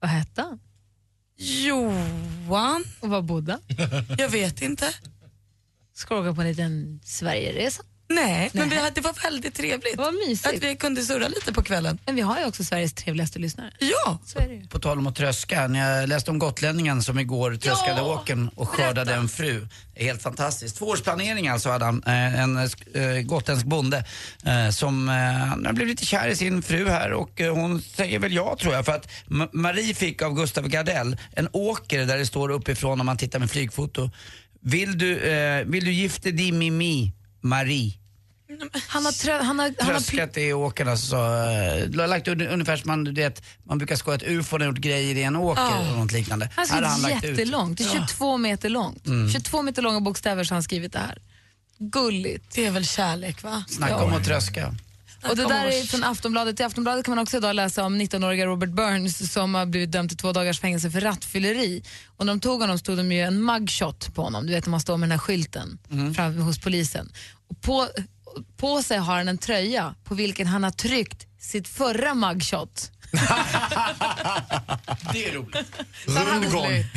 Vad 0.00 0.10
hette 0.10 0.42
han? 0.42 0.60
Johan. 1.38 2.84
Och 3.00 3.08
var 3.08 3.22
bodde 3.22 3.58
Jag 4.18 4.28
vet 4.28 4.62
inte. 4.62 4.88
Ska 5.94 6.18
åka 6.18 6.34
på 6.34 6.40
en 6.40 6.48
liten 6.48 7.00
Sverigeresa? 7.04 7.82
Nej, 8.08 8.50
men 8.52 8.68
vi 8.68 8.76
hade, 8.76 8.90
det 8.90 9.00
var 9.00 9.22
väldigt 9.22 9.54
trevligt. 9.54 9.96
Vad 9.96 10.14
mysigt. 10.14 10.46
Att 10.56 10.62
vi 10.62 10.76
kunde 10.76 11.02
surra 11.02 11.28
lite 11.28 11.52
på 11.52 11.62
kvällen. 11.62 11.98
Men 12.06 12.14
vi 12.14 12.20
har 12.20 12.38
ju 12.40 12.46
också 12.46 12.64
Sveriges 12.64 12.92
trevligaste 12.92 13.38
lyssnare. 13.38 13.70
Ja! 13.78 14.18
Så 14.24 14.38
är 14.38 14.48
det 14.48 14.54
ju. 14.54 14.66
På 14.66 14.78
tal 14.78 14.98
om 14.98 15.06
att 15.06 15.16
tröska, 15.16 15.68
när 15.68 15.98
jag 15.98 16.08
läste 16.08 16.30
om 16.30 16.38
gotlänningen 16.38 17.02
som 17.02 17.18
igår 17.18 17.54
tröskade 17.56 17.96
Ja! 17.96 18.14
åken 18.14 18.50
och 18.54 18.68
skördade 18.68 19.14
en 19.14 19.28
fru. 19.28 19.68
Det 19.94 20.00
är 20.00 20.04
helt 20.04 20.22
fantastiskt. 20.22 20.76
Tvåårsplanering 20.76 21.48
alltså 21.48 21.70
hade 21.70 21.84
han, 21.84 22.02
eh, 22.06 22.40
en 22.40 22.56
eh, 22.56 23.22
gotländsk 23.22 23.66
bonde 23.66 24.04
eh, 24.44 24.70
som 24.70 25.08
eh, 25.08 25.14
han 25.14 25.66
har 25.66 25.72
blivit 25.72 25.90
lite 26.00 26.06
kär 26.06 26.28
i 26.28 26.36
sin 26.36 26.62
fru 26.62 26.88
här 26.88 27.12
och 27.12 27.40
eh, 27.40 27.54
hon 27.54 27.82
säger 27.82 28.18
väl 28.18 28.32
ja 28.32 28.56
tror 28.60 28.74
jag 28.74 28.84
för 28.84 28.92
att 28.92 29.08
Marie 29.52 29.94
fick 29.94 30.22
av 30.22 30.34
Gustav 30.34 30.68
Gardell 30.68 31.16
en 31.32 31.48
åker 31.52 32.06
där 32.06 32.18
det 32.18 32.26
står 32.26 32.48
uppifrån 32.50 33.00
om 33.00 33.06
man 33.06 33.16
tittar 33.16 33.38
med 33.38 33.50
flygfoto. 33.50 34.10
Vill 34.64 34.98
du, 34.98 35.18
eh, 35.18 35.64
vill 35.64 35.84
du 35.84 35.92
gifta 35.92 36.30
dig 36.30 36.52
med 36.52 36.72
mig, 36.72 37.12
Marie? 37.40 37.98
Han 38.88 39.04
har, 39.04 39.12
trö, 39.12 39.42
han 39.42 39.58
har, 39.58 39.74
han 39.78 39.92
har 39.92 40.00
tröskat 40.00 40.36
i 40.36 40.52
åkern 40.52 40.88
alltså, 40.88 41.06
så, 41.06 41.16
uh, 42.00 42.08
lagt 42.08 42.28
un, 42.28 42.40
ungefär 42.40 42.76
som 42.76 42.88
man, 42.88 43.04
du 43.04 43.12
vet, 43.12 43.42
man 43.64 43.78
brukar 43.78 43.96
skoja 43.96 44.16
att 44.16 44.22
ufon 44.22 44.60
har 44.60 44.68
gjort 44.68 44.78
grejer 44.78 45.14
i 45.16 45.22
en 45.22 45.36
åker 45.36 45.62
Ja. 45.62 45.90
och 45.92 45.98
något 45.98 46.12
liknande. 46.12 46.50
Han 46.56 46.84
har 46.84 46.98
skrivit 46.98 47.24
jättelångt. 47.24 47.78
Det 47.78 47.84
är 47.84 48.06
22 48.06 48.36
meter 48.36 48.68
långt. 48.68 49.06
Mm. 49.06 49.30
22 49.30 49.62
meter 49.62 49.82
långa 49.82 50.00
bokstäver 50.00 50.44
så 50.44 50.52
har 50.52 50.56
han 50.56 50.62
skrivit 50.62 50.92
det 50.92 50.98
här. 50.98 51.18
Gulligt. 51.78 52.54
Det 52.54 52.66
är 52.66 52.70
väl 52.70 52.86
kärlek 52.86 53.42
va? 53.42 53.64
Snacka 53.68 54.04
om 54.04 54.12
att 54.12 54.24
tröska. 54.24 54.74
Och 55.28 55.36
det 55.36 55.48
där 55.48 55.66
är 55.66 55.86
från 55.86 56.04
Aftonbladet. 56.04 56.60
I 56.60 56.62
Aftonbladet 56.62 57.04
kan 57.04 57.14
man 57.14 57.22
också 57.22 57.36
idag 57.36 57.56
läsa 57.56 57.84
om 57.84 58.00
19-åriga 58.00 58.46
Robert 58.46 58.70
Burns 58.70 59.32
som 59.32 59.54
har 59.54 59.66
blivit 59.66 59.92
dömd 59.92 60.08
till 60.10 60.18
två 60.18 60.32
dagars 60.32 60.60
fängelse 60.60 60.90
för 60.90 61.00
rattfylleri. 61.00 61.82
Och 62.16 62.26
när 62.26 62.32
de 62.32 62.40
tog 62.40 62.60
honom 62.60 62.78
stod 62.78 62.96
de 62.96 63.12
ju 63.12 63.20
en 63.20 63.44
mugshot 63.44 64.14
på 64.14 64.22
honom. 64.22 64.46
Du 64.46 64.52
vet 64.52 64.66
när 64.66 64.70
man 64.70 64.80
står 64.80 64.96
med 64.96 65.08
den 65.08 65.12
här 65.12 65.18
skylten 65.18 65.78
fram, 66.16 66.38
hos 66.38 66.58
polisen. 66.58 67.12
Och 67.48 67.60
på, 67.60 67.88
på 68.56 68.82
sig 68.82 68.98
har 68.98 69.16
han 69.16 69.28
en 69.28 69.38
tröja 69.38 69.94
på 70.04 70.14
vilken 70.14 70.46
han 70.46 70.64
har 70.64 70.70
tryckt 70.70 71.26
sitt 71.38 71.68
förra 71.68 72.14
mugshot. 72.14 72.90
Det 75.12 75.28
är 75.28 75.32
roligt. 75.34 75.74
Så 76.06 76.12
han, 76.12 76.42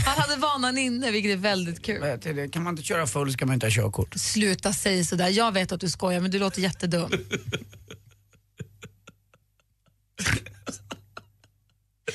hade, 0.05 0.35
vanan 0.35 0.77
inne, 0.77 1.11
vilket 1.11 1.31
är 1.31 1.37
väldigt 1.37 1.85
kul. 1.85 2.01
Det, 2.21 2.47
Kan 2.47 2.63
man 2.63 2.73
inte 2.73 2.83
köra 2.83 3.07
full 3.07 3.33
ska 3.33 3.45
man 3.45 3.53
inte 3.53 3.65
ha 3.65 3.71
körkort. 3.71 4.13
Sluta 4.15 4.73
säga 4.73 5.03
sådär. 5.03 5.29
Jag 5.29 5.51
vet 5.51 5.71
att 5.71 5.81
du 5.81 5.89
skojar, 5.89 6.19
men 6.19 6.31
du 6.31 6.39
låter 6.39 6.61
jättedum. 6.61 7.11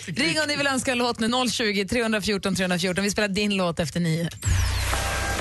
Ring 0.07 0.41
om 0.41 0.49
ni 0.49 0.57
vill 0.57 0.67
önska 0.67 0.93
en 0.93 0.99
låt 0.99 1.19
nu, 1.19 1.31
020 1.51 1.85
314 1.85 2.55
314. 2.55 3.05
Vi 3.05 3.11
spelar 3.11 3.29
din 3.29 3.57
låt 3.57 3.81
efter 3.81 4.01
nio. 4.01 4.29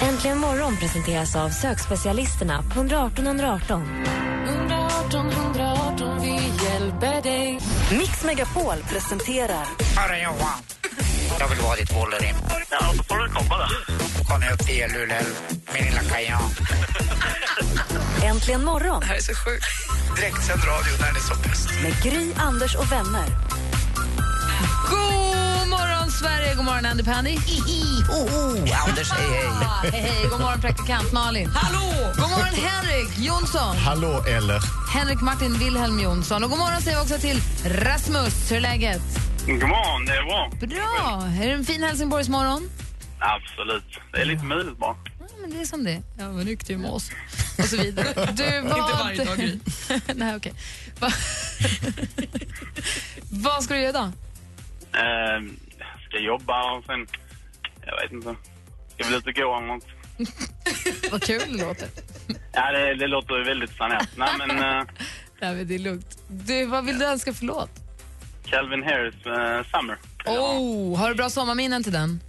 Äntligen 0.02 0.38
morgon 0.38 0.78
presenteras 0.78 1.36
av 1.36 1.50
sökspecialisterna 1.50 2.64
på 2.74 2.80
118 2.80 3.28
118. 3.28 4.06
118 4.48 5.32
118, 5.32 6.22
vi 6.22 6.66
hjälper 6.66 7.22
dig. 7.22 7.60
Mix 7.92 8.24
Megapol 8.24 8.76
presenterar... 8.90 9.66
Hörru 9.96 10.24
Johan, 10.24 10.60
jag 11.40 11.48
vill 11.48 11.60
vara 11.60 11.76
ditt 11.76 11.96
Wolverine. 11.96 12.38
Ja, 12.70 12.94
då 12.98 13.04
får 13.04 13.16
du 13.18 13.30
komma 13.30 13.58
då. 13.58 13.94
Jag 14.30 14.54
upp 14.54 14.68
till 14.68 14.92
Luleå, 14.94 15.26
min 15.74 15.84
lilla 15.84 16.02
kajan. 16.02 16.42
Äntligen 18.24 18.64
morgon 18.66 19.00
Det 19.00 19.06
här 19.06 19.16
är 19.16 19.22
så 19.22 19.34
sjukt. 19.34 19.66
Direktsänd 20.16 20.62
radio 20.64 20.92
när 21.02 21.14
det 21.14 21.20
är 21.20 21.34
som 21.34 21.42
bäst. 21.42 21.70
med 21.84 22.04
Gry, 22.04 22.34
Anders 22.38 22.76
och 22.76 22.92
vänner. 22.92 23.28
Sverige! 26.20 26.56
God 26.56 26.66
morgon, 26.66 26.86
Andy 26.86 27.04
Pandy. 27.04 27.36
Oh, 28.10 28.22
oh, 28.22 28.88
Anders, 28.88 29.12
hej 29.12 29.30
hej. 29.30 29.48
Ah, 29.62 29.82
hej, 29.84 30.02
hej. 30.02 30.28
God 30.32 30.42
morgon, 30.42 30.62
praktikant 30.62 31.12
Malin. 31.14 31.50
Hallå! 31.50 32.14
God 32.16 32.30
morgon, 32.30 32.54
Henrik 32.54 33.20
Jonsson. 33.20 33.78
Hallå 33.78 34.24
eller? 34.28 34.60
Henrik 34.94 35.22
Martin 35.22 35.54
Wilhelm 35.60 36.00
Jonsson. 36.00 36.44
Och 36.44 36.50
god 36.50 36.60
morgon 36.60 36.82
säger 36.82 36.98
vi 36.98 37.04
också 37.04 37.18
till 37.18 37.42
Rasmus. 37.66 38.52
Hur 38.52 38.58
är 38.58 38.62
läget? 38.62 39.02
God 39.48 39.70
morgon, 39.70 40.06
det 40.06 40.12
är 40.14 40.24
bra. 40.24 40.52
Bra. 40.68 41.24
Är 41.42 41.48
det 41.48 41.54
en 41.54 41.66
fin 41.66 41.84
Helsingborgsmorgon? 41.84 42.70
Absolut. 43.20 44.00
Det 44.12 44.22
är 44.22 44.26
lite 44.26 44.44
mulet 44.44 44.78
bara. 44.78 44.96
Ja, 45.20 45.26
men 45.42 45.50
det 45.50 45.62
är 45.62 45.66
som 45.66 45.84
det. 45.84 46.02
Ja, 46.18 46.30
vad 46.30 46.46
nykter 46.46 46.78
med 46.78 46.92
oss. 46.92 47.12
Och 47.58 47.66
så 47.66 47.78
vidare. 47.78 48.08
Du, 48.34 48.62
vad... 48.62 48.78
Inte 48.78 49.04
varje 49.04 49.26
dag, 49.26 49.38
Gry. 49.38 49.60
Nej, 50.16 50.36
okej. 50.36 50.54
Va... 51.00 51.12
vad 53.30 53.64
ska 53.64 53.74
du 53.74 53.80
göra 53.80 53.90
idag? 53.90 54.12
Ska 56.10 56.20
jobba 56.20 56.72
och 56.72 56.86
sen... 56.86 57.08
Jag 57.86 58.02
vet 58.02 58.12
inte. 58.12 58.36
Ska 58.94 59.04
väl 59.04 59.14
ut 59.14 59.28
och 59.28 59.34
gå 59.34 59.58
eller 59.58 59.68
något. 59.68 59.88
Vad 61.12 61.24
kul 61.24 61.42
det 61.58 61.64
låter. 61.66 61.88
Ja, 62.54 62.72
det, 62.72 62.96
det 62.96 63.08
låter 63.08 63.46
väldigt 63.46 63.76
planerat. 63.76 64.10
Nej, 64.16 64.30
men 64.38 64.50
eh, 64.50 64.84
Nej, 65.42 65.56
men 65.56 65.68
det 65.68 65.76
är 65.76 65.80
lugnt. 65.80 66.18
Du, 66.28 66.66
vad 66.66 66.86
vill 66.86 67.00
du 67.00 67.06
önska 67.06 67.34
för 67.34 67.46
låt? 67.46 67.70
Calvin 68.46 68.84
Harris 68.84 69.26
eh, 69.26 69.64
Summer. 69.72 69.98
Oh, 70.26 70.98
har 71.00 71.10
du 71.10 71.16
bra 71.16 71.30
sommarminnen 71.30 71.84
till 71.84 71.94
den? 71.94 72.20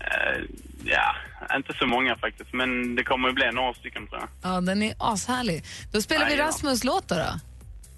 Eh, 0.00 0.42
ja, 0.84 1.14
inte 1.56 1.72
så 1.78 1.86
många 1.86 2.16
faktiskt. 2.16 2.52
Men 2.52 2.94
det 2.96 3.04
kommer 3.04 3.28
ju 3.28 3.34
bli 3.34 3.50
några 3.52 3.74
stycken 3.74 4.06
tror 4.06 4.20
jag. 4.20 4.52
Ja, 4.52 4.60
den 4.60 4.82
är 4.82 4.94
ashärlig. 4.98 5.64
Då 5.92 6.02
spelar 6.02 6.24
vi 6.24 6.30
Jajamän. 6.30 6.46
Rasmus 6.46 6.84
låt 6.84 7.08
då. 7.08 7.14
då. 7.14 7.30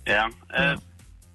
Ja. 0.05 0.31
Eh, 0.59 0.79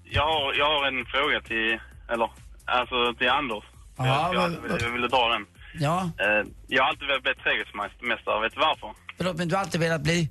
jag, 0.04 0.26
har, 0.26 0.54
jag 0.54 0.66
har 0.66 0.88
en 0.88 1.06
fråga 1.06 1.42
till... 1.42 1.80
Eller, 2.10 2.32
alltså 2.66 3.14
till 3.14 3.30
Anders. 3.30 3.64
Ja, 4.08 4.34
jag, 4.34 4.52
men- 4.52 4.62
jag, 4.70 4.82
jag 4.82 4.90
ville 4.92 5.08
dra 5.08 5.28
den. 5.34 5.46
Ja, 5.80 6.12
Eh, 6.20 6.48
jag 6.68 6.84
har 6.84 6.90
alltid 6.90 7.08
velat 7.08 7.24
bli 7.24 7.34
trädgårdsmästare. 7.36 8.42
Vet 8.42 8.54
du 8.54 8.60
varför? 8.60 8.90
förlåt 9.18 9.38
men 9.38 9.48
du 9.48 9.56
har 9.56 9.62
alltid 9.62 9.82
velat 9.82 10.02
bli? 10.02 10.30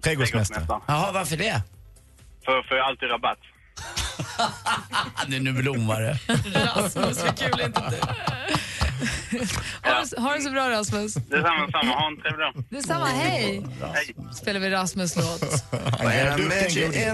Trädgårdsmästare. 0.00 0.64
Jaha, 0.86 1.12
varför 1.12 1.36
det? 1.36 1.62
För, 2.44 2.62
för 2.62 2.76
jag 2.76 2.82
har 2.84 2.90
alltid 2.90 3.10
rabatt. 3.10 3.38
Nu, 5.28 5.40
nu 5.40 5.52
blommar 5.52 6.00
det. 6.00 6.18
Rasmus, 6.76 7.24
vad 7.24 7.38
kul 7.38 7.60
är 7.60 7.66
inte 7.66 7.80
det? 7.90 8.00
Ha, 9.82 10.22
ha 10.22 10.34
det 10.34 10.40
så 10.40 10.50
bra 10.50 10.70
Rasmus. 10.70 11.14
Detsamma, 11.14 11.66
detsamma. 11.66 11.94
Ha 11.94 12.06
en 12.06 12.16
trevlig 12.22 12.40
dag. 12.40 12.64
Detsamma, 12.70 13.06
hej! 13.06 13.66
Hej. 13.94 14.14
spelar 14.34 14.60
vi 14.60 14.70
Rasmus 14.70 15.16
låt. 15.16 15.64
Han 15.98 16.06
är 16.06 16.36
duktig, 16.38 16.90
Gry. 16.92 17.04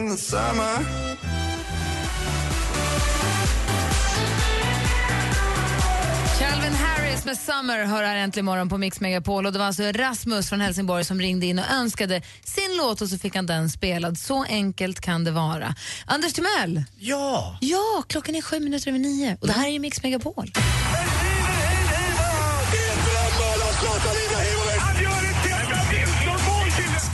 Med 7.26 7.38
Summer 7.38 7.84
hör 7.84 8.04
här 8.04 8.16
äntligen 8.16 8.44
morgon 8.44 8.68
på 8.68 8.78
Mix 8.78 9.00
Megapol. 9.00 9.46
Och 9.46 9.52
det 9.52 9.58
var 9.58 9.66
alltså 9.66 9.82
Rasmus 9.82 10.48
från 10.48 10.60
Helsingborg 10.60 11.04
som 11.04 11.20
ringde 11.20 11.46
in 11.46 11.58
och 11.58 11.64
önskade 11.70 12.22
sin 12.44 12.76
låt 12.76 13.00
och 13.00 13.08
så 13.08 13.18
fick 13.18 13.36
han 13.36 13.46
den 13.46 13.70
spelad. 13.70 14.18
Så 14.18 14.44
enkelt 14.44 15.00
kan 15.00 15.24
det 15.24 15.30
vara. 15.30 15.74
Anders 16.06 16.32
Timell! 16.32 16.84
Ja! 16.98 17.58
Ja, 17.60 18.02
klockan 18.08 18.34
är 18.34 18.42
sju 18.42 18.60
minuter 18.60 18.88
över 18.88 18.98
nio 18.98 19.36
och 19.40 19.46
det 19.46 19.52
här 19.52 19.66
är 19.66 19.72
ju 19.72 19.78
Mix 19.78 20.02
Megapol. 20.02 20.52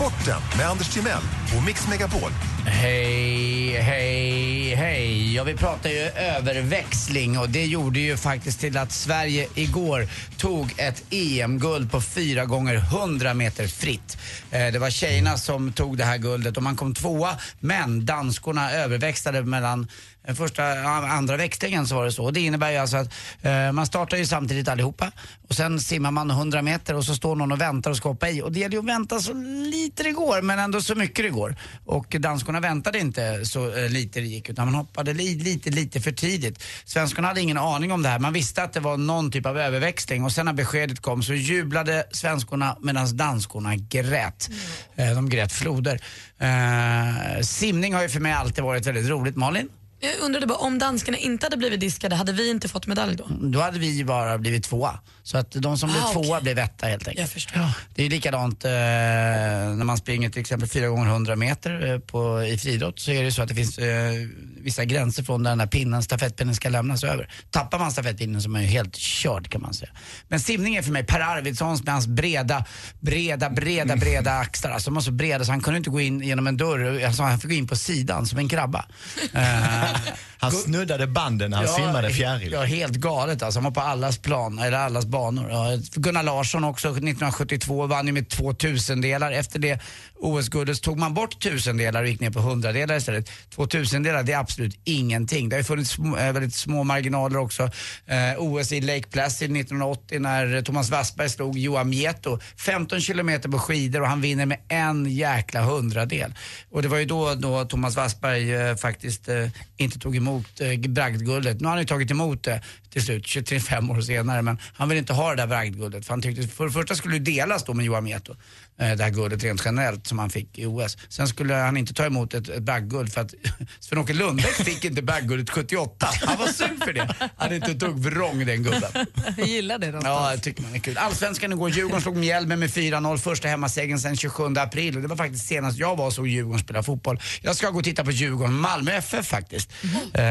Sporten 0.03 0.43
med 0.59 0.67
Anders 0.67 0.89
Timell 0.89 1.23
och 1.57 1.63
Mix 1.67 1.89
Megapol. 1.89 2.31
Hej, 2.67 3.81
hej, 3.81 4.75
hej. 4.75 5.35
Ja, 5.35 5.45
vi 5.45 5.55
pratar 5.55 5.91
ju 5.91 5.99
överväxling 5.99 7.39
och 7.39 7.49
det 7.49 7.65
gjorde 7.65 8.01
ju 8.01 8.17
faktiskt 8.17 8.61
till 8.61 8.77
att 8.77 8.93
Sverige 8.93 9.49
igår 9.55 10.09
tog 10.37 10.75
ett 10.77 11.05
EM-guld 11.11 11.91
på 11.91 12.01
4 12.01 12.45
gånger 12.45 12.75
100 12.75 13.35
meter 13.35 13.67
fritt. 13.67 14.19
Eh, 14.51 14.73
det 14.73 14.79
var 14.79 14.91
tjejerna 14.91 15.37
som 15.37 15.73
tog 15.73 15.99
det 15.99 16.05
här 16.05 16.19
guldet 16.19 16.57
och 16.57 16.63
man 16.63 16.77
kom 16.77 16.95
tvåa 16.95 17.37
men 17.61 18.07
danskorna 18.07 18.73
överväxlade 18.73 19.43
mellan 19.43 19.89
första 20.29 20.65
andra 20.89 21.37
växlingen 21.37 21.87
så 21.87 21.95
var 21.95 22.05
det 22.05 22.13
så. 22.13 22.31
Det 22.31 22.41
innebär 22.41 22.71
ju 22.71 22.77
alltså 22.77 22.97
att 22.97 23.15
eh, 23.43 23.73
man 23.73 23.87
startar 23.87 24.17
ju 24.17 24.27
samtidigt 24.27 24.69
allihopa 24.69 25.13
och 25.49 25.55
sen 25.55 25.81
simmar 25.81 26.11
man 26.11 26.31
100 26.31 26.63
meter 26.63 26.95
och 26.97 27.05
så 27.05 27.15
står 27.15 27.37
någon 27.37 27.53
och 27.53 27.61
väntar 27.61 27.91
och 27.91 27.97
ska 27.97 28.09
hoppa 28.09 28.29
i. 28.29 28.43
Och 28.43 28.53
det 28.53 28.61
gäller 28.61 28.75
ju 28.75 28.79
att 28.79 28.85
vänta 28.85 29.21
så 29.21 29.33
lite 29.71 30.03
det 30.03 30.13
går 30.13 30.43
men 30.43 30.59
ändå 30.59 30.81
så 30.81 30.95
mycket 30.95 31.25
det 31.25 31.31
går. 31.31 31.57
Och 31.85 32.17
danskorna 32.19 32.61
väntade 32.61 32.99
inte 32.99 33.47
så 33.47 33.77
eh, 33.77 33.89
lite 33.89 34.21
det 34.21 34.27
gick 34.27 34.49
utan 34.49 34.67
man 34.67 34.75
hoppade 34.75 35.15
li, 35.15 35.35
lite, 35.35 35.71
lite 35.71 36.01
för 36.01 36.13
tidigt. 36.13 36.63
Svenskarna 36.85 37.29
hade 37.29 37.41
ingen 37.41 37.59
aning 37.59 37.93
om 37.93 38.03
det 38.03 38.09
här. 38.09 38.19
Man 38.19 38.33
visste 38.33 38.63
att 38.63 38.73
det 38.73 38.81
var 38.81 38.97
någon 38.97 39.31
typ 39.31 39.47
av 39.47 39.59
överväxling 39.59 40.25
och 40.25 40.33
sen 40.33 40.47
när 40.47 40.53
beskedet 40.53 41.01
kom 41.01 41.23
så 41.23 41.35
jublade 41.35 42.05
svenskorna 42.11 42.77
medan 42.81 43.17
danskorna 43.17 43.77
grät. 43.77 44.51
Eh, 44.97 45.15
de 45.15 45.29
grät 45.29 45.53
floder. 45.53 46.01
Eh, 46.39 47.41
simning 47.43 47.95
har 47.95 48.03
ju 48.03 48.09
för 48.09 48.21
mig 48.21 48.33
alltid 48.33 48.65
varit 48.65 48.87
väldigt 48.87 49.09
roligt. 49.09 49.37
Malin? 49.37 49.69
Jag 50.05 50.13
undrade 50.21 50.47
bara, 50.47 50.59
om 50.59 50.79
danskarna 50.79 51.19
inte 51.19 51.47
hade 51.47 51.57
blivit 51.57 51.81
diskade, 51.81 52.17
hade 52.17 52.33
vi 52.33 52.51
inte 52.51 52.69
fått 52.69 52.87
medalj 52.87 53.17
då? 53.17 53.27
Då 53.41 53.61
hade 53.61 53.79
vi 53.79 54.05
bara 54.05 54.39
blivit 54.39 54.65
tvåa. 54.65 54.99
Så 55.25 55.39
att 55.39 55.51
de 55.51 55.79
som 55.79 55.91
blev 55.91 56.03
Ah, 56.03 56.13
tvåa 56.13 56.41
blev 56.41 56.59
etta 56.59 56.87
helt 56.87 57.09
enkelt. 57.09 57.21
Jag 57.21 57.29
förstår. 57.29 57.69
Det 57.95 58.07
är 58.07 58.11
likadant 58.11 58.65
eh, 58.65 58.71
när 58.71 59.85
man 59.85 59.97
springer 59.97 60.31
till 60.31 60.41
exempel 60.41 60.69
4 60.69 60.89
gånger 60.89 61.07
100 61.11 61.37
meter 61.37 61.93
eh, 61.93 61.99
på, 61.99 62.43
i 62.45 62.59
friidrott 62.59 62.99
så 62.99 63.11
är 63.11 63.23
det 63.23 63.33
så 63.33 63.43
att 63.43 63.49
det 63.49 63.55
finns 63.55 63.79
eh, 63.79 64.13
vissa 64.57 64.85
gränser 64.85 65.23
från 65.23 65.43
där 65.43 65.51
den 65.51 65.61
här 65.61 65.67
pinnen, 65.67 66.03
stafettpinnen 66.03 66.55
ska 66.55 66.69
lämnas 66.69 67.05
över. 67.05 67.29
Tappar 67.51 67.79
man 67.79 67.93
stafettpinnen 67.93 68.43
så 68.43 68.49
är 68.49 68.51
man 68.51 68.63
ju 68.63 68.69
helt 68.69 68.97
körd 68.97 69.51
kan 69.51 69.63
man 69.63 69.75
säga. 69.75 69.91
Men 70.29 70.41
simning 70.41 70.77
är 70.77 70.83
för 70.83 70.93
mig 70.93 71.05
Per 71.05 71.21
Arvidssons 71.21 71.85
med 71.85 71.95
hans 71.95 72.07
breda, 72.07 72.65
breda, 73.01 73.51
breda, 73.51 73.97
breda 73.97 74.33
axlar. 74.33 74.71
Alltså 74.71 74.91
de 74.91 74.95
var 74.95 75.03
så 75.03 75.13
breda 75.13 75.45
så 75.45 75.51
han 75.51 75.61
kunde 75.61 75.79
inte 75.79 75.91
gå 75.91 76.01
in 76.01 76.21
genom 76.21 76.47
en 76.47 76.57
dörr. 76.57 77.05
Alltså, 77.05 77.23
han 77.23 77.39
fick 77.39 77.51
gå 77.51 77.57
in 77.57 77.67
på 77.67 77.77
sidan 77.77 78.27
som 78.27 78.39
en 78.39 78.49
krabba. 78.49 78.85
Eh, 79.33 79.43
Han 80.43 80.53
snuddade 80.53 81.07
banden 81.07 81.51
när 81.51 81.59
han 81.59 81.69
simmade 81.69 82.11
fjäril. 82.11 82.53
Ja, 82.53 82.63
helt 82.63 82.93
galet 82.93 83.43
alltså. 83.43 83.61
Han 83.61 83.65
var 83.65 83.71
på 83.71 83.81
allas 83.81 84.19
plan, 84.19 84.59
eller 84.59 84.79
allas 84.79 85.05
banor. 85.13 85.51
Ja, 85.51 85.79
Gunnar 85.95 86.23
Larsson 86.23 86.65
också 86.65 86.89
1972 86.89 87.87
vann 87.87 88.07
ju 88.07 88.13
med 88.13 88.29
två 88.29 88.53
tusendelar. 88.55 89.33
Efter 89.33 89.59
det 89.59 89.81
OS-guldet 90.23 90.83
tog 90.83 90.99
man 90.99 91.15
bort 91.15 91.41
tusendelar 91.43 92.03
och 92.03 92.09
gick 92.09 92.21
ner 92.21 92.31
på 92.31 92.41
hundradelar 92.41 92.97
istället. 92.97 93.31
Två 93.55 93.67
tusendelar 93.67 94.23
det 94.23 94.33
är 94.33 94.39
absolut 94.39 94.81
ingenting. 94.85 95.49
Det 95.49 95.57
har 95.57 95.61
ju 95.61 95.65
funnits 95.65 95.91
små, 95.91 96.17
eh, 96.17 96.33
väldigt 96.33 96.55
små 96.55 96.85
marginaler 96.85 97.39
också. 97.39 97.63
Eh, 98.07 98.39
OS 98.39 98.73
i 98.73 98.81
Lake 98.81 99.09
Placid 99.11 99.51
1980 99.51 100.21
när 100.21 100.63
Thomas 100.63 100.91
Wassberg 100.91 101.29
slog 101.29 101.59
Johan 101.59 101.89
Mieto. 101.91 102.39
15 102.57 103.01
kilometer 103.01 103.49
på 103.49 103.59
skidor 103.59 104.01
och 104.01 104.09
han 104.09 104.21
vinner 104.21 104.47
med 104.47 104.59
en 104.69 105.07
jäkla 105.07 105.63
hundradel. 105.63 106.35
Och 106.71 106.83
det 106.83 106.89
var 106.89 106.99
ju 106.99 107.05
då, 107.05 107.35
då 107.35 107.65
Thomas 107.65 107.97
Wassberg 107.97 108.55
eh, 108.55 108.77
faktiskt 108.77 109.29
eh, 109.29 109.49
inte 109.77 109.99
tog 109.99 110.17
emot 110.17 110.61
eh, 110.61 110.79
bragdguldet. 110.79 111.61
Nu 111.61 111.67
har 111.67 111.73
han 111.73 111.81
ju 111.81 111.87
tagit 111.87 112.11
emot 112.11 112.43
det 112.43 112.63
till 112.93 113.03
slut, 113.03 113.27
25 113.27 113.91
år 113.91 114.01
senare, 114.01 114.43
men 114.43 114.59
han 114.75 114.89
vill 114.89 114.99
inte 114.99 115.13
ha 115.13 115.31
det 115.31 115.37
där 115.37 115.47
bragdguldet. 115.47 116.07
För 116.07 116.13
han 116.13 116.23
tyckte, 116.23 116.49
för 116.49 116.65
det 116.65 116.73
första 116.73 116.95
skulle 116.95 117.19
det 117.19 117.33
delas 117.33 117.65
då 117.65 117.75
med 117.75 117.85
Johan 117.85 118.05
Mieto, 118.05 118.37
det 118.77 119.03
här 119.03 119.11
guldet 119.11 119.45
rent 119.45 119.63
generellt 119.65 120.07
som 120.07 120.19
han 120.19 120.31
fick 120.31 120.59
i 120.59 120.67
OS. 120.67 120.97
Sen 121.09 121.29
skulle 121.29 121.55
han 121.55 121.77
inte 121.77 121.95
ta 121.95 122.05
emot 122.05 122.35
ett, 122.35 122.49
ett 122.49 122.63
bragdguld 122.63 123.13
för 123.13 123.21
att 123.21 123.35
Sven-Åke 123.81 124.13
Lundbäck 124.13 124.55
fick 124.55 124.85
inte 124.85 125.03
bragdguldet 125.03 125.51
78. 125.51 126.09
Han 126.23 126.39
var 126.39 126.47
sur 126.47 126.85
för 126.85 126.93
det. 126.93 127.15
Han 127.19 127.29
hade 127.37 127.57
inte 127.57 127.71
ett 127.71 127.79
dugg 127.79 127.99
vrång 127.99 128.47
den 128.47 128.63
gubben. 128.63 129.07
Jag 129.37 129.47
gillar 129.47 129.79
det. 129.79 130.01
Ja, 130.05 130.31
det 130.31 130.39
tycker 130.39 130.63
man 130.63 130.75
är 130.75 130.79
kul. 130.79 130.99
Allsvenskan 130.99 131.53
igår, 131.53 131.71
Djurgården 131.71 132.01
slog 132.01 132.17
Mjällby 132.17 132.57
med 132.57 132.71
4-0, 132.71 133.17
första 133.17 133.49
hemmasegern 133.49 133.99
sedan 133.99 134.17
27 134.17 134.45
april. 134.57 134.97
Och 134.97 135.03
det 135.03 135.09
var 135.09 135.17
faktiskt 135.17 135.47
senast 135.47 135.79
jag 135.79 135.97
var 135.97 136.07
och 136.07 136.13
såg 136.13 136.29
Djurgården 136.29 136.61
spela 136.61 136.83
fotboll. 136.83 137.21
Jag 137.43 137.57
ska 137.57 137.71
gå 137.71 137.79
och 137.79 137.85
titta 137.85 138.05
på 138.05 138.11
Djurgården, 138.11 138.55
Malmö 138.55 138.93
FF 138.93 139.27
faktiskt. 139.27 139.71
Eh, 140.15 140.25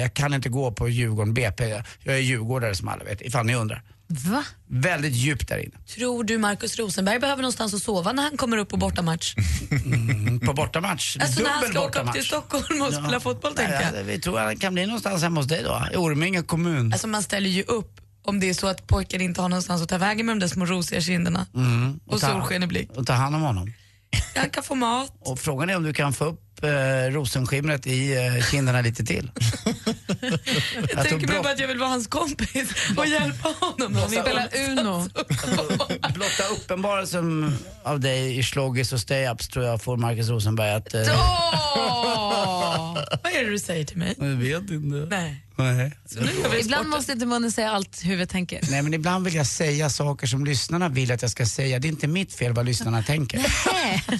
jag 0.00 0.14
kan 0.14 0.34
inte 0.34 0.48
gå 0.48 0.72
på 0.72 0.88
Djurgården 0.88 1.34
BP. 1.34 1.82
Jag 2.02 2.14
är 2.14 2.20
djurgårdare 2.20 2.74
som 2.74 2.88
alla 2.88 3.04
vet, 3.04 3.20
ifall 3.20 3.46
ni 3.46 3.54
undrar. 3.54 3.82
Va? 4.20 4.44
Väldigt 4.68 5.12
djupt 5.14 5.48
där 5.48 5.58
inne. 5.58 5.76
Tror 5.86 6.24
du 6.24 6.38
Markus 6.38 6.78
Rosenberg 6.78 7.18
behöver 7.18 7.42
någonstans 7.42 7.74
att 7.74 7.82
sova 7.82 8.12
när 8.12 8.22
han 8.22 8.36
kommer 8.36 8.56
upp 8.56 8.68
på 8.68 8.76
bortamatch? 8.76 9.34
Mm, 9.84 10.40
på 10.40 10.52
bortamatch. 10.52 11.16
Alltså 11.20 11.42
när 11.42 11.50
han 11.50 11.60
Dubbel 11.60 11.74
ska 11.74 11.86
åka 11.86 12.02
upp 12.02 12.12
till 12.12 12.24
Stockholm 12.24 12.82
och 12.82 12.92
spela 12.94 13.20
fotboll 13.20 13.54
tänker 13.54 13.72
jag. 13.74 13.82
Ja, 13.82 14.02
vi 14.06 14.20
tror 14.20 14.38
att 14.38 14.44
han 14.44 14.56
kan 14.56 14.74
bli 14.74 14.86
någonstans 14.86 15.22
hemma 15.22 15.40
hos 15.40 15.46
dig 15.48 15.62
då, 15.62 15.82
i 15.92 15.96
Orminge 15.96 16.42
kommun. 16.42 16.92
Alltså 16.92 17.06
man 17.06 17.22
ställer 17.22 17.48
ju 17.50 17.62
upp 17.62 18.00
om 18.24 18.40
det 18.40 18.48
är 18.48 18.54
så 18.54 18.66
att 18.66 18.86
pojken 18.86 19.20
inte 19.20 19.40
har 19.42 19.48
någonstans 19.48 19.82
att 19.82 19.88
ta 19.88 19.98
vägen 19.98 20.26
med 20.26 20.36
de 20.36 20.40
där 20.40 20.48
små 20.48 20.66
rosiga 20.66 21.00
kinderna. 21.00 21.46
Mm, 21.54 22.00
Och 22.06 22.20
solsken 22.20 22.62
i 22.62 22.66
blick. 22.66 22.90
Och 22.94 23.06
ta 23.06 23.12
hand 23.12 23.36
om 23.36 23.42
honom. 23.42 23.72
Han 24.36 24.50
kan 24.50 24.62
få 24.62 24.74
mat. 24.74 25.12
Och 25.20 25.38
frågan 25.38 25.70
är 25.70 25.76
om 25.76 25.82
du 25.82 25.92
kan 25.92 26.12
få 26.12 26.24
upp 26.24 26.51
eh, 26.62 27.12
rosenskimret 27.12 27.86
i 27.86 28.12
eh, 28.16 28.44
kinderna 28.50 28.80
lite 28.80 29.04
till. 29.04 29.30
Jag 30.94 31.08
tänker 31.08 31.26
mig 31.28 31.40
bara 31.42 31.52
att 31.52 31.60
jag 31.60 31.68
vill 31.68 31.78
vara 31.78 31.90
hans 31.90 32.06
kompis 32.06 32.74
och 32.96 33.06
hjälpa 33.06 33.48
honom. 33.60 33.96
inte 33.96 34.08
Spela 34.08 34.40
har 34.40 34.70
Uno. 34.70 35.08
Blotta 36.14 36.42
uppenbarelsen 36.56 37.56
av 37.82 38.00
dig 38.00 38.38
i 38.38 38.42
Slogis 38.42 38.92
och 38.92 38.98
Stay-Ups 38.98 39.48
tror 39.52 39.64
jag 39.64 39.82
får 39.82 39.96
Marcus 39.96 40.28
Rosenberg 40.28 40.70
att... 40.70 40.94
Eh, 40.94 41.00
Vad 43.22 43.32
är 43.32 43.44
det 43.44 43.50
du 43.50 43.58
säger 43.58 43.84
till 43.84 43.98
mig? 43.98 44.14
jag 44.18 44.26
vet 44.26 44.70
inte. 44.70 45.16
Nej. 45.16 45.44
Nej. 45.56 45.92
Ibland 46.60 46.88
måste 46.88 47.12
inte 47.12 47.26
munnen 47.26 47.52
säga 47.52 47.70
allt 47.70 48.04
huvudet 48.04 48.30
tänker. 48.30 48.60
Nej 48.70 48.82
men 48.82 48.94
ibland 48.94 49.24
vill 49.24 49.34
jag 49.34 49.46
säga 49.46 49.90
saker 49.90 50.26
som 50.26 50.44
lyssnarna 50.44 50.88
vill 50.88 51.12
att 51.12 51.22
jag 51.22 51.30
ska 51.30 51.46
säga. 51.46 51.78
Det 51.78 51.88
är 51.88 51.90
inte 51.90 52.06
mitt 52.06 52.34
fel 52.34 52.52
vad 52.52 52.66
lyssnarna 52.66 53.02
tänker. 53.02 53.38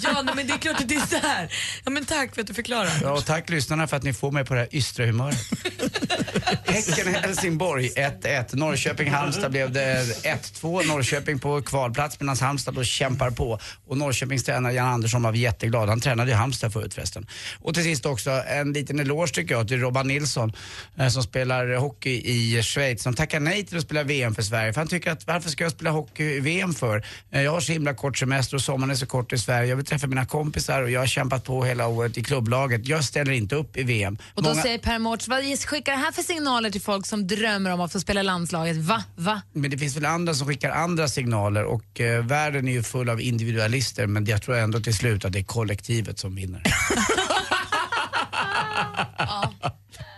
Ja, 0.03 0.21
nej, 0.21 0.35
men 0.35 0.47
det 0.47 0.53
är 0.53 0.57
klart 0.57 0.81
att 0.81 0.89
det 0.89 0.95
är 0.95 1.07
så 1.07 1.27
här. 1.27 1.53
Ja, 1.83 1.91
men 1.91 2.05
tack 2.05 2.35
för 2.35 2.41
att 2.41 2.47
du 2.47 2.53
förklarar. 2.53 2.91
Ja, 3.01 3.11
och 3.11 3.25
tack 3.25 3.49
lyssnarna 3.49 3.87
för 3.87 3.97
att 3.97 4.03
ni 4.03 4.13
får 4.13 4.31
mig 4.31 4.45
på 4.45 4.53
det 4.53 4.59
här 4.59 4.75
ystra 4.75 5.05
humöret. 5.05 5.37
Häcken-Helsingborg 6.65 7.89
1-1. 7.95 8.55
Norrköping-Halmstad 8.55 9.49
blev 9.49 9.71
det 9.71 10.03
1-2. 10.23 10.87
Norrköping 10.87 11.39
på 11.39 11.61
kvalplats 11.61 12.19
medan 12.19 12.37
Halmstad 12.37 12.73
då 12.73 12.83
kämpar 12.83 13.31
på. 13.31 13.59
Och 13.87 13.97
Norrköpings 13.97 14.43
tränare 14.43 14.73
Jan 14.73 14.87
Andersson 14.87 15.23
var 15.23 15.33
jätteglad. 15.33 15.89
Han 15.89 15.99
tränade 15.99 16.31
i 16.31 16.33
Halmstad 16.33 16.73
förut 16.73 16.93
förresten. 16.93 17.27
Och 17.59 17.73
till 17.73 17.83
sist 17.83 18.05
också 18.05 18.31
en 18.31 18.73
liten 18.73 18.99
eloge 18.99 19.33
tycker 19.33 19.55
jag 19.55 19.67
till 19.67 19.79
Robban 19.79 20.07
Nilsson 20.07 20.53
eh, 20.97 21.07
som 21.23 21.29
spelar 21.29 21.75
hockey 21.75 22.21
i 22.25 22.63
Schweiz 22.63 23.03
som 23.03 23.13
tackar 23.13 23.39
nej 23.39 23.65
till 23.65 23.77
att 23.77 23.83
spela 23.83 24.03
VM 24.03 24.35
för 24.35 24.41
Sverige. 24.41 24.73
För 24.73 24.81
han 24.81 24.87
tycker 24.87 25.11
att 25.11 25.27
varför 25.27 25.49
ska 25.49 25.63
jag 25.63 25.71
spela 25.71 25.89
hockey 25.91 26.23
i 26.23 26.39
VM 26.39 26.73
för? 26.73 27.03
Eh, 27.31 27.41
Jag 27.41 27.51
har 27.51 27.59
så 27.61 27.71
himla 27.71 27.93
kort 27.93 28.17
semester 28.17 28.55
och 28.55 28.61
sommaren 28.61 28.91
är 28.91 28.95
så 28.95 29.05
kort 29.05 29.33
i 29.33 29.37
Sverige. 29.37 29.69
Jag 29.69 29.75
vill 29.75 29.85
träffa 29.85 30.07
mina 30.07 30.25
kompisar 30.25 30.81
och 30.81 30.89
jag 30.91 30.99
har 30.99 31.07
kämpat 31.07 31.43
på 31.43 31.63
hela 31.65 31.87
året 31.87 32.17
i 32.17 32.23
klubblaget. 32.23 32.87
Jag 32.87 33.03
ställer 33.03 33.31
inte 33.31 33.55
upp 33.55 33.77
i 33.77 33.83
VM. 33.83 34.17
Och 34.33 34.43
då 34.43 34.49
Många- 34.49 34.61
säger 34.61 34.77
Per 34.77 34.99
Mårts, 34.99 35.27
vad 35.27 35.43
skickar 35.59 35.91
det 35.91 35.97
här 35.97 36.11
för 36.11 36.21
signaler 36.21 36.69
till 36.69 36.81
folk 36.81 37.05
som 37.05 37.27
drömmer 37.27 37.71
om 37.73 37.81
att 37.81 37.91
få 37.91 37.99
spela 37.99 38.21
landslaget? 38.21 38.77
Va? 38.77 39.03
Va? 39.15 39.41
Men 39.53 39.71
det 39.71 39.77
finns 39.77 39.95
väl 39.95 40.05
andra 40.05 40.33
som 40.33 40.47
skickar 40.47 40.71
andra 40.71 41.07
signaler 41.07 41.63
och 41.63 42.01
eh, 42.01 42.25
världen 42.25 42.67
är 42.67 42.71
ju 42.71 42.83
full 42.83 43.09
av 43.09 43.21
individualister 43.21 44.07
men 44.07 44.25
jag 44.25 44.41
tror 44.41 44.55
ändå 44.57 44.79
till 44.79 44.97
slut 44.97 45.25
att 45.25 45.31
det 45.33 45.39
är 45.39 45.43
kollektivet 45.43 46.19
som 46.19 46.35
vinner. 46.35 46.63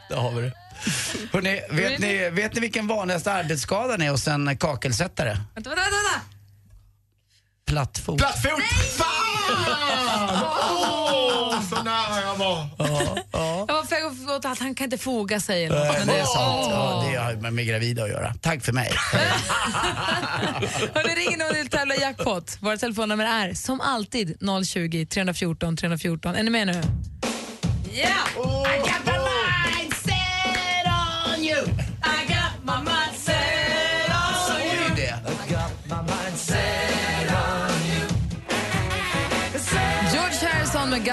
Där 0.10 0.16
har 0.18 0.32
vi 0.32 0.42
det. 0.42 0.52
Hörrni, 1.34 1.62
vet, 1.70 2.00
ni, 2.00 2.30
vet 2.30 2.54
ni 2.54 2.60
vilken 2.62 2.88
vanligaste 2.88 3.32
arbetsskadan 3.34 4.02
är 4.02 4.10
hos 4.10 4.28
en 4.28 4.58
kakelsättare? 4.58 5.38
Vänta, 5.56 5.70
vänta, 5.70 5.84
vänta! 5.84 6.22
Plattfot. 7.68 8.18
Plattfot! 8.18 8.62
Fan! 8.98 9.06
Åh, 10.44 11.62
så 11.70 11.84
nära 11.84 12.22
jag 12.22 12.36
var. 12.36 12.68
Jag 12.78 12.88
var 13.68 13.84
på 13.84 13.90
väg 13.90 14.04
att- 14.04 14.30
åt 14.38 14.46
att 14.46 14.60
han 14.60 14.76
kan 14.76 14.84
inte 14.86 14.98
foga 14.98 15.40
sig 15.40 15.66
eller 15.66 15.86
något. 15.86 15.98
Men 15.98 16.08
det 16.08 16.14
är 16.20 16.24
sant. 16.26 16.68
Ja, 16.72 17.06
det 17.12 17.18
har 17.18 17.52
med, 17.52 17.68
gravida 17.68 18.04
att 18.04 18.10
göra. 18.10 18.34
Tack 18.42 18.64
för 18.66 18.74
mig. 18.74 18.92
Hörni, 20.94 21.16
ring 21.16 21.34
in 21.34 21.42
och 21.50 21.56
vill 21.56 21.68
tävla 21.70 21.96
i 21.96 22.02
jackpot. 22.02 22.58
Våra 22.60 22.78
telefonnummer 22.78 23.26
är 23.26 23.54
som 23.54 23.82
alltid 23.82 24.38
020 24.68 25.06
314 25.06 25.78
314. 25.78 26.36
Är 26.36 26.44
ni 26.44 26.50
med 26.50 26.68
nu? 26.68 26.82
Ja! 27.94 28.44
I 28.44 28.55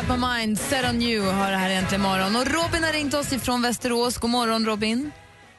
Got 0.08 0.18
My 0.20 0.26
Mind, 0.38 0.58
Set 0.58 0.84
On 0.84 1.02
You 1.02 1.24
har 1.30 1.50
det 1.50 1.56
här 1.56 1.70
äntligen 1.70 2.02
morgon. 2.02 2.36
Och 2.36 2.46
Robin 2.46 2.84
har 2.84 2.92
ringt 2.92 3.14
oss 3.14 3.32
ifrån 3.32 3.62
Västerås. 3.62 4.18
God 4.18 4.30
morgon 4.30 4.66
Robin. 4.66 5.10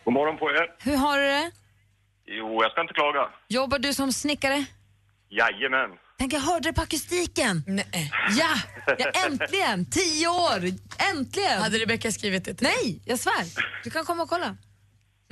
God 0.06 0.14
morgon 0.14 0.38
på 0.38 0.50
er. 0.50 0.68
Hur 0.90 0.98
har 0.98 1.18
du 1.18 1.24
det? 1.24 1.52
Jo, 2.26 2.60
jag 2.64 2.72
ska 2.72 2.82
inte 2.82 2.94
klaga. 2.94 3.30
Jobbar 3.50 3.80
du 3.80 3.94
som 3.94 4.12
snickare? 4.14 4.66
Jajamän. 5.30 5.90
Tänk, 6.20 6.34
jag 6.34 6.40
hörde 6.40 6.70
det 6.70 6.74
på 6.74 6.82
akustiken. 6.82 7.64
Nej. 7.68 8.12
Ja, 8.40 8.56
ja, 8.98 9.12
äntligen! 9.26 9.86
Tio 9.86 10.28
år! 10.28 10.60
Äntligen! 11.12 11.62
Hade 11.62 11.78
Rebecka 11.78 12.12
skrivit 12.12 12.46
det 12.46 12.54
till 12.54 12.68
Nej, 12.68 13.02
jag 13.06 13.20
svär. 13.20 13.46
Du 13.84 13.90
kan 13.90 14.06
komma 14.06 14.24
och 14.24 14.30
kolla. 14.30 14.46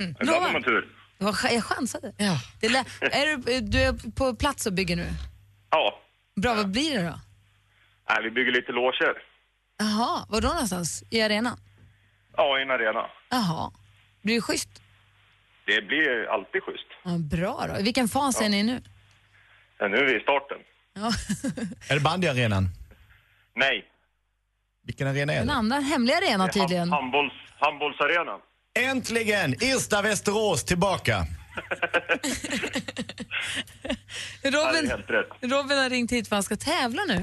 Mm. 0.00 0.14
Ibland 0.20 0.44
har 0.44 0.52
man 0.52 0.62
tur. 0.62 0.88
Det 1.18 1.24
var, 1.24 1.36
jag 1.52 1.64
chansade. 1.64 2.12
Ja. 2.16 2.40
Det 2.60 2.66
är, 2.66 2.70
lä- 2.70 2.84
är 3.00 3.36
du, 3.36 3.60
du 3.60 3.78
är 3.82 4.10
på 4.12 4.34
plats 4.36 4.66
och 4.66 4.72
bygger 4.72 4.96
nu? 4.96 5.06
Ja. 5.70 5.98
Bra, 6.42 6.54
vad 6.54 6.70
blir 6.70 6.96
det 6.98 7.02
då? 7.08 7.18
Nej, 8.14 8.22
vi 8.24 8.30
bygger 8.30 8.52
lite 8.52 8.72
loger. 8.72 9.14
Jaha, 9.78 10.26
var 10.28 10.40
då 10.40 10.48
någonstans? 10.48 11.04
I 11.10 11.22
arenan? 11.22 11.58
Ja, 12.36 12.58
i 12.58 12.62
en 12.62 12.70
arena. 12.70 13.06
Jaha. 13.30 13.70
Blir 14.22 14.34
det 14.34 14.40
schysst? 14.40 14.68
Det 15.66 15.82
blir 15.82 16.26
alltid 16.34 16.62
schysst. 16.62 16.86
Ja, 17.04 17.10
bra 17.18 17.66
då. 17.68 17.80
I 17.80 17.82
vilken 17.82 18.08
fas 18.08 18.40
är 18.40 18.48
ni 18.48 18.62
nu? 18.62 18.82
Ja, 19.78 19.88
nu 19.88 19.96
är 19.96 20.04
vi 20.04 20.16
i 20.16 20.20
starten. 20.20 20.58
Ja. 20.94 21.12
Är 21.90 21.94
det 21.94 22.00
bandyarenan? 22.00 22.68
Nej. 23.56 23.84
Vilken 24.86 25.06
arena 25.08 25.32
är 25.32 25.40
En 25.40 25.46
det? 25.46 25.52
annan 25.52 25.82
hemlig 25.84 26.14
arena 26.14 26.48
tydligen. 26.48 26.92
Handbolls, 26.92 27.32
handbollsarenan. 27.58 28.40
Äntligen! 28.78 29.54
Irsta 29.62 30.02
Västerås 30.02 30.64
tillbaka. 30.64 31.26
Robin. 34.42 34.92
Robin 35.40 35.78
har 35.78 35.90
ringt 35.90 36.12
hit 36.12 36.28
för 36.28 36.36
han 36.36 36.42
ska 36.42 36.56
tävla 36.56 37.02
nu. 37.04 37.22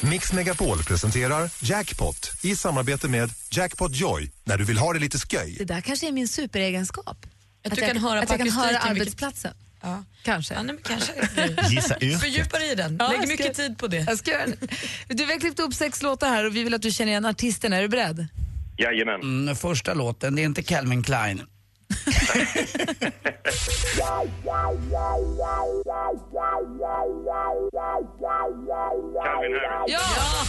Mix 0.00 0.32
Megapol 0.32 0.82
presenterar 0.82 1.50
Jackpot 1.62 2.32
i 2.42 2.56
samarbete 2.56 3.08
med 3.08 3.30
Jackpot 3.50 3.96
Joy 3.96 4.30
när 4.44 4.58
du 4.58 4.64
vill 4.64 4.78
ha 4.78 4.92
det 4.92 4.98
lite 4.98 5.18
sköj. 5.18 5.56
Det 5.58 5.64
där 5.64 5.80
kanske 5.80 6.08
är 6.08 6.12
min 6.12 6.28
superegenskap. 6.28 7.06
Att 7.08 7.72
Att 7.72 7.78
du 7.78 7.80
jag, 7.84 7.92
kan 7.92 8.02
höra 8.02 8.20
att 8.20 8.30
jag 8.30 8.38
kan 8.38 8.50
höra 8.50 8.78
arbetsplatsen. 8.78 9.54
Ja. 9.82 10.04
Kanske. 10.22 10.54
Ja, 10.54 10.62
nej, 10.62 10.74
men 10.74 10.82
kanske. 10.82 11.12
Gissa 11.70 11.98
yrket. 12.00 12.20
Fördjupa 12.20 12.58
dig 12.58 12.72
i 12.72 12.74
den. 12.74 12.96
Ja, 13.00 13.12
Lägg 13.12 13.28
mycket 13.28 13.54
tid 13.54 13.78
på 13.78 13.86
det. 13.86 14.04
Jag 14.08 14.18
ska 14.18 14.30
göra 14.30 14.46
det. 14.46 15.14
Du, 15.14 15.24
har 15.24 15.40
klippt 15.40 15.60
upp 15.60 15.74
sex 15.74 16.02
låtar 16.02 16.28
här 16.28 16.44
och 16.44 16.56
vi 16.56 16.62
vill 16.62 16.74
att 16.74 16.82
du 16.82 16.90
känner 16.90 17.12
igen 17.12 17.24
artisten. 17.24 17.72
Är 17.72 17.82
du 17.82 17.88
beredd? 17.88 18.26
Jajamän. 18.78 19.20
Mm, 19.20 19.56
första 19.56 19.94
låten, 19.94 20.36
det 20.36 20.42
är 20.42 20.44
inte 20.44 20.62
Calvin 20.62 21.02
Klein. 21.02 21.42
Calvin 29.24 29.60
Harris. 29.70 29.92
Ja! 29.92 30.44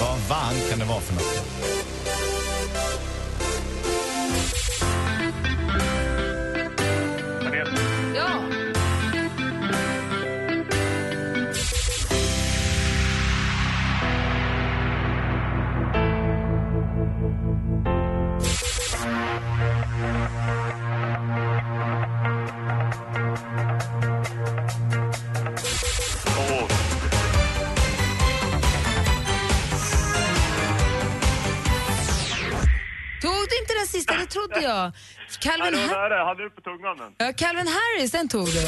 Vad 0.00 0.18
van 0.28 0.54
kan 0.70 0.78
det 0.78 0.84
vara 0.84 1.00
för 1.00 1.14
något? 1.14 1.93
Trodde 34.34 34.60
jag. 34.70 34.92
Calvin, 35.40 35.72
det 35.72 35.78
Har- 35.78 35.88
var 35.94 36.02
nära. 36.02 36.16
Jag 36.20 36.26
hade 36.26 36.42
det 36.44 36.50
på 36.50 36.60
tungan. 36.60 36.94
Den. 36.98 37.10
ja, 37.26 37.32
Calvin 37.42 37.68
Harris, 37.76 38.10
den 38.10 38.28
tog 38.28 38.46
du. 38.46 38.62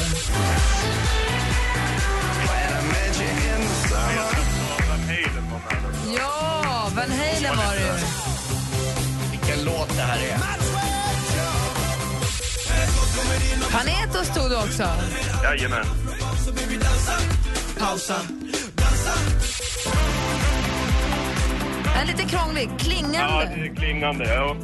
Ja, 6.15 6.89
Van 6.95 7.11
Halen 7.11 7.57
var 7.57 7.75
det. 7.75 7.99
Vilken 9.31 9.65
låt 9.65 9.89
det 9.95 10.01
här 10.01 10.19
är. 10.19 10.37
Panetos 13.71 14.33
tog 14.35 14.49
du 14.49 14.55
också. 14.55 14.83
Jajamän. 15.43 15.85
Är 21.95 22.05
lite 22.05 22.23
krånglig. 22.23 22.69
Ja, 22.71 22.77
Klingande. 22.77 23.53
det 23.55 23.61
är 23.67 23.75
klingande. 23.75 24.33
Ja. 24.33 24.55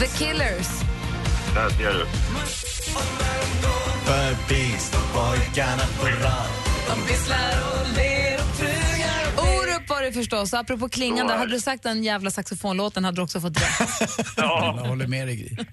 The 0.00 0.06
Killers. 0.06 0.68
Där 1.54 1.70
ser 1.70 1.92
du. 1.92 2.06
Förbi 4.04 4.76
pojkarna 5.14 5.82
på 6.00 6.06
rad. 6.06 6.70
Orup 9.38 9.88
var 9.88 10.02
det 10.02 10.12
förstås. 10.12 10.54
Apropå 10.54 10.88
klingande, 10.88 11.34
hade 11.34 11.52
du 11.52 11.60
sagt 11.60 11.82
den 11.82 12.04
jävla 12.04 12.30
saxofonlåten 12.30 13.04
hade 13.04 13.16
du 13.16 13.22
också 13.22 13.40
fått 13.40 13.56
rätt. 13.56 14.36
Jag 14.36 14.72
håller 14.72 15.06
med 15.06 15.26
dig 15.26 15.36
Gry. 15.36 15.56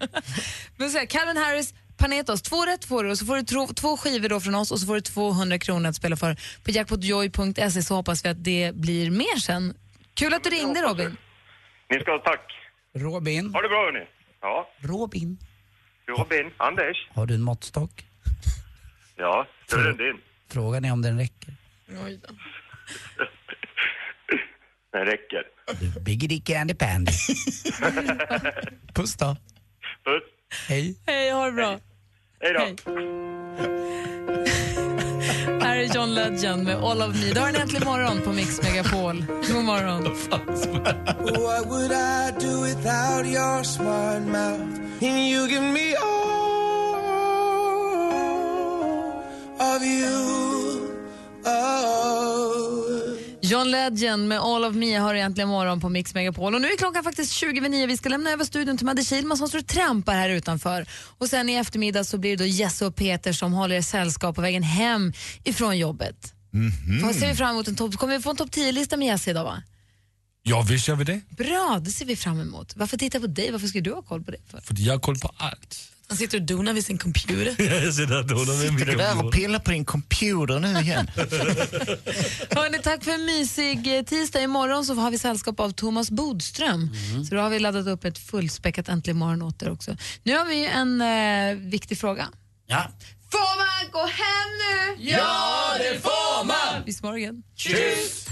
Men 0.78 0.89
så 0.89 0.97
här, 0.97 1.05
Calvin 1.05 1.38
Harris, 1.38 1.73
Panetos, 1.97 2.41
två 2.41 2.65
rätt 2.65 2.86
får 2.86 3.03
du 3.03 3.11
och 3.11 3.17
så 3.17 3.25
får 3.25 3.36
du 3.36 3.43
tro, 3.43 3.67
två 3.67 3.97
skivor 3.97 4.30
då 4.30 4.39
från 4.39 4.55
oss 4.55 4.71
och 4.71 4.80
så 4.80 4.86
får 4.88 4.95
du 4.95 5.01
200 5.01 5.59
kronor 5.59 5.89
att 5.89 5.95
spela 5.95 6.15
för. 6.15 6.38
På 6.65 6.71
jackpotjoy.se 6.71 7.82
så 7.82 7.95
hoppas 7.95 8.25
vi 8.25 8.30
att 8.30 8.43
det 8.43 8.71
blir 8.75 9.11
mer 9.11 9.39
sen. 9.39 9.73
Kul 10.13 10.34
att 10.34 10.43
du 10.43 10.49
ringde 10.49 10.82
Robin. 10.82 11.17
Ni 11.89 11.99
ska 11.99 12.11
ha 12.11 12.19
tack. 12.19 12.51
Robin. 12.95 13.53
Ha 13.53 13.61
det 13.61 13.69
bra 13.69 13.86
hörni. 13.86 14.16
Ja. 14.41 14.69
Robin, 14.79 15.38
Robin. 16.07 16.51
Anders. 16.57 17.07
har 17.09 17.25
du 17.25 17.33
en 17.33 17.41
måttstock? 17.41 18.05
Ja, 19.15 19.47
större 19.67 19.89
än 19.89 19.97
din. 19.97 20.21
Frågan 20.49 20.85
är 20.85 20.91
om 20.91 21.01
den 21.01 21.17
räcker. 21.17 21.53
Den 24.91 25.05
räcker. 25.05 25.43
Biggity 25.99 26.41
candy 26.41 26.73
pandy. 26.73 27.11
Puss 28.93 29.15
då. 29.15 29.38
Puss. 30.05 30.23
Hej. 30.67 30.97
Hej, 31.07 31.31
ha 31.31 31.45
det 31.45 31.51
bra. 31.51 31.79
Hej 32.39 32.53
då. 32.53 32.59
Här 32.59 32.67
är 32.67 34.07
John 35.98 36.14
Legend 36.14 36.64
med 36.64 36.76
All 36.76 37.02
of 37.02 37.16
Me. 37.16 37.34
Då 37.34 37.41
har 37.41 37.50
en 37.50 37.56
äntligen 37.56 37.88
morgon 37.88 38.22
på 38.22 38.32
Mix 38.32 38.62
Megapol. 38.62 39.26
God 39.48 39.64
morgon. 39.66 40.04
What 40.04 41.66
would 41.68 41.91
I 41.91 42.32
do 42.39 42.62
without 42.62 43.26
your 43.26 43.64
smart 43.64 44.22
mouth? 44.22 44.62
And 45.02 45.28
you 45.28 45.48
give 45.48 45.62
me 45.62 45.95
all 45.95 46.18
of 49.60 49.84
you. 49.84 50.88
Oh. 51.45 52.57
John 53.50 53.72
Legend 53.72 54.28
med 54.28 54.39
All 54.39 54.66
of 54.66 54.76
Me 54.76 54.98
har 54.98 55.16
egentligen 55.16 55.50
morgon 55.50 55.82
på 55.82 55.89
Mix 55.89 56.14
Megapol. 56.14 56.56
Och 56.56 56.62
nu 56.62 56.68
är 56.68 56.78
klockan 56.78 57.04
faktiskt 57.04 57.32
20 57.32 57.58
över 57.58 57.70
9. 57.70 57.88
Vi 57.88 57.98
ska 57.98 58.10
lämna 58.10 58.30
över 58.30 58.45
studion 58.45 58.78
till 58.78 58.86
Madde 58.86 59.04
Kihlman 59.04 59.38
som 59.38 59.48
står 59.48 59.60
och 59.60 59.68
trampar 59.68 60.14
här 60.14 60.30
utanför. 60.30 60.86
Och 61.18 61.28
sen 61.28 61.50
i 61.50 61.54
eftermiddag 61.54 62.04
så 62.04 62.18
blir 62.18 62.38
det 62.38 62.43
då 62.43 62.48
Jesse 62.48 62.86
och 62.86 62.95
Peter 62.95 63.34
som 63.34 63.54
håller 63.54 63.76
er 63.76 63.82
sällskap 63.82 64.36
på 64.36 64.41
vägen 64.41 64.64
hem 64.64 65.14
ifrån 65.43 65.78
jobbet. 65.78 66.34
Vad 67.04 67.16
ser 67.16 67.28
vi 67.28 67.36
fram 67.36 67.50
emot? 67.50 67.68
En 67.68 67.76
topp, 67.76 67.95
kommer 67.95 68.18
vi 68.18 68.24
få 68.24 68.30
en 68.30 68.36
topp 68.36 68.50
10-lista 68.50 68.98
med 68.98 69.08
Jesse 69.08 69.30
idag 69.30 69.43
va? 69.43 69.64
Ja, 70.43 70.66
visst 70.70 70.88
gör 70.88 70.95
vi 70.95 71.04
det. 71.04 71.22
Bra, 71.30 71.82
det 71.82 71.91
ser 71.91 72.06
vi 72.06 72.16
fram 72.16 72.39
emot. 72.39 72.76
Varför 72.76 72.98
titta 72.98 73.20
på 73.20 73.28
dig? 73.28 73.52
Varför 73.52 73.68
ska 73.68 73.82
du 73.82 73.93
ha 73.93 74.02
koll 74.02 74.24
på 74.24 74.32
det? 74.32 74.38
För? 74.48 74.62
För 74.62 74.76
jag 74.80 74.93
har 74.93 75.00
koll 75.00 75.20
på 75.20 75.32
allt. 75.38 75.91
Han 76.10 76.18
sitter 76.18 76.38
och 76.38 76.43
donar 76.43 76.74
vid 76.74 76.86
sin 76.86 76.97
computer. 76.97 77.55
jag 77.84 77.93
sitter 77.93 78.18
och 78.18 78.26
donar 78.28 78.72
med 78.72 78.80
Sitter 78.80 78.97
där 78.97 79.26
och 79.26 79.34
pillar 79.34 79.60
på 79.60 79.72
din 79.72 79.86
computer 79.86 80.60
nu 80.60 80.80
igen? 80.80 81.12
Hörrni, 82.55 82.80
tack 82.84 83.03
för 83.03 83.12
en 83.12 83.26
mysig 83.26 83.97
eh, 83.97 84.03
tisdag. 84.03 84.41
Imorgon 84.41 84.86
så 84.86 84.93
har 84.93 85.12
vi 85.12 85.18
sällskap 85.18 85.60
av 85.60 85.72
Thomas 85.72 86.12
Bodström. 86.12 86.89
Så 87.30 87.36
då 87.36 87.41
har 87.41 87.49
vi 87.49 87.60
laddat 87.60 87.88
upp 87.88 88.05
ett 88.05 88.18
fullspäckat 88.18 88.89
Äntligen 88.89 89.18
morgon 89.18 89.41
åt 89.41 89.62
er 89.62 89.72
också. 89.72 89.97
Nu 90.24 90.38
har 90.38 90.45
vi 90.45 90.66
en 90.66 91.01
eh, 91.01 91.70
viktig 91.70 91.97
fråga. 91.97 92.28
Ja. 92.68 92.91
Får 93.32 93.58
man 93.58 93.91
gå 93.91 93.99
hem 93.99 94.49
nu? 94.64 95.03
Ja, 95.10 95.74
det 95.78 95.99
får 95.99 96.45
man! 96.45 96.84
Vi 96.86 96.93
morgon. 97.03 97.43
Tschüss! 97.58 98.28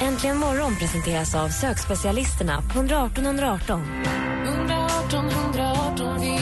Äntligen 0.00 0.36
morgon 0.36 0.76
presenteras 0.76 1.34
av 1.34 1.48
sökspecialisterna 1.48 2.62
på 2.62 2.78
118 2.78 3.24
118. 3.24 3.82
118 4.44 5.28
118, 5.28 6.20
vi 6.20 6.26
hjälper 6.26 6.41